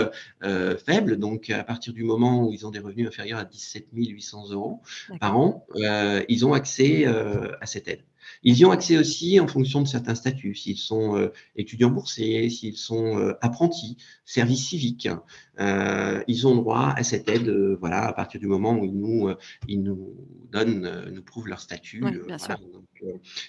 faibles. 0.85 1.17
Donc, 1.17 1.49
à 1.49 1.63
partir 1.63 1.93
du 1.93 2.03
moment 2.03 2.47
où 2.47 2.53
ils 2.53 2.65
ont 2.65 2.71
des 2.71 2.79
revenus 2.79 3.07
inférieurs 3.07 3.39
à 3.39 3.45
17 3.45 3.87
800 3.91 4.51
euros 4.51 4.81
par 5.19 5.37
an, 5.37 5.65
ils 5.75 6.45
ont 6.45 6.53
accès 6.53 7.05
à 7.05 7.65
cette 7.65 7.87
aide. 7.87 8.03
Ils 8.43 8.57
y 8.57 8.65
ont 8.65 8.71
accès 8.71 8.97
aussi 8.97 9.39
en 9.39 9.47
fonction 9.47 9.81
de 9.81 9.87
certains 9.87 10.15
statuts, 10.15 10.55
s'ils 10.55 10.77
sont 10.77 11.17
euh, 11.17 11.31
étudiants 11.55 11.89
boursiers, 11.89 12.49
s'ils 12.49 12.77
sont 12.77 13.17
euh, 13.19 13.33
apprentis, 13.41 13.97
service 14.25 14.67
civique. 14.67 15.09
Euh, 15.59 16.23
ils 16.27 16.47
ont 16.47 16.55
droit 16.55 16.93
à 16.95 17.03
cette 17.03 17.27
aide 17.29 17.49
voilà, 17.79 18.05
à 18.05 18.13
partir 18.13 18.39
du 18.39 18.47
moment 18.47 18.77
où 18.77 18.85
ils 18.85 18.97
nous, 18.97 19.29
ils 19.67 19.81
nous 19.81 20.15
donnent, 20.51 21.11
nous 21.11 21.23
prouvent 21.23 21.47
leur 21.47 21.59
statut. 21.59 22.03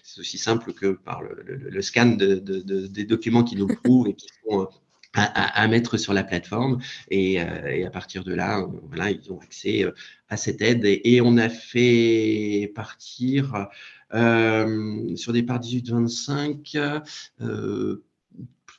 c'est 0.03 0.21
aussi 0.21 0.39
simple 0.39 0.73
que 0.73 0.93
par 0.93 1.23
le, 1.23 1.83
scan 1.83 2.17
des 2.17 3.05
documents 3.05 3.45
qui 3.45 3.57
nous 3.57 3.67
prouvent 3.67 4.09
et 4.09 4.15
qui 4.15 4.27
sont 4.45 4.69
à, 5.15 5.67
mettre 5.69 5.97
sur 5.97 6.13
la 6.13 6.25
plateforme. 6.25 6.81
Et, 7.11 7.41
à 7.41 7.91
partir 7.91 8.25
de 8.25 8.35
là, 8.35 8.67
voilà, 8.89 9.11
ils 9.11 9.33
ont 9.33 9.39
accès 9.41 9.85
à 10.29 10.37
cette 10.37 10.63
aide. 10.63 10.85
et 10.85 11.21
on 11.21 11.37
a 11.37 11.49
fait 11.49 12.73
partir 12.75 13.69
euh, 14.15 15.17
sur 15.17 15.33
des 15.33 15.43
parts 15.43 15.61
18-25, 15.61 17.03
euh, 17.41 18.05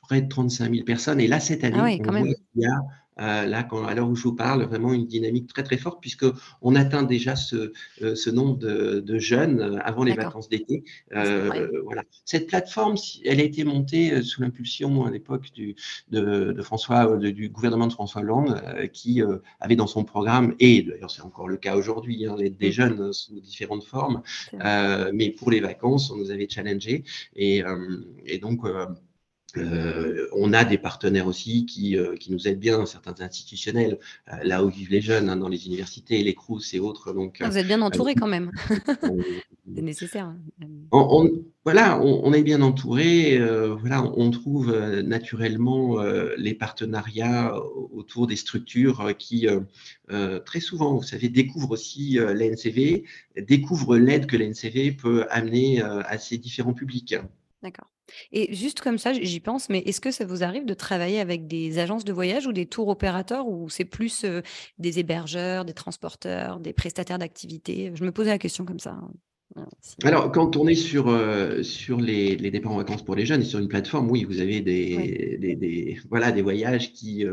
près 0.04 0.22
de 0.22 0.28
35 0.28 0.72
000 0.72 0.86
personnes. 0.86 1.20
Et 1.20 1.28
là, 1.28 1.40
cette 1.40 1.64
année, 1.64 1.78
ah 1.80 2.08
on 2.08 2.12
voit 2.12 2.30
y 2.56 2.66
a 2.66 2.82
euh, 3.20 3.46
là, 3.46 3.64
quand, 3.64 3.86
à 3.86 3.94
l'heure 3.94 4.10
où 4.10 4.16
je 4.16 4.24
vous 4.24 4.36
parle, 4.36 4.64
vraiment 4.64 4.94
une 4.94 5.06
dynamique 5.06 5.48
très 5.48 5.64
très 5.64 5.78
forte, 5.78 6.00
puisqu'on 6.02 6.76
atteint 6.76 7.04
déjà 7.04 7.36
ce, 7.36 7.74
euh, 8.02 8.16
ce 8.16 8.30
nombre 8.30 8.58
de, 8.58 9.20
jeunes 9.20 9.60
euh, 9.60 9.80
avant 9.84 10.04
les 10.04 10.14
vacances 10.14 10.50
d'été. 10.50 10.84
voilà. 11.12 12.04
Cette 12.26 12.48
plateforme, 12.48 12.96
elle 13.26 13.40
a 13.40 13.44
été 13.44 13.64
montée 13.64 14.22
sous 14.22 14.42
l'impulsion 14.42 15.06
à 15.06 15.12
l'époque 15.12 15.52
du, 15.54 15.76
de, 16.10 16.56
François, 16.62 17.18
du 17.18 17.50
gouvernement 17.50 17.88
de 17.88 17.94
François 17.94 18.22
Hollande, 18.22 18.62
qui 18.94 19.22
avait 19.60 19.76
dans 19.76 19.88
son 19.88 20.04
programme, 20.04 20.56
et 20.60 20.84
d'ailleurs 20.84 21.12
c'est 21.12 21.22
encore 21.22 21.48
le 21.48 21.58
cas 21.58 21.76
aujourd'hui, 21.76 22.26
hein, 22.26 22.36
l'aide 22.38 22.58
des 22.58 22.72
jeunes 22.72 23.12
sous 23.12 23.40
différentes 23.40 23.84
formes, 23.84 24.22
mais 25.14 25.32
pour 25.32 25.52
les 25.52 25.60
vacances, 25.60 26.12
on 26.12 26.18
nous 26.18 26.32
avait 26.32 26.48
challengé. 26.50 27.04
Et, 27.36 27.64
et 28.26 28.38
donc, 28.38 28.62
euh, 29.58 30.28
on 30.34 30.54
a 30.54 30.66
des 30.66 30.78
partenaires 30.78 31.28
aussi 31.28 31.66
qui, 31.66 31.98
euh, 31.98 32.16
qui, 32.16 32.32
nous 32.32 32.48
aident 32.48 32.60
bien, 32.60 32.86
certains 32.86 33.20
institutionnels, 33.22 34.00
euh, 34.32 34.38
là 34.44 34.64
où 34.64 34.70
vivent 34.70 34.92
les 34.92 35.02
jeunes, 35.02 35.30
hein, 35.30 35.38
dans 35.38 35.48
les 35.48 35.68
universités, 35.68 36.22
les 36.24 36.34
CRUS 36.34 36.74
et 36.74 36.80
autres. 36.80 37.14
Donc, 37.14 37.38
ah, 37.42 37.50
Vous 37.50 37.58
êtes 37.58 37.68
bien 37.68 37.82
entouré 37.82 38.16
quand 38.16 38.28
même. 38.28 38.52
C'est 39.76 39.82
nécessaire. 39.82 40.26
Hein, 40.26 40.38
on, 40.92 41.30
voilà, 41.64 42.00
on, 42.02 42.34
est 42.34 42.42
bien 42.42 42.62
entouré. 42.62 43.38
voilà, 43.80 44.04
on 44.04 44.32
trouve 44.32 44.76
naturellement 45.04 46.02
les 46.38 46.56
partenariats 46.56 47.56
autour 47.92 48.26
des 48.26 48.36
structures 48.36 49.16
qui, 49.20 49.48
très 50.08 50.60
souvent, 50.60 50.96
vous 50.96 51.04
savez, 51.04 51.30
découvrent 51.30 51.72
aussi 51.72 52.18
l'NCV, 52.18 53.04
découvrent 53.38 53.98
l'aide 53.98 54.26
que 54.26 54.38
l'NCV 54.38 54.94
peut 54.94 55.28
amener 55.30 55.84
à 55.84 56.18
ces 56.18 56.40
différents 56.40 56.74
publics. 56.74 57.16
D'accord. 57.62 57.92
Et 58.32 58.54
juste 58.54 58.82
comme 58.82 58.98
ça, 58.98 59.14
j'y 59.14 59.40
pense, 59.40 59.70
mais 59.70 59.80
est-ce 59.80 60.02
que 60.02 60.12
ça 60.12 60.26
vous 60.26 60.44
arrive 60.44 60.66
de 60.66 60.74
travailler 60.74 61.20
avec 61.20 61.48
des 61.48 61.80
agences 61.80 62.06
de 62.06 62.14
voyage 62.14 62.48
ou 62.48 62.54
des 62.54 62.66
tours 62.66 62.88
opérateurs 62.88 63.48
ou 63.48 63.70
c'est 63.70 63.86
plus 63.86 64.26
des 64.78 65.00
hébergeurs, 65.00 65.66
des 65.66 65.74
transporteurs, 65.74 66.60
des 66.60 66.74
prestataires 66.74 67.20
d'activités? 67.20 67.92
Je 67.94 68.04
me 68.04 68.12
posais 68.12 68.30
la 68.30 68.38
question 68.38 68.66
comme 68.66 68.80
ça. 68.80 68.92
Hein. 68.92 69.12
Alors, 70.04 70.32
quand 70.32 70.58
on 70.58 70.68
est 70.68 70.76
sur, 70.76 71.06
sur 71.64 72.00
les, 72.00 72.36
départs 72.36 72.72
en 72.72 72.78
vacances 72.78 73.04
pour 73.04 73.16
les 73.16 73.26
jeunes 73.26 73.42
et 73.42 73.46
sur 73.46 73.60
une 73.60 73.68
plateforme, 73.68 74.10
oui, 74.10 74.24
vous 74.24 74.42
avez 74.42 74.62
des, 74.62 75.38
des, 75.40 75.98
voilà, 76.10 76.32
des 76.32 76.44
voyages 76.44 76.94
qui 76.94 77.26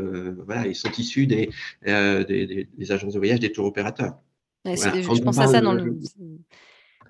voilà, 0.45 0.65
ils 0.67 0.75
sont 0.75 0.91
issus 0.97 1.27
des, 1.27 1.49
des, 1.85 2.91
agences 2.91 3.13
de 3.13 3.19
voyage, 3.19 3.39
des 3.39 3.51
tours 3.51 3.65
opérateurs. 3.65 4.17
Je 4.65 5.21
pense 5.21 5.37
à 5.37 5.47
ça 5.47 5.61
dans 5.61 5.73
le 5.73 5.97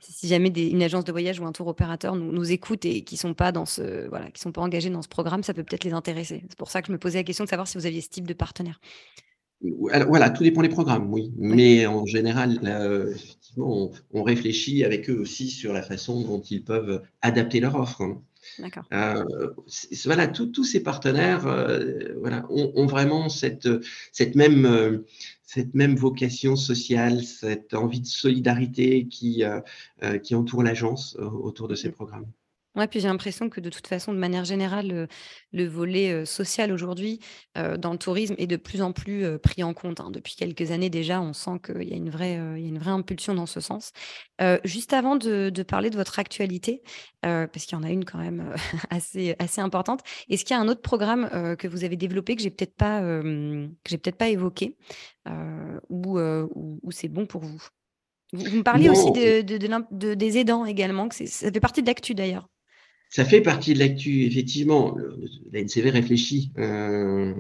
si 0.02 0.28
jamais 0.28 0.50
une 0.50 0.84
agence 0.84 1.04
de 1.06 1.12
voyage 1.12 1.40
ou 1.40 1.46
un 1.46 1.52
tour 1.52 1.68
opérateur 1.68 2.16
nous, 2.16 2.32
nous 2.32 2.52
écoute 2.52 2.86
et 2.86 3.02
qui 3.04 3.18
sont 3.18 3.34
pas 3.34 3.52
dans 3.52 3.66
ce 3.66 4.08
voilà, 4.08 4.32
qui 4.32 4.42
sont 4.42 4.52
pas 4.52 4.62
engagés 4.62 4.90
dans 4.90 5.02
ce 5.02 5.08
programme, 5.08 5.44
ça 5.44 5.54
peut 5.54 5.64
peut-être 5.64 5.84
les 5.84 5.94
intéresser. 5.94 6.44
C'est 6.50 6.58
pour 6.58 6.70
ça 6.70 6.82
que 6.82 6.88
je 6.88 6.92
me 6.94 6.98
posais 6.98 7.20
la 7.20 7.24
question 7.24 7.44
de 7.44 7.50
savoir 7.50 7.68
si 7.68 7.78
vous 7.78 7.86
aviez 7.86 8.02
ce 8.02 8.10
type 8.10 8.28
de 8.28 8.34
partenaire. 8.34 8.80
voilà, 9.62 10.30
tout 10.30 10.44
dépend 10.44 10.62
des 10.62 10.70
programmes, 10.70 11.12
oui. 11.12 11.32
Mais 11.38 11.86
en 11.86 12.06
général, 12.06 12.60
effectivement, 13.16 13.92
on, 14.14 14.24
réfléchit 14.24 14.84
avec 14.84 15.10
eux 15.10 15.20
aussi 15.20 15.50
sur 15.50 15.74
la 15.74 15.82
façon 15.82 16.22
dont 16.22 16.42
ils 16.42 16.64
peuvent 16.64 17.02
adapter 17.22 17.60
leur 17.60 17.76
offre. 17.76 18.02
Hein. 18.02 18.22
D'accord. 18.60 18.86
Euh, 18.94 19.24
voilà, 20.06 20.28
tous 20.28 20.64
ces 20.64 20.82
partenaires 20.82 21.48
euh, 21.48 22.14
voilà, 22.20 22.46
ont, 22.50 22.86
vraiment 22.86 23.30
cette, 23.30 23.70
cette 24.12 24.36
même 24.36 24.66
euh, 24.66 25.06
cette 25.48 25.74
même 25.74 25.96
vocation 25.96 26.58
sociale, 26.58 27.24
cette 27.24 27.74
envie 27.74 28.02
de 28.02 28.06
solidarité 28.06 29.08
qui, 29.08 29.44
euh, 29.44 29.62
euh, 30.04 30.20
qui 30.20 30.36
entoure 30.36 30.62
l'agence 30.62 31.16
euh, 31.20 31.30
autour 31.30 31.70
de 31.70 31.76
ces 31.76 31.90
programmes. 31.90 32.30
Ouais, 32.78 32.88
puis 32.88 33.00
j'ai 33.00 33.08
l'impression 33.08 33.50
que 33.50 33.60
de 33.60 33.70
toute 33.72 33.88
façon, 33.88 34.14
de 34.14 34.20
manière 34.20 34.46
générale, 34.46 35.08
le, 35.52 35.68
volet 35.68 36.26
social 36.26 36.72
aujourd'hui 36.72 37.20
dans 37.56 37.92
le 37.92 37.98
tourisme 37.98 38.36
est 38.38 38.46
de 38.48 38.56
plus 38.56 38.82
en 38.84 38.92
plus 38.94 39.26
pris 39.40 39.64
en 39.64 39.74
compte. 39.74 40.00
hein. 40.00 40.12
Depuis 40.12 40.36
quelques 40.36 40.70
années 40.72 40.92
déjà, 40.92 41.20
on 41.20 41.34
sent 41.34 41.60
qu'il 41.66 41.90
y 41.90 41.94
a 41.94 41.96
une 41.96 42.12
vraie, 42.12 42.36
il 42.56 42.62
y 42.62 42.66
a 42.66 42.70
une 42.70 42.78
vraie 42.78 42.92
impulsion 42.92 43.34
dans 43.34 43.48
ce 43.48 43.60
sens. 43.62 43.92
juste 44.64 44.94
avant 44.94 45.16
de, 45.16 45.50
de 45.50 45.64
parler 45.64 45.90
de 45.90 45.96
votre 45.96 46.20
actualité, 46.20 46.84
parce 47.22 47.66
qu'il 47.66 47.78
y 47.78 47.82
en 47.82 47.84
a 47.84 47.90
une 47.90 48.06
quand 48.06 48.20
même 48.20 48.54
assez, 48.92 49.36
assez 49.40 49.60
importante, 49.62 50.02
est-ce 50.30 50.46
qu'il 50.46 50.56
y 50.56 50.60
a 50.60 50.62
un 50.62 50.68
autre 50.68 50.82
programme 50.82 51.30
que 51.58 51.68
vous 51.68 51.84
avez 51.84 51.98
développé 51.98 52.36
que 52.36 52.44
j'ai 52.44 52.52
peut-être 52.52 52.76
pas, 52.76 53.02
j'ai 53.88 53.98
peut-être 53.98 54.18
pas 54.18 54.30
évoqué, 54.30 54.78
ou, 55.90 56.20
ou, 56.20 56.92
c'est 56.92 57.10
bon 57.10 57.26
pour 57.26 57.42
vous? 57.42 57.64
Vous, 58.34 58.58
me 58.58 58.64
parliez 58.64 58.90
aussi 58.90 59.12
de, 59.12 59.42
de- 59.42 60.14
des 60.14 60.38
aidants 60.38 60.66
également, 60.66 61.08
que 61.08 61.16
ça 61.26 61.52
fait 61.52 61.60
partie 61.60 61.82
de 61.82 61.88
l'actu 61.88 62.14
d'ailleurs. 62.14 62.48
Ça 63.10 63.26
fait 63.26 63.42
partie 63.42 63.74
de 63.74 63.80
l'actu, 63.80 64.24
effectivement. 64.24 64.98
La 65.52 65.62
NCV 65.62 65.90
réfléchit 65.90 66.52
euh, 66.58 67.34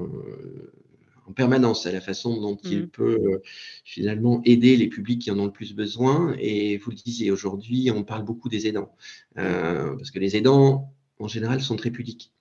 en 1.27 1.33
permanence 1.33 1.85
à 1.85 1.91
la 1.91 1.99
façon 1.99 2.39
dont 2.39 2.57
il 2.63 2.83
mmh. 2.83 2.87
peut 2.87 3.19
euh, 3.21 3.41
finalement 3.83 4.41
aider 4.45 4.77
les 4.77 4.87
publics 4.87 5.21
qui 5.21 5.31
en 5.31 5.39
ont 5.39 5.45
le 5.45 5.51
plus 5.51 5.75
besoin. 5.75 6.35
Et 6.39 6.77
vous 6.77 6.91
le 6.91 6.95
disiez, 6.95 7.31
aujourd'hui, 7.31 7.91
on 7.93 8.03
parle 8.03 8.23
beaucoup 8.23 8.47
des 8.49 8.67
aidants. 8.67 8.95
Euh, 9.37 9.95
parce 9.95 10.11
que 10.11 10.19
les 10.19 10.37
aidants, 10.37 10.93
en 11.19 11.27
général, 11.27 11.61
sont 11.61 11.75
très 11.75 11.91
pudiques. 11.91 12.31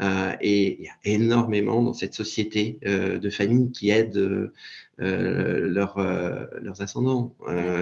et 0.00 0.78
il 0.78 0.84
y 0.84 0.88
a 0.88 0.96
énormément 1.04 1.82
dans 1.82 1.94
cette 1.94 2.14
société 2.14 2.78
de 2.84 3.30
familles 3.30 3.72
qui 3.72 3.90
aident 3.90 4.52
leurs 4.98 5.98
ascendants. 6.80 7.34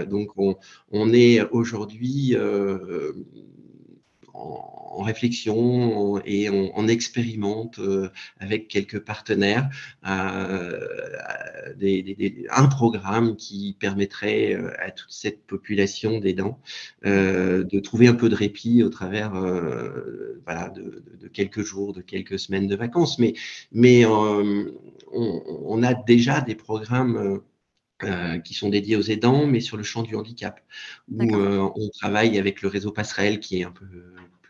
donc, 0.08 0.30
on, 0.38 0.56
on 0.90 1.12
est 1.12 1.42
aujourd'hui 1.50 2.34
en, 4.36 5.02
réflexion 5.02 6.20
et 6.24 6.48
on, 6.50 6.88
expérimente 6.88 7.78
euh, 7.78 8.08
avec 8.40 8.68
quelques 8.68 9.00
partenaires 9.00 9.68
euh, 10.06 10.80
un 12.50 12.66
programme 12.66 13.36
qui 13.36 13.76
permettrait 13.78 14.54
euh, 14.54 14.70
à 14.78 14.90
toute 14.90 15.12
cette 15.12 15.46
population 15.46 16.18
d'aidants 16.18 16.58
de 17.04 17.80
trouver 17.80 18.08
un 18.08 18.14
peu 18.14 18.28
de 18.28 18.34
répit 18.34 18.82
au 18.82 18.88
travers 18.88 19.32
voilà, 20.44 20.70
de, 20.70 21.28
quelques 21.28 21.62
jours, 21.62 21.92
de 21.92 22.00
quelques 22.00 22.38
semaines 22.38 22.66
de 22.66 22.76
vacances. 22.76 23.18
Mais 23.72 24.06
on, 24.06 25.82
a 25.82 25.94
déjà 25.94 26.40
des 26.40 26.54
programmes 26.54 27.42
qui 28.44 28.54
sont 28.54 28.68
dédiés 28.68 28.96
aux 28.96 29.02
aidants, 29.02 29.46
mais 29.46 29.60
sur 29.60 29.76
le 29.76 29.82
champ 29.82 30.02
du 30.02 30.16
handicap, 30.16 30.60
où 31.10 31.24
on 31.34 31.88
travaille 31.98 32.38
avec 32.38 32.62
le 32.62 32.68
réseau 32.68 32.92
Passerelle, 32.92 33.40
qui 33.40 33.60
est 33.60 33.64
un 33.64 33.72
peu 33.72 33.86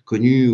connu 0.07 0.49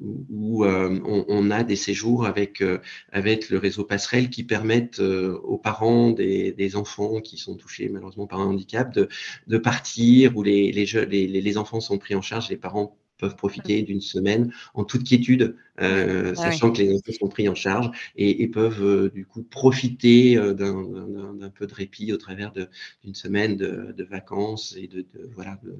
où, 0.00 0.64
euh, 0.64 1.00
on, 1.28 1.50
a 1.50 1.64
des 1.64 1.76
séjours 1.76 2.26
avec, 2.26 2.60
euh, 2.60 2.80
avec 3.12 3.48
le 3.48 3.58
réseau 3.58 3.84
passerelle 3.84 4.28
qui 4.28 4.44
permettent 4.44 5.00
euh, 5.00 5.38
aux 5.44 5.58
parents 5.58 6.10
des, 6.10 6.52
des, 6.52 6.76
enfants 6.76 7.20
qui 7.20 7.38
sont 7.38 7.56
touchés 7.56 7.88
malheureusement 7.88 8.26
par 8.26 8.40
un 8.40 8.46
handicap 8.46 8.92
de, 8.92 9.08
de 9.46 9.58
partir, 9.58 10.36
où 10.36 10.42
les, 10.42 10.72
les, 10.72 10.84
les, 11.06 11.26
les 11.28 11.58
enfants 11.58 11.80
sont 11.80 11.98
pris 11.98 12.14
en 12.14 12.22
charge, 12.22 12.50
les 12.50 12.56
parents 12.56 12.98
peuvent 13.18 13.36
profiter 13.36 13.82
d'une 13.82 14.00
semaine 14.00 14.52
en 14.74 14.84
toute 14.84 15.04
quiétude, 15.04 15.56
euh, 15.80 16.32
ah 16.36 16.50
sachant 16.50 16.72
que 16.72 16.78
les 16.82 16.94
enfants 16.94 17.12
sont 17.18 17.28
pris 17.28 17.48
en 17.48 17.54
charge 17.54 17.90
et, 18.16 18.46
peuvent 18.48 19.10
du 19.12 19.26
coup 19.26 19.42
profiter 19.42 20.36
d'un 20.36 21.50
peu 21.54 21.66
de 21.66 21.74
répit 21.74 22.12
au 22.12 22.16
travers 22.16 22.52
d'une 22.52 23.14
semaine 23.14 23.56
de, 23.56 23.92
de, 23.96 24.04
vacances 24.04 24.76
et 24.78 24.86
de, 24.86 25.06
voilà 25.34 25.58
de, 25.62 25.76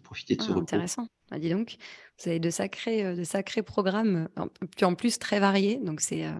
profiter 0.00 0.36
de 0.36 0.42
ce 0.42 0.48
ah, 0.50 0.54
repos. 0.54 0.62
Intéressant. 0.62 1.08
Bah, 1.30 1.38
dis 1.38 1.50
donc, 1.50 1.76
vous 2.18 2.28
avez 2.28 2.40
de 2.40 2.50
sacrés, 2.50 3.04
euh, 3.04 3.16
de 3.16 3.24
sacrés 3.24 3.62
programmes, 3.62 4.28
puis 4.76 4.84
en 4.84 4.94
plus 4.94 5.18
très 5.18 5.40
variés. 5.40 5.78
Donc 5.82 6.00
c'est 6.00 6.26
euh, 6.26 6.32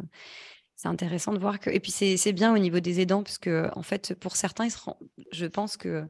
c'est 0.76 0.88
intéressant 0.88 1.32
de 1.32 1.38
voir 1.38 1.60
que. 1.60 1.70
Et 1.70 1.80
puis 1.80 1.90
c'est 1.92 2.32
bien 2.32 2.54
au 2.54 2.58
niveau 2.58 2.80
des 2.80 3.00
aidants, 3.00 3.22
parce 3.22 3.38
que 3.38 3.68
en 3.74 3.82
fait, 3.82 4.14
pour 4.14 4.36
certains, 4.36 4.66
ils 4.66 4.72
je 5.32 5.46
pense 5.46 5.76
que 5.76 6.04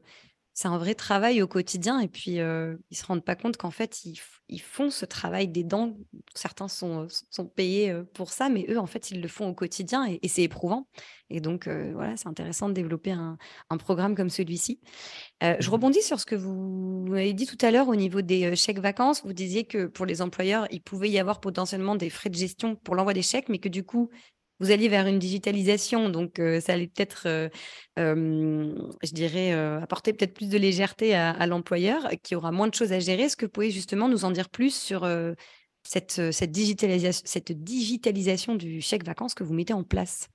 c'est 0.53 0.67
un 0.67 0.77
vrai 0.77 0.93
travail 0.95 1.41
au 1.41 1.47
quotidien 1.47 1.99
et 1.99 2.07
puis 2.07 2.39
euh, 2.39 2.75
ils 2.91 2.97
se 2.97 3.05
rendent 3.05 3.23
pas 3.23 3.35
compte 3.35 3.57
qu'en 3.57 3.71
fait 3.71 4.05
ils, 4.05 4.19
ils, 4.49 4.61
font 4.61 4.89
ce 4.89 5.05
travail 5.05 5.47
des 5.47 5.63
dents. 5.63 5.95
Certains 6.35 6.67
sont, 6.67 7.07
sont 7.31 7.45
payés 7.45 7.93
pour 8.13 8.31
ça, 8.31 8.49
mais 8.49 8.65
eux 8.69 8.77
en 8.77 8.85
fait 8.85 9.11
ils 9.11 9.21
le 9.21 9.27
font 9.27 9.47
au 9.49 9.53
quotidien 9.53 10.05
et, 10.05 10.27
c'est 10.27 10.43
éprouvant. 10.43 10.87
Et 11.29 11.41
donc 11.41 11.67
euh, 11.67 11.91
voilà, 11.93 12.15
c'est 12.17 12.27
intéressant 12.27 12.69
de 12.69 12.73
développer 12.73 13.11
un, 13.11 13.37
un 13.69 13.77
programme 13.77 14.15
comme 14.15 14.29
celui-ci. 14.29 14.79
je 15.41 15.47
mmh 15.47 15.73
rebondis 15.73 16.03
sur 16.03 16.19
ce 16.19 16.25
que 16.25 16.35
vous, 16.35 17.05
vous 17.05 17.13
avez 17.13 17.33
dit 17.33 17.47
tout 17.47 17.57
à 17.65 17.71
l'heure 17.71 17.87
au 17.87 17.95
niveau 17.95 18.21
des 18.21 18.55
chèques 18.55 18.79
vacances. 18.79 19.23
Vous 19.25 19.33
disiez 19.33 19.65
que 19.65 19.87
pour 19.87 20.05
les 20.05 20.21
employeurs, 20.21 20.67
il 20.69 20.81
pouvait 20.81 21.09
y 21.09 21.17
avoir 21.17 21.39
potentiellement 21.39 21.95
des 21.95 22.11
frais 22.11 22.29
de 22.29 22.35
gestion 22.35 22.75
pour 22.75 22.95
l'envoi 22.95 23.13
des 23.13 23.23
chèques, 23.23 23.49
mais 23.49 23.57
que 23.57 23.69
du 23.69 23.83
coup 23.83 24.11
vous 24.59 24.71
alliez 24.71 24.87
vers 24.87 25.07
une 25.07 25.19
digitalisation, 25.19 26.09
donc 26.09 26.41
ça 26.61 26.73
allait 26.73 26.87
peut-être, 26.87 27.49
je 27.97 29.13
dirais, 29.13 29.51
apporter 29.51 30.13
peut-être 30.13 30.33
plus 30.33 30.49
de 30.49 30.57
légèreté 30.57 31.15
à, 31.15 31.47
l'employeur 31.47 32.07
qui 32.21 32.35
aura 32.35 32.51
moins 32.51 32.67
de 32.67 32.73
choses 32.73 32.93
à 32.93 32.99
gérer. 32.99 33.23
Est-ce 33.23 33.37
que 33.37 33.45
vous 33.45 33.51
pouvez 33.51 33.71
justement 33.71 34.07
nous 34.07 34.25
en 34.25 34.31
dire 34.31 34.49
plus 34.49 34.73
sur 34.73 35.07
cette, 35.83 36.31
cette, 36.31 36.55
cette 37.25 37.63
digitalisation 37.63 38.55
du 38.55 38.81
chèque 38.81 39.05
vacances 39.05 39.33
que 39.33 39.43
vous 39.43 39.53
mettez 39.53 39.73
en 39.73 39.83
place? 39.83 40.29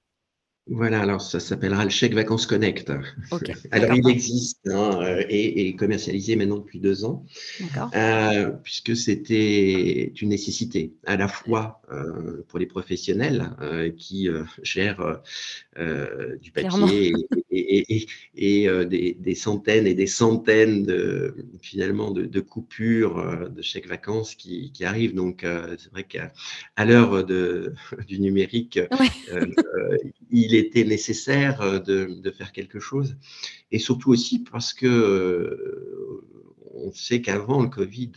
Voilà, 0.71 1.01
alors 1.01 1.23
ça 1.23 1.41
s'appellera 1.41 1.85
le 1.85 1.91
chèque 1.91 2.13
vacances 2.13 2.47
connect. 2.47 2.93
alors 3.71 3.95
il 3.95 4.09
existe 4.09 4.69
hein, 4.69 5.01
euh, 5.03 5.25
et 5.29 5.69
est 5.69 5.77
commercialisé 5.77 6.37
maintenant 6.37 6.59
depuis 6.59 6.79
deux 6.79 7.05
ans, 7.05 7.25
euh, 7.95 8.51
puisque 8.63 8.95
c'était 8.95 10.13
une 10.21 10.29
nécessité 10.29 10.93
à 11.07 11.17
la 11.17 11.27
fois 11.27 11.81
euh, 11.91 12.45
pour 12.49 12.59
les 12.59 12.67
professionnels 12.67 13.51
qui 13.97 14.29
gèrent 14.63 15.23
du 16.43 16.53
papier 16.53 17.15
et, 17.51 19.17
des, 19.19 19.35
centaines 19.35 19.87
et 19.87 19.95
des 19.95 20.07
centaines 20.07 20.85
de 20.85 21.35
finalement 21.63 22.11
de, 22.11 22.41
coupures 22.41 23.49
de 23.51 23.63
chèques 23.63 23.89
vacances 23.89 24.35
qui, 24.35 24.73
arrivent. 24.83 25.15
Donc 25.15 25.45
c'est 25.79 25.91
vrai 25.91 26.05
qu'à 26.05 26.85
l'heure 26.85 27.25
du 28.07 28.21
numérique, 28.21 28.79
il 30.31 30.55
est 30.55 30.58
était 30.59 30.85
nécessaire 30.85 31.61
euh, 31.61 31.79
de, 31.79 32.31
faire 32.31 32.53
quelque 32.53 32.81
chose. 32.81 33.17
Et 33.71 33.79
surtout 33.79 34.11
aussi 34.11 34.41
parce 34.41 34.73
que 34.73 34.87
euh, 34.87 36.25
on 36.75 36.93
sait 36.93 37.21
qu'avant 37.21 37.63
le 37.63 37.69
Covid, 37.69 38.13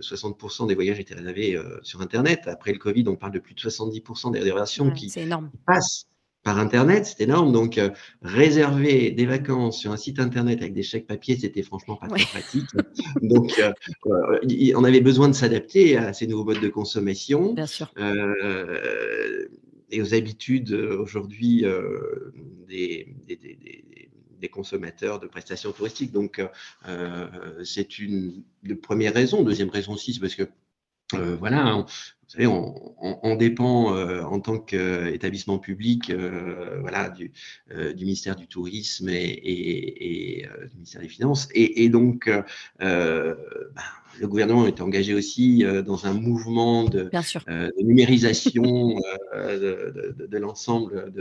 60% 0.00 0.64
euh, 0.64 0.66
des 0.66 0.74
voyages 0.74 1.00
étaient 1.00 1.14
réservés 1.14 1.60
sur 1.82 2.00
Internet. 2.00 2.42
Après 2.46 2.72
le 2.72 2.78
Covid, 2.78 3.04
on 3.08 3.16
parle 3.16 3.32
de 3.32 3.38
plus 3.38 3.54
de 3.54 3.60
70% 3.60 4.32
des 4.32 4.38
réservations 4.38 4.90
qui 4.90 5.12
passent 5.66 6.06
par 6.44 6.58
Internet, 6.58 7.04
c'est 7.04 7.24
énorme. 7.24 7.52
Donc, 7.52 7.78
réserver 8.22 9.10
des 9.10 9.26
vacances 9.26 9.80
sur 9.80 9.90
un 9.90 9.96
site 9.96 10.20
Internet 10.20 10.60
avec 10.62 10.72
des 10.72 10.84
chèques 10.84 11.06
papier, 11.06 11.36
c'était 11.36 11.62
franchement 11.62 11.96
pas 11.96 12.06
très 12.06 12.24
pratique. 12.24 12.70
Donc, 13.22 13.60
on 14.06 14.84
avait 14.84 15.00
besoin 15.00 15.28
de 15.28 15.34
s'adapter 15.34 15.98
à 15.98 16.12
ces 16.14 16.26
nouveaux 16.26 16.44
modes 16.44 16.60
de 16.60 16.68
consommation. 16.68 17.52
Bien 17.52 17.66
sûr 17.66 17.92
et 19.90 20.02
aux 20.02 20.14
habitudes 20.14 20.72
euh, 20.72 20.98
aujourd'hui 20.98 21.64
euh, 21.64 22.32
des, 22.68 23.06
consommateurs 24.50 25.20
de 25.20 25.26
prestations 25.26 25.72
touristiques. 25.72 26.12
Donc, 26.12 26.42
euh, 26.86 27.64
c'est 27.64 27.98
une 27.98 28.44
première 28.82 29.12
raison. 29.12 29.42
Deuxième 29.42 29.68
raison 29.68 29.92
aussi, 29.92 30.14
c'est 30.14 30.20
parce 30.20 30.34
que 30.34 30.48
voilà, 31.38 31.84
vous 32.28 32.34
savez, 32.34 32.46
on, 32.46 33.36
dépend 33.36 33.96
en 33.96 34.40
tant 34.40 34.58
qu'établissement 34.58 35.58
public 35.58 36.12
voilà, 36.80 37.08
du, 37.08 37.32
du, 37.70 38.04
ministère 38.04 38.36
du 38.36 38.46
Tourisme 38.46 39.08
et, 39.08 40.46
du 40.68 40.74
ministère 40.74 41.00
des 41.00 41.08
Finances. 41.08 41.48
Et, 41.54 41.88
donc, 41.88 42.30
ben, 42.78 43.36
le 44.20 44.26
gouvernement 44.26 44.66
est 44.66 44.80
engagé 44.80 45.14
aussi 45.14 45.64
euh, 45.64 45.82
dans 45.82 46.06
un 46.06 46.12
mouvement 46.12 46.84
de, 46.84 47.10
euh, 47.48 47.70
numérisation 47.82 48.96
euh, 49.34 50.12
de, 50.18 50.38
l'ensemble 50.38 51.12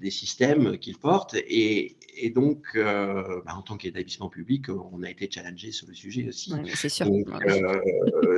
des 0.00 0.10
systèmes 0.10 0.78
qu'il 0.78 0.96
porte. 0.96 1.36
Et, 1.48 1.96
donc, 2.34 2.66
bah, 2.74 3.54
en 3.56 3.62
tant 3.62 3.76
qu'établissement 3.76 4.28
public, 4.28 4.66
on 4.68 5.02
a 5.02 5.10
été 5.10 5.28
challengé 5.30 5.72
sur 5.72 5.86
le 5.88 5.94
sujet 5.94 6.28
aussi. 6.28 6.52
sûr. 6.88 7.06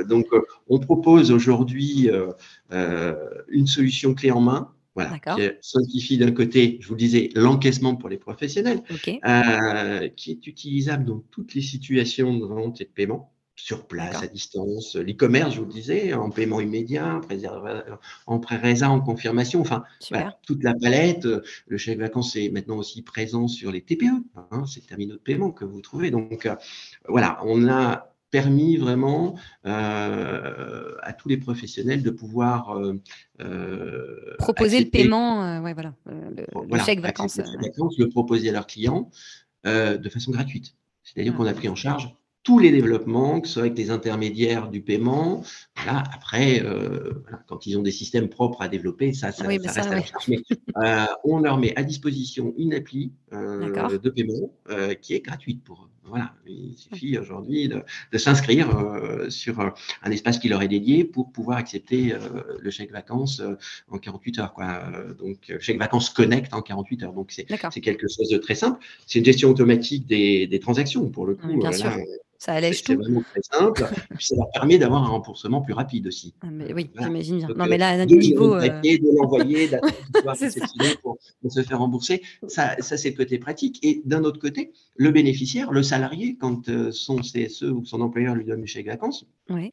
Donc, 0.07 0.27
on 0.69 0.79
propose 0.79 1.31
aujourd'hui 1.31 1.62
une 1.71 3.67
solution 3.67 4.13
clé 4.13 4.31
en 4.31 4.41
main. 4.41 4.71
Voilà, 4.95 5.17
qui 5.17 5.41
simplifie 5.61 6.19
d'un 6.19 6.31
côté, 6.31 6.77
je 6.79 6.87
vous 6.87 6.93
le 6.93 6.99
disais, 6.99 7.29
l'encaissement 7.33 7.95
pour 7.95 8.09
les 8.09 8.17
professionnels, 8.17 8.83
qui 10.15 10.31
est 10.31 10.45
utilisable 10.45 11.05
dans 11.05 11.23
toutes 11.31 11.55
les 11.55 11.63
situations 11.63 12.37
de 12.37 12.45
vente 12.45 12.79
et 12.79 12.85
de 12.85 12.91
paiement 12.91 13.33
sur 13.55 13.85
place, 13.85 14.23
à 14.23 14.27
distance, 14.27 14.95
l'e-commerce, 14.95 15.53
je 15.53 15.59
vous 15.59 15.67
le 15.67 15.71
disais, 15.71 16.13
en 16.13 16.31
paiement 16.31 16.59
immédiat, 16.59 17.21
en 18.25 18.39
pré-résa, 18.39 18.89
en 18.89 18.99
confirmation, 18.99 19.61
enfin, 19.61 19.83
toute 20.45 20.63
la 20.63 20.73
palette. 20.73 21.27
Le 21.67 21.77
chèque 21.77 21.99
vacances 21.99 22.35
est 22.35 22.49
maintenant 22.49 22.77
aussi 22.77 23.03
présent 23.03 23.47
sur 23.47 23.71
les 23.71 23.81
TPE, 23.81 24.05
hein, 24.35 24.65
c'est 24.65 24.81
le 24.81 24.87
terminaux 24.87 25.15
de 25.15 25.19
paiement 25.19 25.51
que 25.51 25.65
vous 25.65 25.81
trouvez. 25.81 26.09
Donc, 26.09 26.45
euh, 26.45 26.55
voilà, 27.07 27.39
on 27.45 27.67
a 27.67 28.13
permis 28.31 28.77
vraiment 28.77 29.35
euh, 29.67 30.92
à 31.03 31.13
tous 31.13 31.29
les 31.29 31.37
professionnels 31.37 32.03
de 32.03 32.09
pouvoir 32.09 32.77
euh, 32.77 34.35
proposer 34.37 34.79
le 34.79 34.89
paiement, 34.89 35.61
ouais, 35.61 35.73
voilà, 35.73 35.93
le, 36.05 36.79
chèque 36.79 36.99
vacances. 36.99 37.37
Le, 37.37 38.09
proposer 38.09 38.49
à 38.49 38.51
leurs 38.51 38.67
clients 38.67 39.09
de 39.65 40.09
façon 40.09 40.31
gratuite. 40.31 40.75
C'est-à-dire 41.03 41.35
qu'on 41.35 41.45
a 41.45 41.53
pris 41.53 41.69
en 41.69 41.75
charge 41.75 42.15
tous 42.43 42.59
les 42.59 42.71
développements, 42.71 43.39
que 43.39 43.47
ce 43.47 43.53
soit 43.55 43.63
avec 43.63 43.77
les 43.77 43.89
intermédiaires 43.89 44.69
du 44.69 44.81
paiement. 44.81 45.43
Voilà, 45.77 46.03
après, 46.13 46.61
euh, 46.63 47.23
quand 47.47 47.65
ils 47.65 47.77
ont 47.77 47.81
des 47.81 47.91
systèmes 47.91 48.27
propres 48.27 48.61
à 48.61 48.67
développer, 48.67 49.13
ça, 49.13 49.31
ça, 49.31 49.47
reste 49.47 49.65
à 49.77 49.89
la 49.89 50.03
charge. 50.03 50.27
Mais 50.27 50.39
euh, 50.77 51.05
on 51.23 51.39
leur 51.39 51.57
met 51.57 51.75
à 51.77 51.83
disposition 51.83 52.53
une 52.57 52.73
appli 52.73 53.13
euh, 53.31 53.97
de 53.97 54.09
paiement 54.09 54.51
qui 55.01 55.13
est 55.13 55.21
gratuite 55.21 55.63
pour 55.63 55.83
eux. 55.83 55.89
Voilà, 56.05 56.33
il 56.45 56.75
suffit 56.77 57.17
aujourd'hui 57.17 57.69
de, 57.69 58.17
s'inscrire 58.17 58.67
sur 59.29 59.61
un 60.03 60.11
espace 60.11 60.37
qui 60.37 60.49
leur 60.49 60.61
est 60.61 60.67
dédié 60.67 61.05
pour 61.05 61.31
pouvoir 61.31 61.57
accepter 61.57 62.13
le 62.59 62.69
chèque 62.69 62.91
vacances 62.91 63.41
en 63.89 63.97
48 63.97 64.39
heures. 64.39 64.53
Quoi. 64.53 64.83
Donc, 65.17 65.55
chèque 65.59 65.79
vacances 65.79 66.09
connect 66.09 66.53
en 66.53 66.61
48 66.61 67.03
heures. 67.03 67.13
Donc, 67.13 67.31
c'est 67.31 67.45
quelque 67.45 68.07
chose 68.09 68.29
de 68.29 68.37
très 68.37 68.53
simple. 68.53 68.85
C'est 69.07 69.19
une 69.19 69.25
gestion 69.25 69.49
automatique 69.49 70.05
des, 70.05 70.45
des 70.45 70.59
transactions, 70.59 71.09
pour 71.09 71.25
le 71.25 71.35
coup. 71.35 71.57
bien 71.57 71.71
sûr. 71.71 71.95
Ça 72.43 72.55
allège 72.55 72.83
tout. 72.83 72.91
C'est 72.91 72.95
vraiment 72.97 73.21
très 73.21 73.41
simple. 73.41 73.87
puis 74.17 74.25
ça 74.25 74.35
leur 74.35 74.51
permet 74.51 74.77
d'avoir 74.77 75.05
un 75.05 75.07
remboursement 75.07 75.61
plus 75.61 75.73
rapide 75.73 76.07
aussi. 76.07 76.33
Ah, 76.41 76.47
mais 76.51 76.73
oui, 76.73 76.89
j'imagine 76.99 77.37
bien. 77.37 77.47
non, 77.55 77.67
mais 77.67 77.77
là, 77.77 77.91
à 77.91 77.97
notre 77.99 78.13
niveau. 78.13 78.55
Euh... 78.55 78.67
De 78.67 79.17
l'envoyer, 79.17 79.69
pour, 81.01 81.17
pour, 81.41 81.51
se 81.53 81.61
faire 81.61 81.79
rembourser. 81.79 82.21
Ça, 82.49 82.75
ça 82.79 82.97
c'est 82.97 83.11
le 83.11 83.15
côté 83.15 83.37
pratique. 83.37 83.79
Et 83.81 84.01
d'un 84.03 84.25
autre 84.25 84.41
côté, 84.41 84.73
le 84.97 85.11
bénéficiaire, 85.11 85.71
le 85.71 85.83
salarié, 85.83 86.35
quand 86.35 86.67
euh, 86.67 86.91
son 86.91 87.19
CSE 87.19 87.63
ou 87.63 87.85
son 87.85 88.01
employeur 88.01 88.35
lui 88.35 88.43
donne 88.43 88.59
le 88.59 88.65
chèque 88.65 88.87
vacances, 88.87 89.25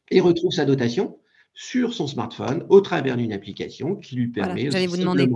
il 0.09 0.21
retrouve 0.21 0.53
sa 0.53 0.63
dotation 0.63 1.17
sur 1.53 1.93
son 1.93 2.07
smartphone 2.07 2.65
au 2.69 2.79
travers 2.79 3.17
d'une 3.17 3.33
application 3.33 3.97
qui 3.97 4.15
lui 4.15 4.29
permet 4.29 4.69
voilà, 4.69 4.87
vous 4.87 4.95
demander 4.95 5.27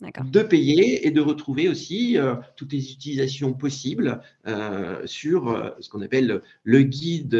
de 0.00 0.42
payer 0.42 1.06
et 1.06 1.10
de 1.10 1.20
retrouver 1.20 1.68
aussi 1.68 2.16
euh, 2.16 2.34
toutes 2.56 2.72
les 2.72 2.92
utilisations 2.92 3.52
possibles 3.52 4.22
euh, 4.46 5.06
sur 5.06 5.48
euh, 5.48 5.70
ce 5.80 5.90
qu'on 5.90 6.00
appelle 6.00 6.40
le 6.62 6.82
guide 6.82 7.34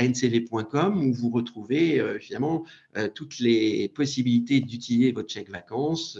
ancv.com 0.00 1.04
où 1.04 1.12
vous 1.12 1.30
retrouvez 1.30 2.02
finalement 2.20 2.64
toutes 3.14 3.40
les 3.40 3.88
possibilités 3.88 4.60
d'utiliser 4.60 5.12
votre 5.12 5.32
chèque 5.32 5.50
vacances 5.50 6.18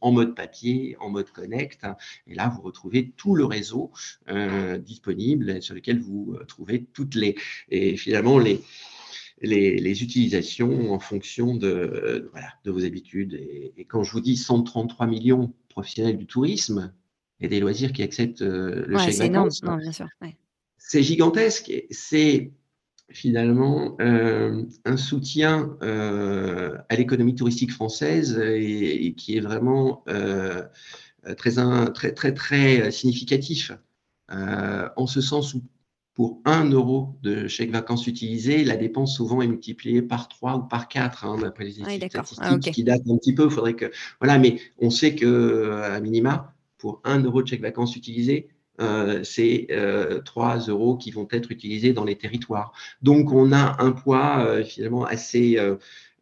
en 0.00 0.12
mode 0.12 0.34
papier, 0.34 0.96
en 1.00 1.10
mode 1.10 1.30
connect. 1.30 1.86
Et 2.28 2.34
là, 2.34 2.52
vous 2.54 2.62
retrouvez 2.62 3.12
tout 3.16 3.34
le 3.34 3.44
réseau 3.44 3.90
disponible 4.80 5.60
sur 5.62 5.74
lequel 5.74 6.00
vous 6.00 6.36
trouvez 6.46 6.84
toutes 6.92 7.14
les, 7.14 7.34
et 7.70 7.96
finalement 7.96 8.38
les, 8.38 8.60
les, 9.42 10.02
utilisations 10.02 10.92
en 10.92 10.98
fonction 10.98 11.54
de, 11.54 12.28
voilà, 12.32 12.48
de 12.64 12.70
vos 12.70 12.84
habitudes. 12.84 13.34
Et, 13.34 13.84
quand 13.88 14.02
je 14.02 14.12
vous 14.12 14.20
dis 14.20 14.36
133 14.36 15.06
millions 15.06 15.52
professionnels 15.68 16.18
du 16.18 16.26
tourisme 16.26 16.92
et 17.40 17.48
des 17.48 17.60
loisirs 17.60 17.92
qui 17.92 18.02
acceptent 18.02 18.42
euh, 18.42 18.84
le 18.86 18.98
chèque 18.98 19.16
vacances, 19.16 19.62
c'est 20.76 21.02
gigantesque. 21.02 21.72
C'est 21.90 22.50
finalement 23.10 23.96
euh, 24.00 24.64
un 24.84 24.96
soutien 24.96 25.76
euh, 25.82 26.76
à 26.88 26.96
l'économie 26.96 27.34
touristique 27.34 27.72
française 27.72 28.38
et, 28.38 29.14
qui 29.16 29.36
est 29.36 29.40
vraiment 29.40 30.04
très, 31.36 31.52
très, 31.92 32.12
très, 32.12 32.34
très 32.34 32.90
significatif. 32.90 33.72
en 34.28 35.06
ce 35.06 35.20
sens 35.20 35.54
où 35.54 35.62
pour 36.18 36.42
1 36.46 36.70
euro 36.70 37.14
de 37.22 37.46
chèque 37.46 37.70
vacances 37.70 38.08
utilisé, 38.08 38.64
la 38.64 38.76
dépense 38.76 39.14
souvent 39.14 39.40
est 39.40 39.46
multipliée 39.46 40.02
par 40.02 40.26
3 40.26 40.56
ou 40.56 40.62
par 40.62 40.88
4, 40.88 41.24
hein, 41.24 41.36
d'après 41.40 41.62
les 41.62 41.74
ah 41.80 42.08
statistiques 42.08 42.40
ah, 42.40 42.70
qui 42.72 42.82
datent 42.82 43.08
un 43.08 43.16
petit 43.18 43.32
peu. 43.32 43.48
Faudrait 43.48 43.74
que, 43.74 43.92
voilà, 44.20 44.36
mais 44.36 44.58
on 44.80 44.90
sait 44.90 45.14
que 45.14 45.70
à 45.84 46.00
minima, 46.00 46.56
pour 46.76 47.00
1 47.04 47.22
euro 47.22 47.40
de 47.40 47.46
chèque 47.46 47.62
vacances 47.62 47.94
utilisé, 47.94 48.48
c'est 49.22 49.68
3 50.24 50.58
euros 50.66 50.96
qui 50.96 51.12
vont 51.12 51.28
être 51.30 51.52
utilisés 51.52 51.92
dans 51.92 52.04
les 52.04 52.18
territoires. 52.18 52.72
Donc, 53.00 53.30
on 53.30 53.52
a 53.52 53.80
un 53.80 53.92
poids 53.92 54.64
finalement 54.64 55.04
assez 55.04 55.56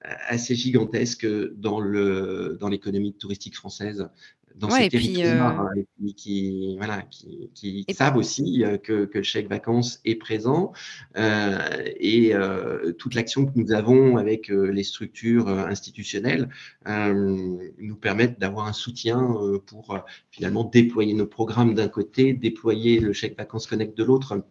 assez 0.03 0.55
gigantesque 0.55 1.27
dans 1.55 1.81
le 1.81 2.59
dans 2.61 2.69
l'économie 2.69 3.15
touristique 3.15 3.57
française 3.57 4.09
dans 4.57 4.71
ces 4.71 4.89
territoires 4.89 5.61
euh, 5.61 5.81
hein, 5.81 6.07
qui, 6.17 6.77
voilà, 6.79 7.03
qui, 7.03 7.51
qui 7.55 7.85
savent 7.91 8.17
aussi 8.17 8.65
euh, 8.65 8.79
que, 8.79 9.05
que, 9.05 9.19
le 9.19 9.25
chèque 9.25 9.49
vacances 9.49 10.01
est 10.05 10.15
présent 10.15 10.73
euh, 11.17 11.59
et 12.01 12.35
euh, 12.35 12.93
toute 12.93 13.15
l'action 13.15 13.45
que 13.45 13.53
nous 13.55 13.73
avons 13.73 14.17
avec 14.17 14.49
les 14.49 14.83
structures 14.83 15.49
institutionnelles 15.49 16.49
nous 16.87 17.97
permettent 18.01 18.39
d'avoir 18.39 18.67
un 18.67 18.73
soutien 18.73 19.35
pour 19.67 19.99
finalement 20.31 20.65
déployer 20.65 21.15
nos 21.15 21.27
programmes 21.27 21.75
d'un 21.75 21.89
côté, 21.89 22.33
déployer 22.33 23.01
le 23.01 23.13
chèque 23.13 23.37
vacances 23.37 23.67
connect 23.67 23.97
de 23.97 24.05
l'autre 24.05 24.43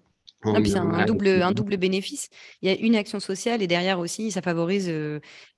ah, 0.45 0.59
c'est 0.63 0.77
un, 0.77 1.05
double, 1.05 1.27
un 1.27 1.51
double 1.51 1.77
bénéfice. 1.77 2.29
Il 2.61 2.69
y 2.69 2.71
a 2.71 2.79
une 2.79 2.95
action 2.95 3.19
sociale 3.19 3.61
et 3.61 3.67
derrière 3.67 3.99
aussi, 3.99 4.31
ça 4.31 4.41
favorise 4.41 4.91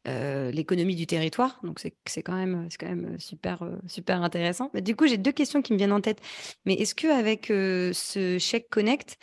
l'économie 0.06 0.96
du 0.96 1.06
territoire. 1.06 1.60
Donc, 1.64 1.80
c'est 1.80 2.22
quand 2.22 2.36
même, 2.36 2.68
quand 2.80 2.88
même 2.88 3.20
super, 3.20 3.64
super 3.88 4.22
intéressant. 4.24 4.72
du 4.74 4.96
coup, 4.96 5.08
j'ai 5.08 5.18
deux 5.18 5.32
questions 5.32 5.62
qui 5.62 5.74
me 5.74 5.78
viennent 5.78 5.92
en 5.92 6.02
tête. 6.02 6.20
Mais 6.66 6.76
est-ce 6.76 6.96
qu'avec 6.96 7.48
ce 7.48 8.38
chèque 8.40 8.70
Connect, 8.70 9.18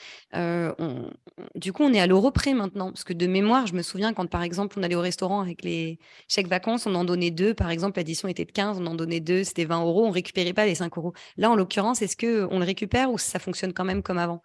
du 1.55 1.73
coup, 1.73 1.83
on 1.83 1.93
est 1.93 2.01
à 2.01 2.07
l'euro 2.07 2.31
près 2.31 2.55
maintenant? 2.55 2.91
Parce 2.91 3.05
que 3.05 3.13
de 3.13 3.27
mémoire, 3.27 3.67
je 3.67 3.75
me 3.75 3.83
souviens 3.83 4.13
quand, 4.13 4.27
par 4.29 4.43
exemple, 4.43 4.79
on 4.79 4.83
allait 4.83 4.95
au 4.95 5.01
restaurant 5.01 5.41
avec 5.41 5.65
les 5.65 5.99
chèques 6.29 6.49
vacances, 6.49 6.87
on 6.87 6.95
en 6.95 7.05
donnait 7.05 7.31
deux. 7.31 7.55
Par 7.55 7.71
exemple, 7.71 7.99
l'addition 7.99 8.29
était 8.29 8.45
de 8.45 8.53
15, 8.53 8.79
on 8.81 8.87
en 8.87 8.95
donnait 8.95 9.21
deux, 9.21 9.45
c'était 9.45 9.65
20 9.65 9.83
euros. 9.83 10.07
On 10.07 10.11
récupérait 10.11 10.53
pas 10.53 10.67
les 10.67 10.75
5 10.75 10.97
euros. 10.99 11.13
Là, 11.37 11.51
en 11.51 11.57
l'occurrence, 11.57 12.03
est-ce 12.03 12.17
qu'on 12.17 12.59
le 12.59 12.65
récupère 12.65 13.11
ou 13.11 13.19
ça 13.19 13.39
fonctionne 13.39 13.73
quand 13.73 13.85
même 13.85 14.03
comme 14.03 14.19
avant? 14.19 14.43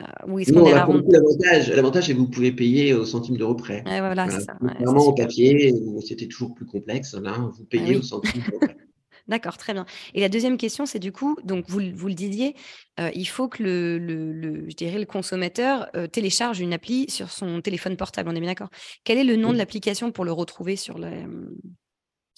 Euh, 0.00 0.70
l'avantage, 0.70 1.70
l'avantage, 1.70 2.06
c'est 2.06 2.14
que 2.14 2.18
vous 2.18 2.28
pouvez 2.28 2.52
payer 2.52 2.94
au 2.94 3.04
centime 3.04 3.36
d'euro 3.36 3.54
près. 3.54 3.82
voilà, 3.84 4.28
c'est 4.28 4.40
ça. 4.40 4.56
Vraiment 4.60 5.06
au 5.06 5.12
papier, 5.12 5.74
c'était 6.06 6.26
toujours 6.26 6.54
plus 6.54 6.66
complexe. 6.66 7.14
Là, 7.14 7.50
vous 7.56 7.64
payez 7.64 7.96
au 7.96 8.02
centime 8.02 8.42
d'euro 8.42 8.58
près. 8.60 8.76
D'accord, 9.28 9.58
très 9.58 9.74
bien. 9.74 9.84
Et 10.14 10.20
la 10.20 10.30
deuxième 10.30 10.56
question, 10.56 10.86
c'est 10.86 10.98
du 10.98 11.12
coup, 11.12 11.36
donc 11.44 11.66
vous, 11.68 11.80
vous 11.94 12.08
le 12.08 12.14
disiez, 12.14 12.56
euh, 12.98 13.10
il 13.14 13.26
faut 13.26 13.46
que 13.46 13.62
le, 13.62 13.98
le, 13.98 14.70
je 14.70 14.74
dirais 14.74 14.98
le 14.98 15.04
consommateur 15.04 15.86
euh, 15.94 16.06
télécharge 16.06 16.60
une 16.60 16.72
appli 16.72 17.10
sur 17.10 17.30
son 17.30 17.60
téléphone 17.60 17.96
portable. 17.98 18.30
On 18.30 18.34
est 18.34 18.40
bien 18.40 18.48
d'accord. 18.48 18.70
Quel 19.04 19.18
est 19.18 19.24
le 19.24 19.36
nom 19.36 19.52
de 19.52 19.58
l'application 19.58 20.12
pour 20.12 20.24
le 20.24 20.32
retrouver 20.32 20.76
sur 20.76 20.98
le, 20.98 21.10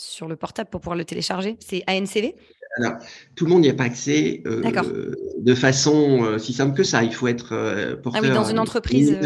sur 0.01 0.29
le 0.29 0.37
portable 0.37 0.71
pour 0.71 0.81
pouvoir 0.81 0.97
le 0.97 1.05
télécharger 1.05 1.57
C'est 1.61 1.83
ANCV 1.89 2.35
alors, 2.77 2.99
tout 3.35 3.47
le 3.47 3.51
monde 3.51 3.63
n'y 3.63 3.69
a 3.69 3.75
pas 3.75 3.85
accès 3.85 4.43
euh, 4.47 5.13
de 5.39 5.55
façon 5.57 6.23
euh, 6.23 6.39
si 6.39 6.53
simple 6.53 6.77
que 6.77 6.85
ça. 6.85 7.03
Il 7.03 7.13
faut 7.13 7.27
être 7.27 7.53
euh, 7.53 7.97
porteur. 7.97 8.23
Ah 8.25 8.29
oui, 8.29 8.33
dans 8.33 8.45
une 8.45 8.61
entreprise. 8.61 9.19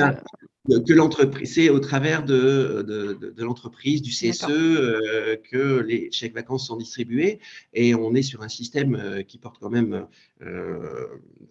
Que 0.66 0.94
l'entreprise, 0.94 1.56
c'est 1.56 1.68
au 1.68 1.78
travers 1.78 2.24
de, 2.24 2.82
de, 2.88 3.44
l'entreprise, 3.44 4.00
du 4.00 4.12
CSE, 4.12 4.46
que 4.46 5.84
les 5.86 6.10
chèques 6.10 6.34
vacances 6.34 6.68
sont 6.68 6.78
distribués. 6.78 7.38
Et 7.74 7.94
on 7.94 8.14
est 8.14 8.22
sur 8.22 8.42
un 8.42 8.48
système 8.48 9.22
qui 9.28 9.36
porte 9.36 9.58
quand 9.60 9.68
même 9.68 10.06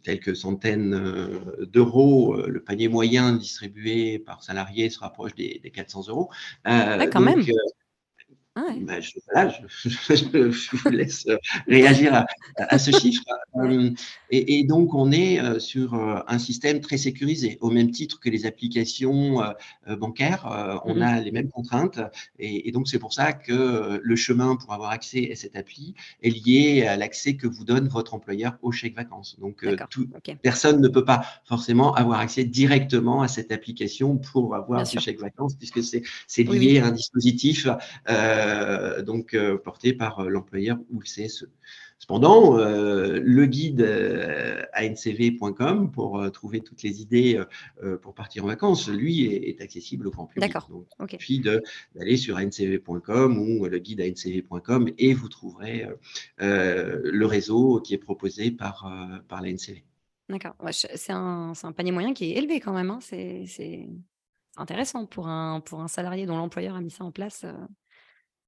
quelques 0.01 0.35
centaines 0.35 0.99
d'euros. 1.61 2.35
Le 2.47 2.59
panier 2.63 2.87
moyen 2.87 3.33
distribué 3.33 4.17
par 4.17 4.43
salarié 4.43 4.89
se 4.89 4.97
rapproche 4.97 5.35
des, 5.35 5.61
400 5.71 6.05
euros. 6.07 6.31
Ah, 6.63 7.05
quand 7.05 7.21
même. 7.21 7.43
Ah 8.55 8.67
bah, 8.81 8.99
je, 9.01 9.13
je, 10.15 10.77
vous 10.77 10.89
laisse 10.89 11.25
euh, 11.27 11.37
réagir 11.67 12.25
à, 12.57 12.77
ce 12.77 12.91
chiffre. 12.91 13.23
Euh, 13.55 13.91
et, 14.31 14.63
donc, 14.63 14.95
on 14.95 15.11
est 15.11 15.39
euh, 15.39 15.59
sur 15.59 15.93
un 15.93 16.39
système 16.39 16.81
très 16.81 16.97
sécurisé, 16.97 17.59
au 17.61 17.69
même 17.69 17.91
titre 17.91 18.19
que 18.19 18.31
les 18.31 18.47
applications 18.47 19.43
bancaires. 19.87 20.81
On 20.85 20.95
mmh 20.95 21.01
a 21.03 21.21
les 21.21 21.31
mêmes 21.31 21.49
contraintes. 21.49 21.99
Et, 22.39 22.71
donc, 22.71 22.87
c'est 22.87 22.97
pour 22.97 23.13
ça 23.13 23.33
que 23.33 24.01
le 24.01 24.15
chemin 24.15 24.55
pour 24.55 24.73
avoir 24.73 24.89
accès 24.89 25.31
à 25.31 25.35
cette 25.35 25.55
appli 25.55 25.93
est 26.23 26.31
lié 26.31 26.87
à 26.87 26.97
l'accès 26.97 27.35
que 27.35 27.45
vous 27.45 27.63
donne 27.63 27.87
votre 27.87 28.15
employeur 28.15 28.57
au 28.63 28.71
chèque 28.71 28.95
vacances. 28.95 29.37
Donc, 29.39 29.63
personne 30.41 30.81
ne 30.81 30.87
peut 30.87 31.05
pas 31.05 31.21
forcément 31.45 31.93
avoir 31.93 32.19
accès 32.19 32.43
directement 32.43 33.21
à 33.21 33.27
cette 33.27 33.51
application 33.51 34.17
pour 34.17 34.55
avoir 34.55 34.87
ce 34.87 34.97
chèque 34.97 35.19
vacances, 35.19 35.53
puisque 35.53 35.83
c'est 35.83 36.43
lié 36.43 36.79
à 36.79 36.87
un 36.87 36.91
dispositif. 36.91 37.67
Euh, 38.09 38.42
donc 39.03 39.33
euh, 39.33 39.57
porté 39.57 39.93
par 39.93 40.19
euh, 40.19 40.29
l'employeur 40.29 40.77
ou 40.91 40.99
le 40.99 41.05
CSE. 41.05 41.47
Cependant, 41.99 42.57
le 42.57 43.45
guide 43.45 43.81
ancv.com 44.77 45.89
pour 45.89 46.29
trouver 46.33 46.59
toutes 46.59 46.83
les 46.83 47.01
idées 47.01 47.41
pour 48.01 48.13
partir 48.13 48.43
en 48.43 48.47
vacances, 48.47 48.89
lui, 48.89 49.23
est, 49.23 49.61
accessible 49.61 50.07
au 50.07 50.11
grand 50.11 50.25
public. 50.25 50.51
D'accord. 50.51 50.69
Il 50.99 51.17
suffit 51.17 51.39
d'aller 51.39 52.17
sur 52.17 52.35
ancv.com 52.35 53.39
ou 53.39 53.65
le 53.67 53.79
guide 53.79 54.01
ancv.com 54.01 54.89
et 54.97 55.13
vous 55.13 55.29
trouverez 55.29 55.87
le 56.39 57.23
réseau 57.23 57.79
qui 57.79 57.93
est 57.93 57.99
proposé 57.99 58.51
par, 58.51 58.91
par 59.29 59.41
l'ANCV. 59.41 59.85
D'accord. 60.27 60.55
c'est 60.71 61.13
un, 61.13 61.53
un, 61.63 61.71
panier 61.71 61.93
moyen 61.93 62.13
qui 62.13 62.33
est 62.33 62.37
élevé 62.37 62.59
quand 62.59 62.73
même. 62.73 62.91
Hein. 62.91 62.99
C'est 63.01 63.87
intéressant 64.57 65.05
pour 65.05 65.29
un, 65.29 65.61
pour 65.61 65.79
un 65.79 65.87
salarié 65.87 66.25
dont 66.25 66.35
l'employeur 66.35 66.75
a 66.75 66.81
mis 66.81 66.91
ça 66.91 67.05
en 67.05 67.13
place 67.13 67.45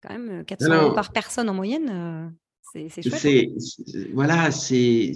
quand 0.01 0.17
même 0.17 0.45
400 0.45 0.83
euros 0.83 0.95
par 0.95 1.11
personne 1.11 1.49
en 1.49 1.53
moyenne. 1.53 2.33
C'est 2.73 3.01
chouette. 3.01 3.25
Hein. 3.25 3.99
voilà, 4.13 4.51
c'est 4.51 5.13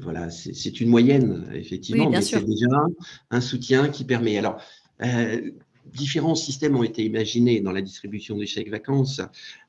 voilà, 0.00 0.30
c'est 0.30 0.80
une 0.80 0.88
moyenne 0.88 1.50
effectivement, 1.52 2.08
mais 2.08 2.22
c'est 2.22 2.44
déjà 2.44 2.84
un 3.30 3.40
soutien 3.40 3.88
qui 3.88 4.04
permet. 4.04 4.38
Alors, 4.38 4.62
différents 5.92 6.36
systèmes 6.36 6.76
ont 6.76 6.84
été 6.84 7.04
imaginés 7.04 7.60
dans 7.60 7.72
la 7.72 7.82
distribution 7.82 8.38
des 8.38 8.46
chèques 8.46 8.70
vacances 8.70 9.20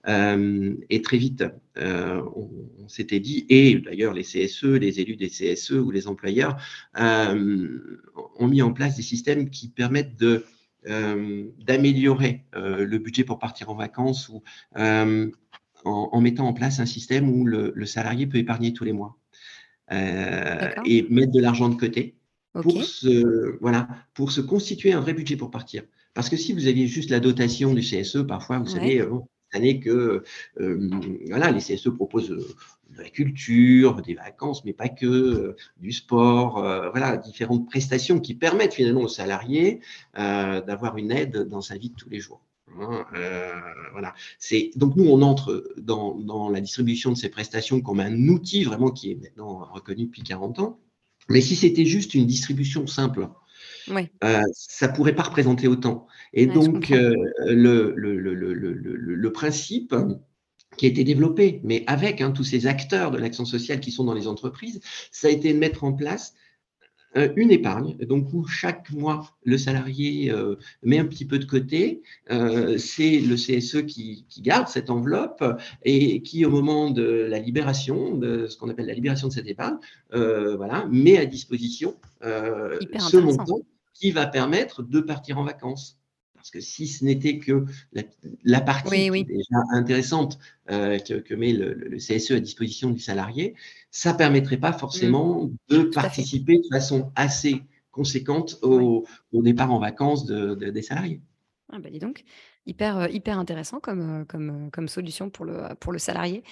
et 0.08 1.01
très 1.01 1.17
vite, 1.17 1.43
on, 1.77 2.88
s'était 2.88 3.19
dit, 3.19 3.47
et 3.49 3.79
d'ailleurs 3.79 4.13
les 4.13 4.23
CSE, 4.23 4.65
les 4.65 4.99
élus 4.99 5.15
des 5.15 5.29
CSE 5.29 5.71
ou 5.71 5.89
les 5.89 6.08
employeurs 6.08 6.58
ont 6.95 8.47
mis 8.47 8.62
en 8.62 8.71
place 8.71 8.97
des 8.97 9.01
systèmes 9.01 9.49
qui 9.49 9.69
permettent 9.69 10.15
de 10.15 10.27
euh, 10.27 10.43
d'améliorer 10.86 12.45
euh, 12.56 12.86
le 12.86 12.98
budget 12.98 13.24
pour 13.24 13.39
partir 13.39 13.69
en 13.69 13.76
vacances 13.76 14.30
ou 14.30 14.43
euh, 14.78 15.30
en, 15.84 16.21
mettant 16.21 16.48
en 16.48 16.54
place 16.54 16.80
un 16.80 16.86
système 16.86 17.30
où 17.30 17.45
le, 17.45 17.86
salarié 17.86 18.28
peut 18.28 18.38
épargner 18.38 18.74
tous 18.74 18.84
les 18.84 18.93
mois 18.93 19.17
et 19.91 21.06
mettre 21.10 21.32
de 21.32 21.39
l'argent 21.39 21.69
de 21.69 21.76
côté 21.76 22.15
pour, 22.54 22.84
se, 22.84 23.58
voilà, 23.62 23.88
pour 24.13 24.32
se 24.32 24.41
constituer 24.41 24.93
un 24.93 25.00
vrai 25.00 25.13
budget 25.13 25.36
pour 25.36 25.52
partir. 25.52 25.84
Parce 26.15 26.30
que 26.30 26.38
si 26.38 26.54
vous 26.54 26.67
aviez 26.67 26.88
juste 26.88 27.12
la 27.12 27.19
dotation 27.19 27.74
du 27.74 27.82
CSE, 27.82 28.26
parfois, 28.28 28.58
vous 28.58 28.67
savez, 28.67 28.98
cette 28.98 29.62
année 29.62 29.80
que 29.80 30.24
voilà, 31.28 31.52
les 31.52 31.60
CSE 31.60 31.89
proposent 31.89 32.56
de 32.95 33.03
la 33.03 33.10
culture, 33.10 34.01
des 34.01 34.13
vacances, 34.13 34.63
mais 34.65 34.73
pas 34.73 34.89
que, 34.89 35.05
euh, 35.05 35.55
du 35.77 35.91
sport, 35.91 36.58
euh, 36.58 36.89
voilà, 36.89 37.17
différentes 37.17 37.67
prestations 37.67 38.19
qui 38.19 38.34
permettent 38.34 38.73
finalement 38.73 39.01
aux 39.01 39.08
salariés 39.08 39.81
euh, 40.17 40.62
d'avoir 40.62 40.97
une 40.97 41.12
aide 41.12 41.47
dans 41.47 41.62
sa 41.62 41.77
vie 41.77 41.89
de 41.89 41.95
tous 41.95 42.10
les 42.10 42.19
jours. 42.19 42.41
Hein, 42.79 43.05
voilà. 43.93 44.13
C'est 44.38 44.71
donc 44.75 44.97
nous 44.97 45.05
on 45.05 45.21
entre 45.21 45.71
dans, 45.77 46.15
dans, 46.15 46.49
la 46.49 46.60
distribution 46.60 47.12
de 47.12 47.15
ces 47.15 47.29
prestations 47.29 47.79
comme 47.79 48.01
un 48.01 48.27
outil 48.27 48.63
vraiment 48.63 48.89
qui 48.89 49.12
est 49.12 49.15
maintenant 49.15 49.60
reconnu 49.71 50.05
depuis 50.05 50.23
40 50.23 50.60
ans. 50.60 50.79
Mais 51.29 51.41
si 51.41 51.55
c'était 51.55 51.86
juste 51.86 52.15
une 52.15 52.25
distribution 52.25 52.86
simple, 52.86 53.29
oui. 53.88 54.10
ça 54.51 54.89
pourrait 54.89 55.15
pas 55.15 55.23
représenter 55.23 55.67
autant. 55.69 56.08
Et 56.34 56.47
donc 56.47 56.89
le, 56.89 57.93
le, 57.95 57.95
le, 57.95 58.34
le, 58.34 59.31
principe 59.31 59.95
qui 60.78 60.86
a 60.86 60.89
été 60.89 61.04
développé, 61.04 61.62
mais 61.63 61.84
avec 61.88 62.21
hein, 62.21 62.32
tous 62.32 62.43
ces 62.43 62.67
acteurs 62.67 63.12
de 63.12 63.17
l'action 63.17 63.45
sociale 63.45 63.80
qui 63.80 63.91
sont 63.91 64.04
dans 64.04 64.13
les 64.13 64.28
entreprises, 64.28 64.82
ça 65.12 65.28
a 65.28 65.32
été 65.32 65.54
de 65.54 65.58
mettre 65.58 65.84
en 65.84 65.93
place 65.93 66.34
euh, 67.17 67.30
une 67.38 67.51
épargne, 67.51 67.95
donc 68.06 68.34
où 68.34 68.45
chaque 68.45 68.91
mois 68.91 69.30
le 69.43 69.58
salarié 69.58 70.32
euh, 70.32 70.56
met 70.84 70.99
un 70.99 71.06
petit 71.06 71.23
peu 71.23 71.39
de 71.39 71.45
côté, 71.45 72.01
euh, 72.30 72.78
c'est 72.78 73.19
le 73.19 73.36
CSE 73.36 73.86
qui, 73.86 74.25
garde 74.39 74.67
cette 74.67 74.89
enveloppe 74.89 75.43
et 75.84 76.21
qui, 76.23 76.45
au 76.45 76.49
moment 76.49 76.89
de 76.91 77.04
la 77.04 77.39
libération, 77.39 78.17
de 78.17 78.47
ce 78.47 78.58
qu'on 78.58 78.69
appelle 78.69 78.88
la 78.88 78.93
libération 78.93 79.30
de 79.30 79.34
cette 79.34 79.47
épargne, 79.47 79.78
voilà, 80.12 80.88
met 80.91 81.17
à 81.17 81.25
disposition 81.25 81.95
ce 82.21 83.17
montant 83.17 83.60
qui 83.94 84.12
va 84.12 84.27
permettre 84.27 84.83
de 84.83 85.00
partir 85.00 85.37
en 85.37 85.46
vacances. 85.46 85.98
Parce 86.46 86.52
que 86.52 86.60
si 86.60 86.85
ce 86.85 87.04
n'était 87.04 87.39
que 87.39 87.65
la, 88.43 88.62
partie 88.62 89.10
déjà 89.10 89.63
intéressante 89.71 90.37
euh, 90.69 91.00
que, 91.00 91.33
met 91.33 91.54
le, 91.54 91.98
CSE 91.98 92.33
à 92.33 92.39
disposition 92.39 92.91
du 92.91 93.00
salarié, 93.00 93.56
ça 93.89 94.13
ne 94.13 94.17
permettrait 94.19 94.58
pas 94.58 94.71
forcément 94.71 95.46
mmh. 95.46 95.56
de 95.69 95.81
participer 95.85 96.58
de 96.60 96.67
façon 96.71 97.12
assez 97.15 97.63
conséquente 97.89 98.60
au, 98.62 99.08
départ 99.33 99.71
en 99.71 99.79
vacances 99.79 100.27
des 100.27 100.81
salariés. 100.83 101.19
Ah 101.71 101.79
bah 101.79 101.89
dis 101.89 101.98
donc. 101.98 102.23
Hyper, 102.67 102.97
euh, 102.97 103.07
hyper 103.09 103.37
intéressant 103.37 103.79
comme, 103.79 104.21
euh, 104.21 104.25
comme, 104.25 104.49
euh, 104.49 104.69
comme 104.71 104.87
solution 104.87 105.29
pour 105.29 105.45
le, 105.45 105.75
pour 105.79 105.91
le 105.91 105.99
salarié. 105.99 106.43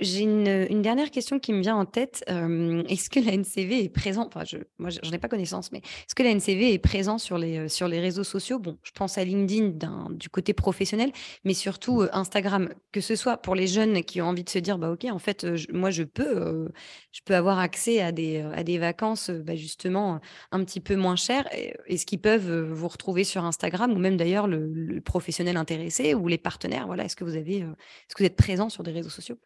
j'ai 0.00 0.20
une, 0.20 0.66
une 0.70 0.80
dernière 0.80 1.10
question 1.10 1.38
qui 1.38 1.52
me 1.52 1.60
vient 1.60 1.76
en 1.76 1.84
tête. 1.84 2.24
est-ce 2.28 3.10
que 3.10 3.20
la 3.20 3.36
NCV 3.36 3.84
est 3.84 3.88
présente 3.88 4.34
Enfin, 4.34 4.44
je, 4.46 4.58
moi, 4.78 4.90
j'en 4.90 5.10
ai 5.10 5.18
pas 5.18 5.28
connaissance, 5.28 5.72
mais 5.72 5.78
est-ce 5.78 6.14
que 6.14 6.22
la 6.22 6.32
NCV 6.34 6.72
est 6.72 6.78
présent 6.78 7.18
sur 7.18 7.36
les, 7.36 7.68
sur 7.68 7.88
les 7.88 8.00
réseaux 8.00 8.24
sociaux? 8.24 8.58
Bon, 8.58 8.78
je 8.82 8.92
pense 8.92 9.18
à 9.18 9.24
LinkedIn 9.24 9.74
du 10.10 10.28
côté 10.28 10.54
professionnel, 10.54 11.10
mais 11.44 11.54
surtout 11.54 12.04
Instagram, 12.12 12.70
que 12.92 13.00
ce 13.00 13.16
soit 13.16 13.36
pour 13.36 13.54
les 13.54 13.66
jeunes 13.66 14.02
qui 14.04 14.22
ont 14.22 14.26
envie 14.26 14.44
de 14.44 14.50
se 14.50 14.60
dire, 14.60 14.78
bah 14.78 14.90
ok, 14.92 15.06
en 15.10 15.18
fait, 15.18 15.46
moi, 15.72 15.90
je 15.90 16.04
peux, 16.04 16.68
je 17.12 17.20
peux 17.24 17.34
avoir 17.34 17.58
accès 17.58 18.00
à 18.00 18.12
des, 18.12 18.40
à 18.54 18.62
des 18.62 18.78
vacances, 18.78 19.30
bah, 19.30 19.56
justement, 19.56 20.20
un 20.52 20.64
petit 20.64 20.80
peu 20.80 20.94
moins 20.96 21.16
chères. 21.16 21.48
Est-ce 21.86 22.06
qu'ils 22.06 22.20
peuvent 22.20 22.70
vous 22.70 22.88
retrouver 22.88 23.24
sur 23.24 23.44
Instagram 23.44 23.92
ou 23.92 23.98
même 23.98 24.16
d'ailleurs 24.16 24.46
le, 24.46 24.66
le 24.72 25.00
professionnel 25.00 25.33
intéressés 25.56 26.14
ou 26.14 26.28
les 26.28 26.38
partenaires 26.38 26.86
Voilà, 26.86 27.04
est-ce 27.04 27.16
que 27.16 27.24
vous 27.24 27.36
avez, 27.36 27.62
euh, 27.62 27.70
est-ce 27.72 28.14
que 28.14 28.22
vous 28.22 28.26
êtes 28.26 28.36
présent 28.36 28.68
sur 28.68 28.82
des 28.82 28.92
réseaux 28.92 29.10
sociaux? 29.10 29.38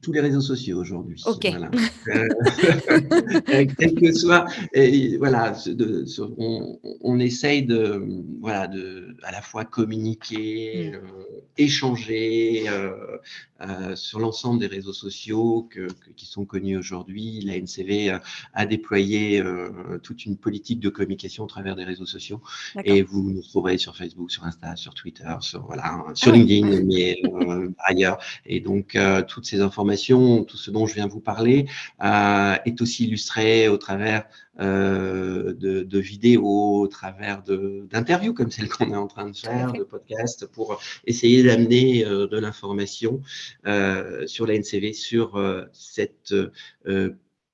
Tous 0.00 0.12
les 0.12 0.20
réseaux 0.20 0.40
sociaux 0.40 0.78
aujourd'hui. 0.80 1.22
Ok. 1.26 1.46
Voilà. 1.50 1.70
Euh, 3.48 3.66
quel 3.78 3.94
que 3.94 4.12
soit, 4.12 4.46
et 4.72 5.16
voilà, 5.16 5.54
de, 5.66 6.04
on, 6.38 6.78
on, 7.00 7.18
essaye 7.18 7.62
de, 7.62 8.02
voilà, 8.40 8.66
de, 8.66 9.16
à 9.22 9.32
la 9.32 9.40
fois 9.40 9.64
communiquer, 9.64 10.90
mm. 10.90 10.94
euh, 10.94 11.00
échanger 11.58 12.64
euh, 12.68 12.92
euh, 13.60 13.94
sur 13.94 14.18
l'ensemble 14.18 14.60
des 14.60 14.66
réseaux 14.66 14.92
sociaux 14.92 15.68
que, 15.70 15.88
qui 16.16 16.26
sont 16.26 16.44
connus 16.44 16.76
aujourd'hui. 16.76 17.40
La 17.42 17.58
NCV 17.58 18.18
a 18.54 18.66
déployé 18.66 19.42
toute 20.02 20.26
une 20.26 20.36
politique 20.36 20.80
de 20.80 20.88
communication 20.88 21.44
au 21.44 21.46
travers 21.46 21.76
des 21.76 21.84
réseaux 21.84 22.06
sociaux, 22.06 22.40
et 22.84 23.02
vous 23.02 23.30
nous 23.30 23.42
trouverez 23.42 23.78
sur 23.78 23.96
Facebook, 23.96 24.30
sur 24.30 24.44
Insta, 24.44 24.76
sur 24.76 24.94
Twitter, 24.94 25.34
sur 25.40 25.64
voilà, 25.66 26.04
sur 26.14 26.32
ah 26.32 26.36
LinkedIn, 26.36 26.82
mais 26.84 27.20
par 27.22 27.72
ailleurs. 27.86 28.18
Et 28.46 28.60
donc 28.60 28.96
toutes 29.28 29.46
ces 29.46 29.60
informations 29.60 29.81
tout 29.84 30.56
ce 30.56 30.70
dont 30.70 30.86
je 30.86 30.94
viens 30.94 31.06
vous 31.06 31.20
parler, 31.20 31.66
euh, 32.02 32.56
est 32.64 32.80
aussi 32.80 33.04
illustré 33.06 33.68
au 33.68 33.76
travers 33.76 34.24
euh, 34.60 35.52
de, 35.54 35.98
vidéos, 35.98 36.80
au 36.80 36.88
travers 36.88 37.42
d'interviews 37.42 38.34
comme 38.34 38.50
celle 38.50 38.68
qu'on 38.68 38.92
est 38.92 38.96
en 38.96 39.06
train 39.06 39.30
de 39.30 39.36
faire, 39.36 39.72
de 39.72 39.82
podcasts, 39.82 40.46
pour 40.46 40.80
essayer 41.06 41.42
d'amener 41.42 42.04
euh, 42.04 42.26
de 42.26 42.38
l'information 42.38 43.20
sur 44.26 44.46
la 44.46 44.54
NCV, 44.54 44.92
sur 44.92 45.40
cette 45.72 46.34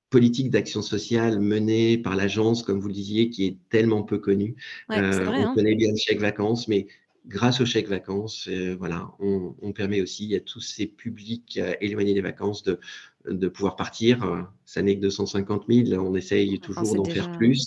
politique 0.09 0.49
d'action 0.49 0.81
sociale 0.81 1.39
menée 1.39 1.97
par 1.97 2.15
l'agence, 2.15 2.63
comme 2.63 2.79
vous 2.79 2.87
le 2.87 2.93
disiez, 2.93 3.29
qui 3.29 3.45
est 3.45 3.57
tellement 3.69 4.03
peu 4.03 4.17
connue. 4.17 4.55
on 4.89 4.95
hein. 4.95 5.53
connaît 5.53 5.75
bien 5.75 5.91
le 5.91 5.97
chèque 5.97 6.19
vacances, 6.19 6.67
mais 6.67 6.87
grâce 7.29 7.61
au 7.61 7.65
chèque 7.65 7.87
vacances, 7.87 8.47
euh, 8.49 8.75
voilà, 8.77 9.11
on, 9.19 9.71
permet 9.71 10.01
aussi 10.01 10.35
à 10.35 10.39
tous 10.39 10.59
ces 10.59 10.87
publics 10.87 11.59
euh, 11.61 11.75
éloignés 11.79 12.15
des 12.15 12.21
vacances 12.21 12.63
de, 12.63 12.79
de 13.25 13.47
pouvoir 13.47 13.75
partir. 13.75 14.49
Ça 14.69 14.83
n'est 14.83 14.95
que 14.95 15.01
250 15.01 15.63
000, 15.67 15.99
on 15.99 16.13
essaye 16.13 16.59
toujours 16.59 16.93
d'en 16.93 17.03
faire 17.03 17.31
plus 17.31 17.65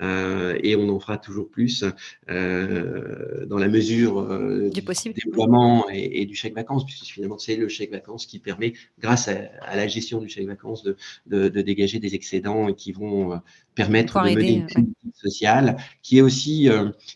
euh, 0.00 0.56
et 0.62 0.76
on 0.76 0.88
en 0.90 1.00
fera 1.00 1.18
toujours 1.18 1.50
plus 1.50 1.84
euh, 2.30 3.44
dans 3.46 3.58
la 3.58 3.66
mesure 3.66 4.20
euh, 4.20 4.70
du, 4.70 4.80
possible. 4.80 5.16
déploiement 5.16 5.86
et, 5.90 6.24
du 6.24 6.36
chèque 6.36 6.54
vacances, 6.54 6.86
puisque 6.86 7.06
finalement 7.06 7.36
c'est 7.36 7.56
le 7.56 7.66
chèque 7.66 7.90
vacances 7.90 8.26
qui 8.26 8.38
permet, 8.38 8.74
grâce 9.00 9.26
à, 9.26 9.74
la 9.74 9.88
gestion 9.88 10.20
du 10.20 10.28
chèque 10.28 10.46
vacances, 10.46 10.84
de, 10.84 10.96
de, 11.26 11.48
dégager 11.48 11.98
des 11.98 12.14
excédents 12.14 12.68
et 12.68 12.76
qui 12.76 12.92
vont 12.92 13.40
permettre 13.74 14.22
de 14.22 14.28
mener 14.30 14.52
une 14.58 14.66
politique 14.68 15.16
sociale 15.16 15.78
qui 16.02 16.18
est 16.18 16.22
aussi 16.22 16.68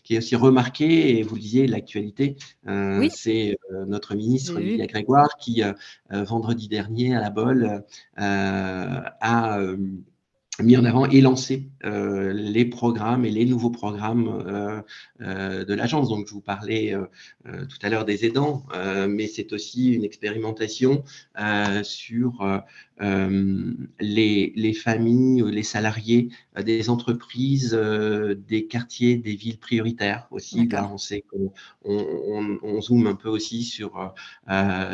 qui 0.03 0.15
est 0.15 0.17
aussi 0.17 0.35
remarquée 0.35 1.17
et 1.17 1.23
vous 1.23 1.35
le 1.35 1.41
disiez 1.41 1.67
l'actualité 1.67 2.35
c'est 3.09 3.57
notre 3.87 4.15
ministre 4.15 4.59
Lydia 4.59 4.87
Grégoire 4.87 5.37
qui 5.39 5.63
vendredi 6.09 6.67
dernier 6.67 7.15
à 7.15 7.21
la 7.21 7.29
Bolle 7.29 7.83
euh, 9.23 9.27
a 9.27 9.59
euh, 9.59 9.77
mis 10.63 10.77
en 10.77 10.85
avant 10.85 11.05
et 11.05 11.21
lancé 11.21 11.69
euh, 11.83 12.33
les 12.33 12.65
programmes 12.65 13.25
et 13.25 13.29
les 13.29 13.45
nouveaux 13.45 13.69
programmes 13.69 14.83
de 15.19 15.73
l'agence. 15.73 16.09
Donc, 16.09 16.27
je 16.27 16.33
vous 16.33 16.41
parlais 16.41 16.95
tout 17.45 17.77
à 17.81 17.89
l'heure 17.89 18.05
des 18.05 18.25
aidants, 18.25 18.63
mais 19.07 19.27
c'est 19.27 19.53
aussi 19.53 19.93
une 19.93 20.03
expérimentation 20.03 21.03
sur 21.83 22.43
euh, 23.01 23.73
les, 23.99 24.53
les, 24.55 24.73
familles, 24.73 25.43
les 25.51 25.63
salariés 25.63 26.29
euh, 26.57 26.61
des 26.61 26.89
entreprises, 26.89 27.73
euh, 27.73 28.35
des 28.35 28.67
quartiers, 28.67 29.15
des 29.15 29.35
villes 29.35 29.57
prioritaires 29.57 30.27
aussi. 30.29 30.67
Là, 30.67 30.87
on 30.91 30.99
sait 30.99 31.21
qu'on 31.21 31.51
on, 31.83 32.59
on, 32.61 32.81
zoome 32.81 33.07
un 33.07 33.15
peu 33.15 33.29
aussi 33.29 33.63
sur, 33.63 34.13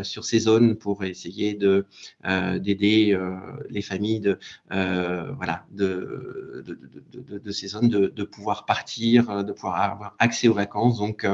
sur 0.04 0.24
ces 0.24 0.40
zones 0.40 0.78
pour 0.78 1.04
essayer 1.04 1.54
de 1.54 1.86
d'aider 2.24 3.18
les 3.70 3.82
familles 3.82 4.20
de, 4.20 4.40
voilà, 4.70 5.57
de, 5.72 6.64
de, 6.66 6.80
de, 7.12 7.38
de, 7.38 7.52
ces 7.52 7.68
zones 7.68 7.90
de, 7.90 8.24
pouvoir 8.24 8.66
partir, 8.66 9.44
de 9.44 9.52
pouvoir 9.52 9.82
avoir 9.82 10.16
accès 10.20 10.48
aux 10.48 10.54
vacances. 10.54 11.00
Donc, 11.00 11.26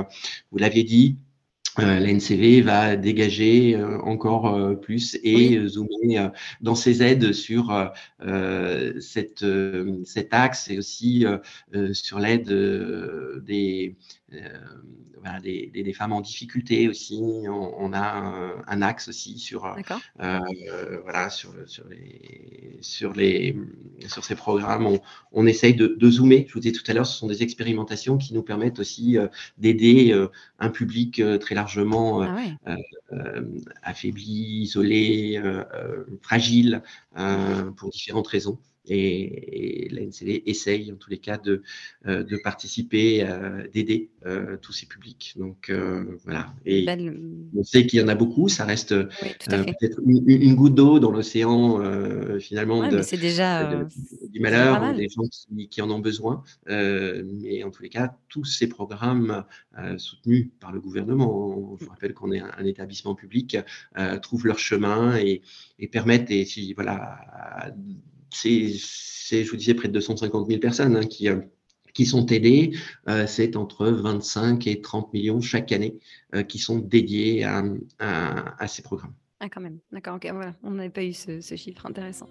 vous 0.52 0.58
l'aviez 0.58 0.84
dit, 0.84 1.18
euh, 1.80 2.00
la 2.00 2.12
NCV 2.14 2.62
va 2.62 2.96
dégager 2.96 3.76
euh, 3.76 4.00
encore 4.02 4.56
euh, 4.56 4.76
plus 4.76 5.18
et 5.24 5.60
zoomer 5.68 6.32
dans 6.62 6.76
ses 6.76 7.02
aides 7.02 7.34
sur 7.34 7.92
cette, 9.00 9.46
cet 10.06 10.34
axe 10.34 10.70
et 10.70 10.78
aussi 10.78 11.26
sur 11.94 12.20
l'aide 12.20 12.50
des, 13.44 13.96
voilà, 15.24 15.40
des, 15.40 15.72
des, 15.74 15.94
femmes 15.94 16.12
en 16.12 16.22
difficulté 16.22 16.90
aussi. 16.90 17.22
On, 17.48 17.94
a 17.94 18.62
un, 18.68 18.82
axe 18.82 19.08
aussi 19.08 19.40
sur, 19.40 19.66
euh, 19.66 21.00
voilà, 21.04 21.30
sur, 21.30 21.54
sur, 21.66 21.88
les, 21.88 22.78
sur, 22.82 23.14
les, 23.14 23.56
sur 24.08 24.26
ces 24.26 24.36
programmes. 24.36 24.86
On, 24.86 25.00
on 25.32 25.48
essaye 25.48 25.76
de, 25.76 25.88
de, 25.88 26.10
zoomer. 26.10 26.46
Je 26.48 26.54
vous 26.54 26.60
disais 26.60 26.74
tout 26.74 26.84
à 26.88 26.94
l'heure, 26.94 27.08
ce 27.08 27.18
sont 27.18 27.28
des 27.28 27.42
expérimentations 27.42 28.18
qui 28.18 28.34
nous 28.34 28.44
permettent 28.44 28.80
aussi 28.80 29.18
euh, 29.18 29.28
d'aider 29.58 30.12
euh, 30.12 30.28
un 30.60 30.70
public 30.70 31.20
euh, 31.20 31.38
très 31.38 31.56
largement 31.56 32.22
ah 32.22 32.76
affaibli, 33.84 34.64
isolé, 34.64 35.42
fragile, 36.22 36.82
pour 37.78 37.90
différentes 37.92 38.28
raisons 38.28 38.58
et, 38.88 39.90
la 39.92 40.02
NCD 40.02 40.44
essaye 40.46 40.92
en 40.92 40.96
tous 40.96 41.10
les 41.10 41.18
cas 41.18 41.38
de, 41.38 41.62
euh, 42.06 42.24
de 42.24 42.38
participer, 42.38 43.24
euh, 43.24 43.68
d'aider 43.74 44.10
euh, 44.26 44.58
tous 44.62 44.74
ces 44.74 44.86
publics. 44.86 45.34
Donc 45.38 45.72
voilà. 46.24 46.54
Et 46.66 46.86
on 47.56 47.64
sait 47.64 47.86
qu'il 47.86 48.00
y 48.00 48.04
en 48.04 48.08
a 48.08 48.16
beaucoup, 48.16 48.50
ça 48.50 48.66
reste 48.66 48.96
peut-être 48.96 50.00
une, 50.06 50.56
goutte 50.56 50.76
d'eau 50.76 51.00
dans 51.00 51.12
l'océan 51.12 51.80
finalement 52.40 52.88
de, 52.88 53.02
déjà, 53.18 53.86
du 54.30 54.40
malheur, 54.40 54.94
des 54.96 55.10
gens 55.10 55.24
qui, 55.70 55.82
en 55.82 55.90
ont 55.90 56.00
besoin. 56.00 56.44
mais 56.68 57.64
en 57.64 57.72
tous 57.72 57.84
les 57.84 57.90
cas, 57.90 58.16
tous 58.30 58.46
ces 58.46 58.68
programmes 58.68 59.44
soutenus 59.98 60.50
par 60.60 60.72
le 60.72 60.80
gouvernement, 60.80 61.78
je 61.80 61.86
vous 61.86 61.92
rappelle 61.92 62.14
qu'on 62.14 62.32
est 62.32 62.40
un, 62.40 62.66
établissement 62.66 63.16
public, 63.16 63.58
trouvent 64.22 64.48
leur 64.48 64.60
chemin 64.60 65.18
et, 65.18 65.42
et 65.80 65.88
permettent, 65.88 66.32
et 66.32 66.46
si 66.46 66.74
voilà, 66.74 67.20
c'est, 68.36 69.44
je 69.44 69.50
vous 69.50 69.58
disais, 69.58 69.74
près 69.74 69.88
de 69.88 69.94
250 69.94 70.48
000 70.48 70.60
personnes 70.60 70.96
hein, 70.98 71.06
qui, 71.06 71.30
euh, 71.30 71.42
qui 71.94 72.06
sont 72.06 72.26
aidées. 72.28 72.76
Euh, 73.08 73.28
c'est 73.28 73.56
entre 73.56 73.88
25 73.88 74.68
et 74.68 74.82
30 74.82 75.14
millions 75.14 75.42
chaque 75.42 75.72
année 75.72 76.00
euh, 76.36 76.44
qui 76.44 76.60
sont 76.60 76.80
dédiés 76.80 77.44
à, 77.44 77.64
à, 78.00 78.68
ces 78.68 78.82
programmes. 78.82 79.14
Ah, 79.46 79.50
quand 79.50 79.60
même. 79.60 79.80
D'accord, 79.92 80.16
ok, 80.16 80.30
voilà. 80.32 80.54
On 80.64 80.72
n'avait 80.72 80.90
pas 80.90 81.04
eu 81.04 81.12
ce, 81.12 81.42
chiffre 81.42 81.86
intéressant. 81.86 82.30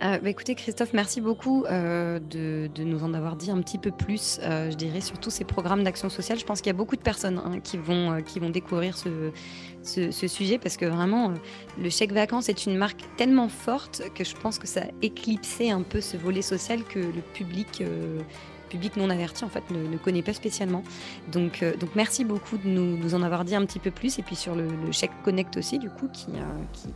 bah, 0.00 0.18
écoutez, 0.24 0.54
Christophe, 0.54 0.94
merci 0.94 1.20
beaucoup 1.20 1.64
de, 1.64 2.70
de, 2.74 2.84
nous 2.84 3.04
en 3.04 3.12
avoir 3.12 3.36
dit 3.36 3.50
un 3.50 3.60
petit 3.60 3.76
peu 3.76 3.90
plus, 3.90 4.40
je 4.42 4.74
dirais, 4.74 5.02
sur 5.02 5.20
tous 5.20 5.30
ces 5.30 5.44
programmes 5.44 5.84
d'action 5.84 6.08
sociale. 6.08 6.38
Je 6.38 6.46
pense 6.46 6.62
qu'il 6.62 6.70
y 6.70 6.74
a 6.74 6.78
beaucoup 6.78 6.96
de 6.96 7.02
personnes 7.02 7.42
hein, 7.44 7.60
qui, 7.60 7.76
vont, 7.76 8.22
qui 8.22 8.40
vont 8.40 8.48
découvrir 8.48 8.96
ce, 8.96 9.32
ce, 9.86 10.26
sujet 10.26 10.58
parce 10.58 10.76
que 10.76 10.84
vraiment, 10.84 11.30
euh, 11.30 11.34
le 11.80 11.90
chèque 11.90 12.12
vacances 12.12 12.48
est 12.48 12.66
une 12.66 12.76
marque 12.76 13.00
tellement 13.16 13.48
forte 13.48 14.02
que 14.14 14.24
je 14.24 14.34
pense 14.34 14.58
que 14.58 14.66
ça 14.66 14.82
a 14.82 14.86
éclipsé 15.02 15.70
un 15.70 15.82
peu 15.82 16.00
ce 16.00 16.16
volet 16.16 16.42
social 16.42 16.82
que 16.84 16.98
le 16.98 17.22
public, 17.34 17.80
euh, 17.80 18.20
public 18.68 18.96
non 18.96 19.10
averti 19.10 19.44
en 19.44 19.48
fait 19.48 19.64
ne, 19.70 19.96
connaît 19.96 20.22
pas 20.22 20.32
spécialement. 20.32 20.82
Donc, 21.32 21.62
euh, 21.62 21.76
donc 21.76 21.90
merci 21.94 22.24
beaucoup 22.24 22.58
de 22.58 22.68
nous, 22.68 23.14
en 23.14 23.22
avoir 23.22 23.44
dit 23.44 23.54
un 23.54 23.64
petit 23.64 23.78
peu 23.78 23.90
plus 23.90 24.18
et 24.18 24.22
puis 24.22 24.36
sur 24.36 24.54
le, 24.54 24.68
chèque 24.92 25.10
connect 25.24 25.56
aussi 25.56 25.78
du 25.78 25.88
coup 25.90 26.08
qui, 26.12 26.26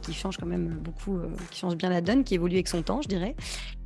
qui, 0.03 0.15
change 0.15 0.37
quand 0.37 0.47
même 0.47 0.69
beaucoup, 0.69 1.19
qui 1.51 1.61
change 1.61 1.77
bien 1.77 1.91
la 1.91 2.01
donne, 2.01 2.25
qui 2.25 2.35
évolue 2.35 2.55
avec 2.55 2.69
son 2.69 2.83
temps 2.83 3.01
je 3.03 3.09
dirais. 3.09 3.35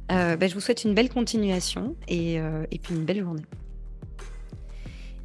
Bah, 0.08 0.46
je 0.46 0.54
vous 0.54 0.60
souhaite 0.60 0.84
une 0.84 0.94
belle 0.94 1.08
continuation 1.08 1.96
et, 2.08 2.34
et 2.34 2.78
puis 2.78 2.94
une 2.94 3.04
belle 3.04 3.20
journée. 3.20 3.42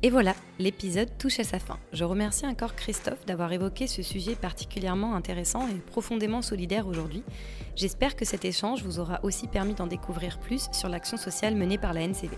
Et 0.02 0.10
voilà, 0.10 0.34
l'épisode 0.60 1.10
touche 1.18 1.42
à 1.42 1.44
sa 1.44 1.60
fin. 1.60 1.78
Je 1.92 2.06
remercie 2.06 2.48
encore 2.48 2.74
Christophe 2.74 3.26
d'avoir 3.26 3.52
évoqué 3.52 3.86
ce 3.86 4.02
sujet 4.02 4.34
particulièrement 4.36 5.14
intéressant 5.14 5.68
et 5.68 5.74
profondément 5.74 6.42
solidaire 6.42 6.88
aujourd'hui. 6.88 7.22
J'espère 7.76 8.16
que 8.16 8.24
cet 8.24 8.46
échange 8.46 8.82
vous 8.82 9.00
aura 9.00 9.20
aussi 9.24 9.48
permis 9.48 9.74
d'en 9.74 9.88
découvrir 9.88 10.40
plus 10.40 10.70
sur 10.72 10.88
l'action 10.88 11.18
sociale 11.18 11.56
menée 11.56 11.78
par 11.78 11.92
la 11.92 12.08
NCV. 12.08 12.38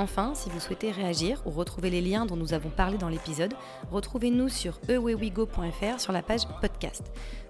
Enfin, 0.00 0.32
si 0.36 0.48
vous 0.48 0.60
souhaitez 0.60 0.92
réagir 0.92 1.42
ou 1.44 1.50
retrouver 1.50 1.90
les 1.90 2.00
liens 2.00 2.24
dont 2.24 2.36
nous 2.36 2.54
avons 2.54 2.70
parlé 2.70 2.98
dans 2.98 3.08
l'épisode, 3.08 3.52
retrouvez-nous 3.90 4.48
sur 4.48 4.78
ewewigo.fr 4.88 5.98
sur 5.98 6.12
la 6.12 6.22
page 6.22 6.46
podcast. 6.60 7.02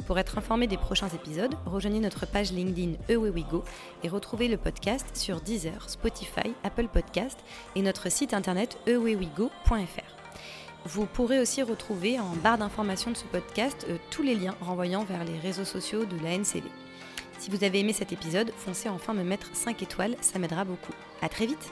Pour 0.06 0.18
être 0.18 0.38
informé 0.38 0.66
des 0.66 0.78
prochains 0.78 1.10
épisodes, 1.10 1.54
rejoignez 1.66 2.00
notre 2.00 2.24
page 2.24 2.50
LinkedIn 2.50 2.94
ewewigo 3.10 3.64
et 4.02 4.08
retrouvez 4.08 4.48
le 4.48 4.56
podcast 4.56 5.14
sur 5.14 5.42
Deezer, 5.42 5.90
Spotify, 5.90 6.54
Apple 6.64 6.88
Podcast 6.88 7.38
et 7.76 7.82
notre 7.82 8.10
site 8.10 8.32
internet 8.32 8.78
ewewigo.fr. 8.86 10.16
Vous 10.86 11.04
pourrez 11.04 11.40
aussi 11.40 11.62
retrouver 11.62 12.18
en 12.18 12.32
barre 12.42 12.56
d'information 12.56 13.10
de 13.10 13.16
ce 13.18 13.24
podcast 13.24 13.84
euh, 13.90 13.98
tous 14.10 14.22
les 14.22 14.34
liens 14.34 14.54
renvoyant 14.62 15.04
vers 15.04 15.24
les 15.24 15.38
réseaux 15.38 15.66
sociaux 15.66 16.06
de 16.06 16.16
la 16.22 16.38
NCV. 16.38 16.62
Si 17.38 17.50
vous 17.50 17.62
avez 17.62 17.80
aimé 17.80 17.92
cet 17.92 18.12
épisode, 18.12 18.52
foncez 18.56 18.88
enfin 18.88 19.12
me 19.12 19.22
mettre 19.22 19.54
5 19.54 19.82
étoiles, 19.82 20.16
ça 20.22 20.38
m'aidera 20.38 20.64
beaucoup. 20.64 20.94
A 21.20 21.28
très 21.28 21.44
vite 21.44 21.70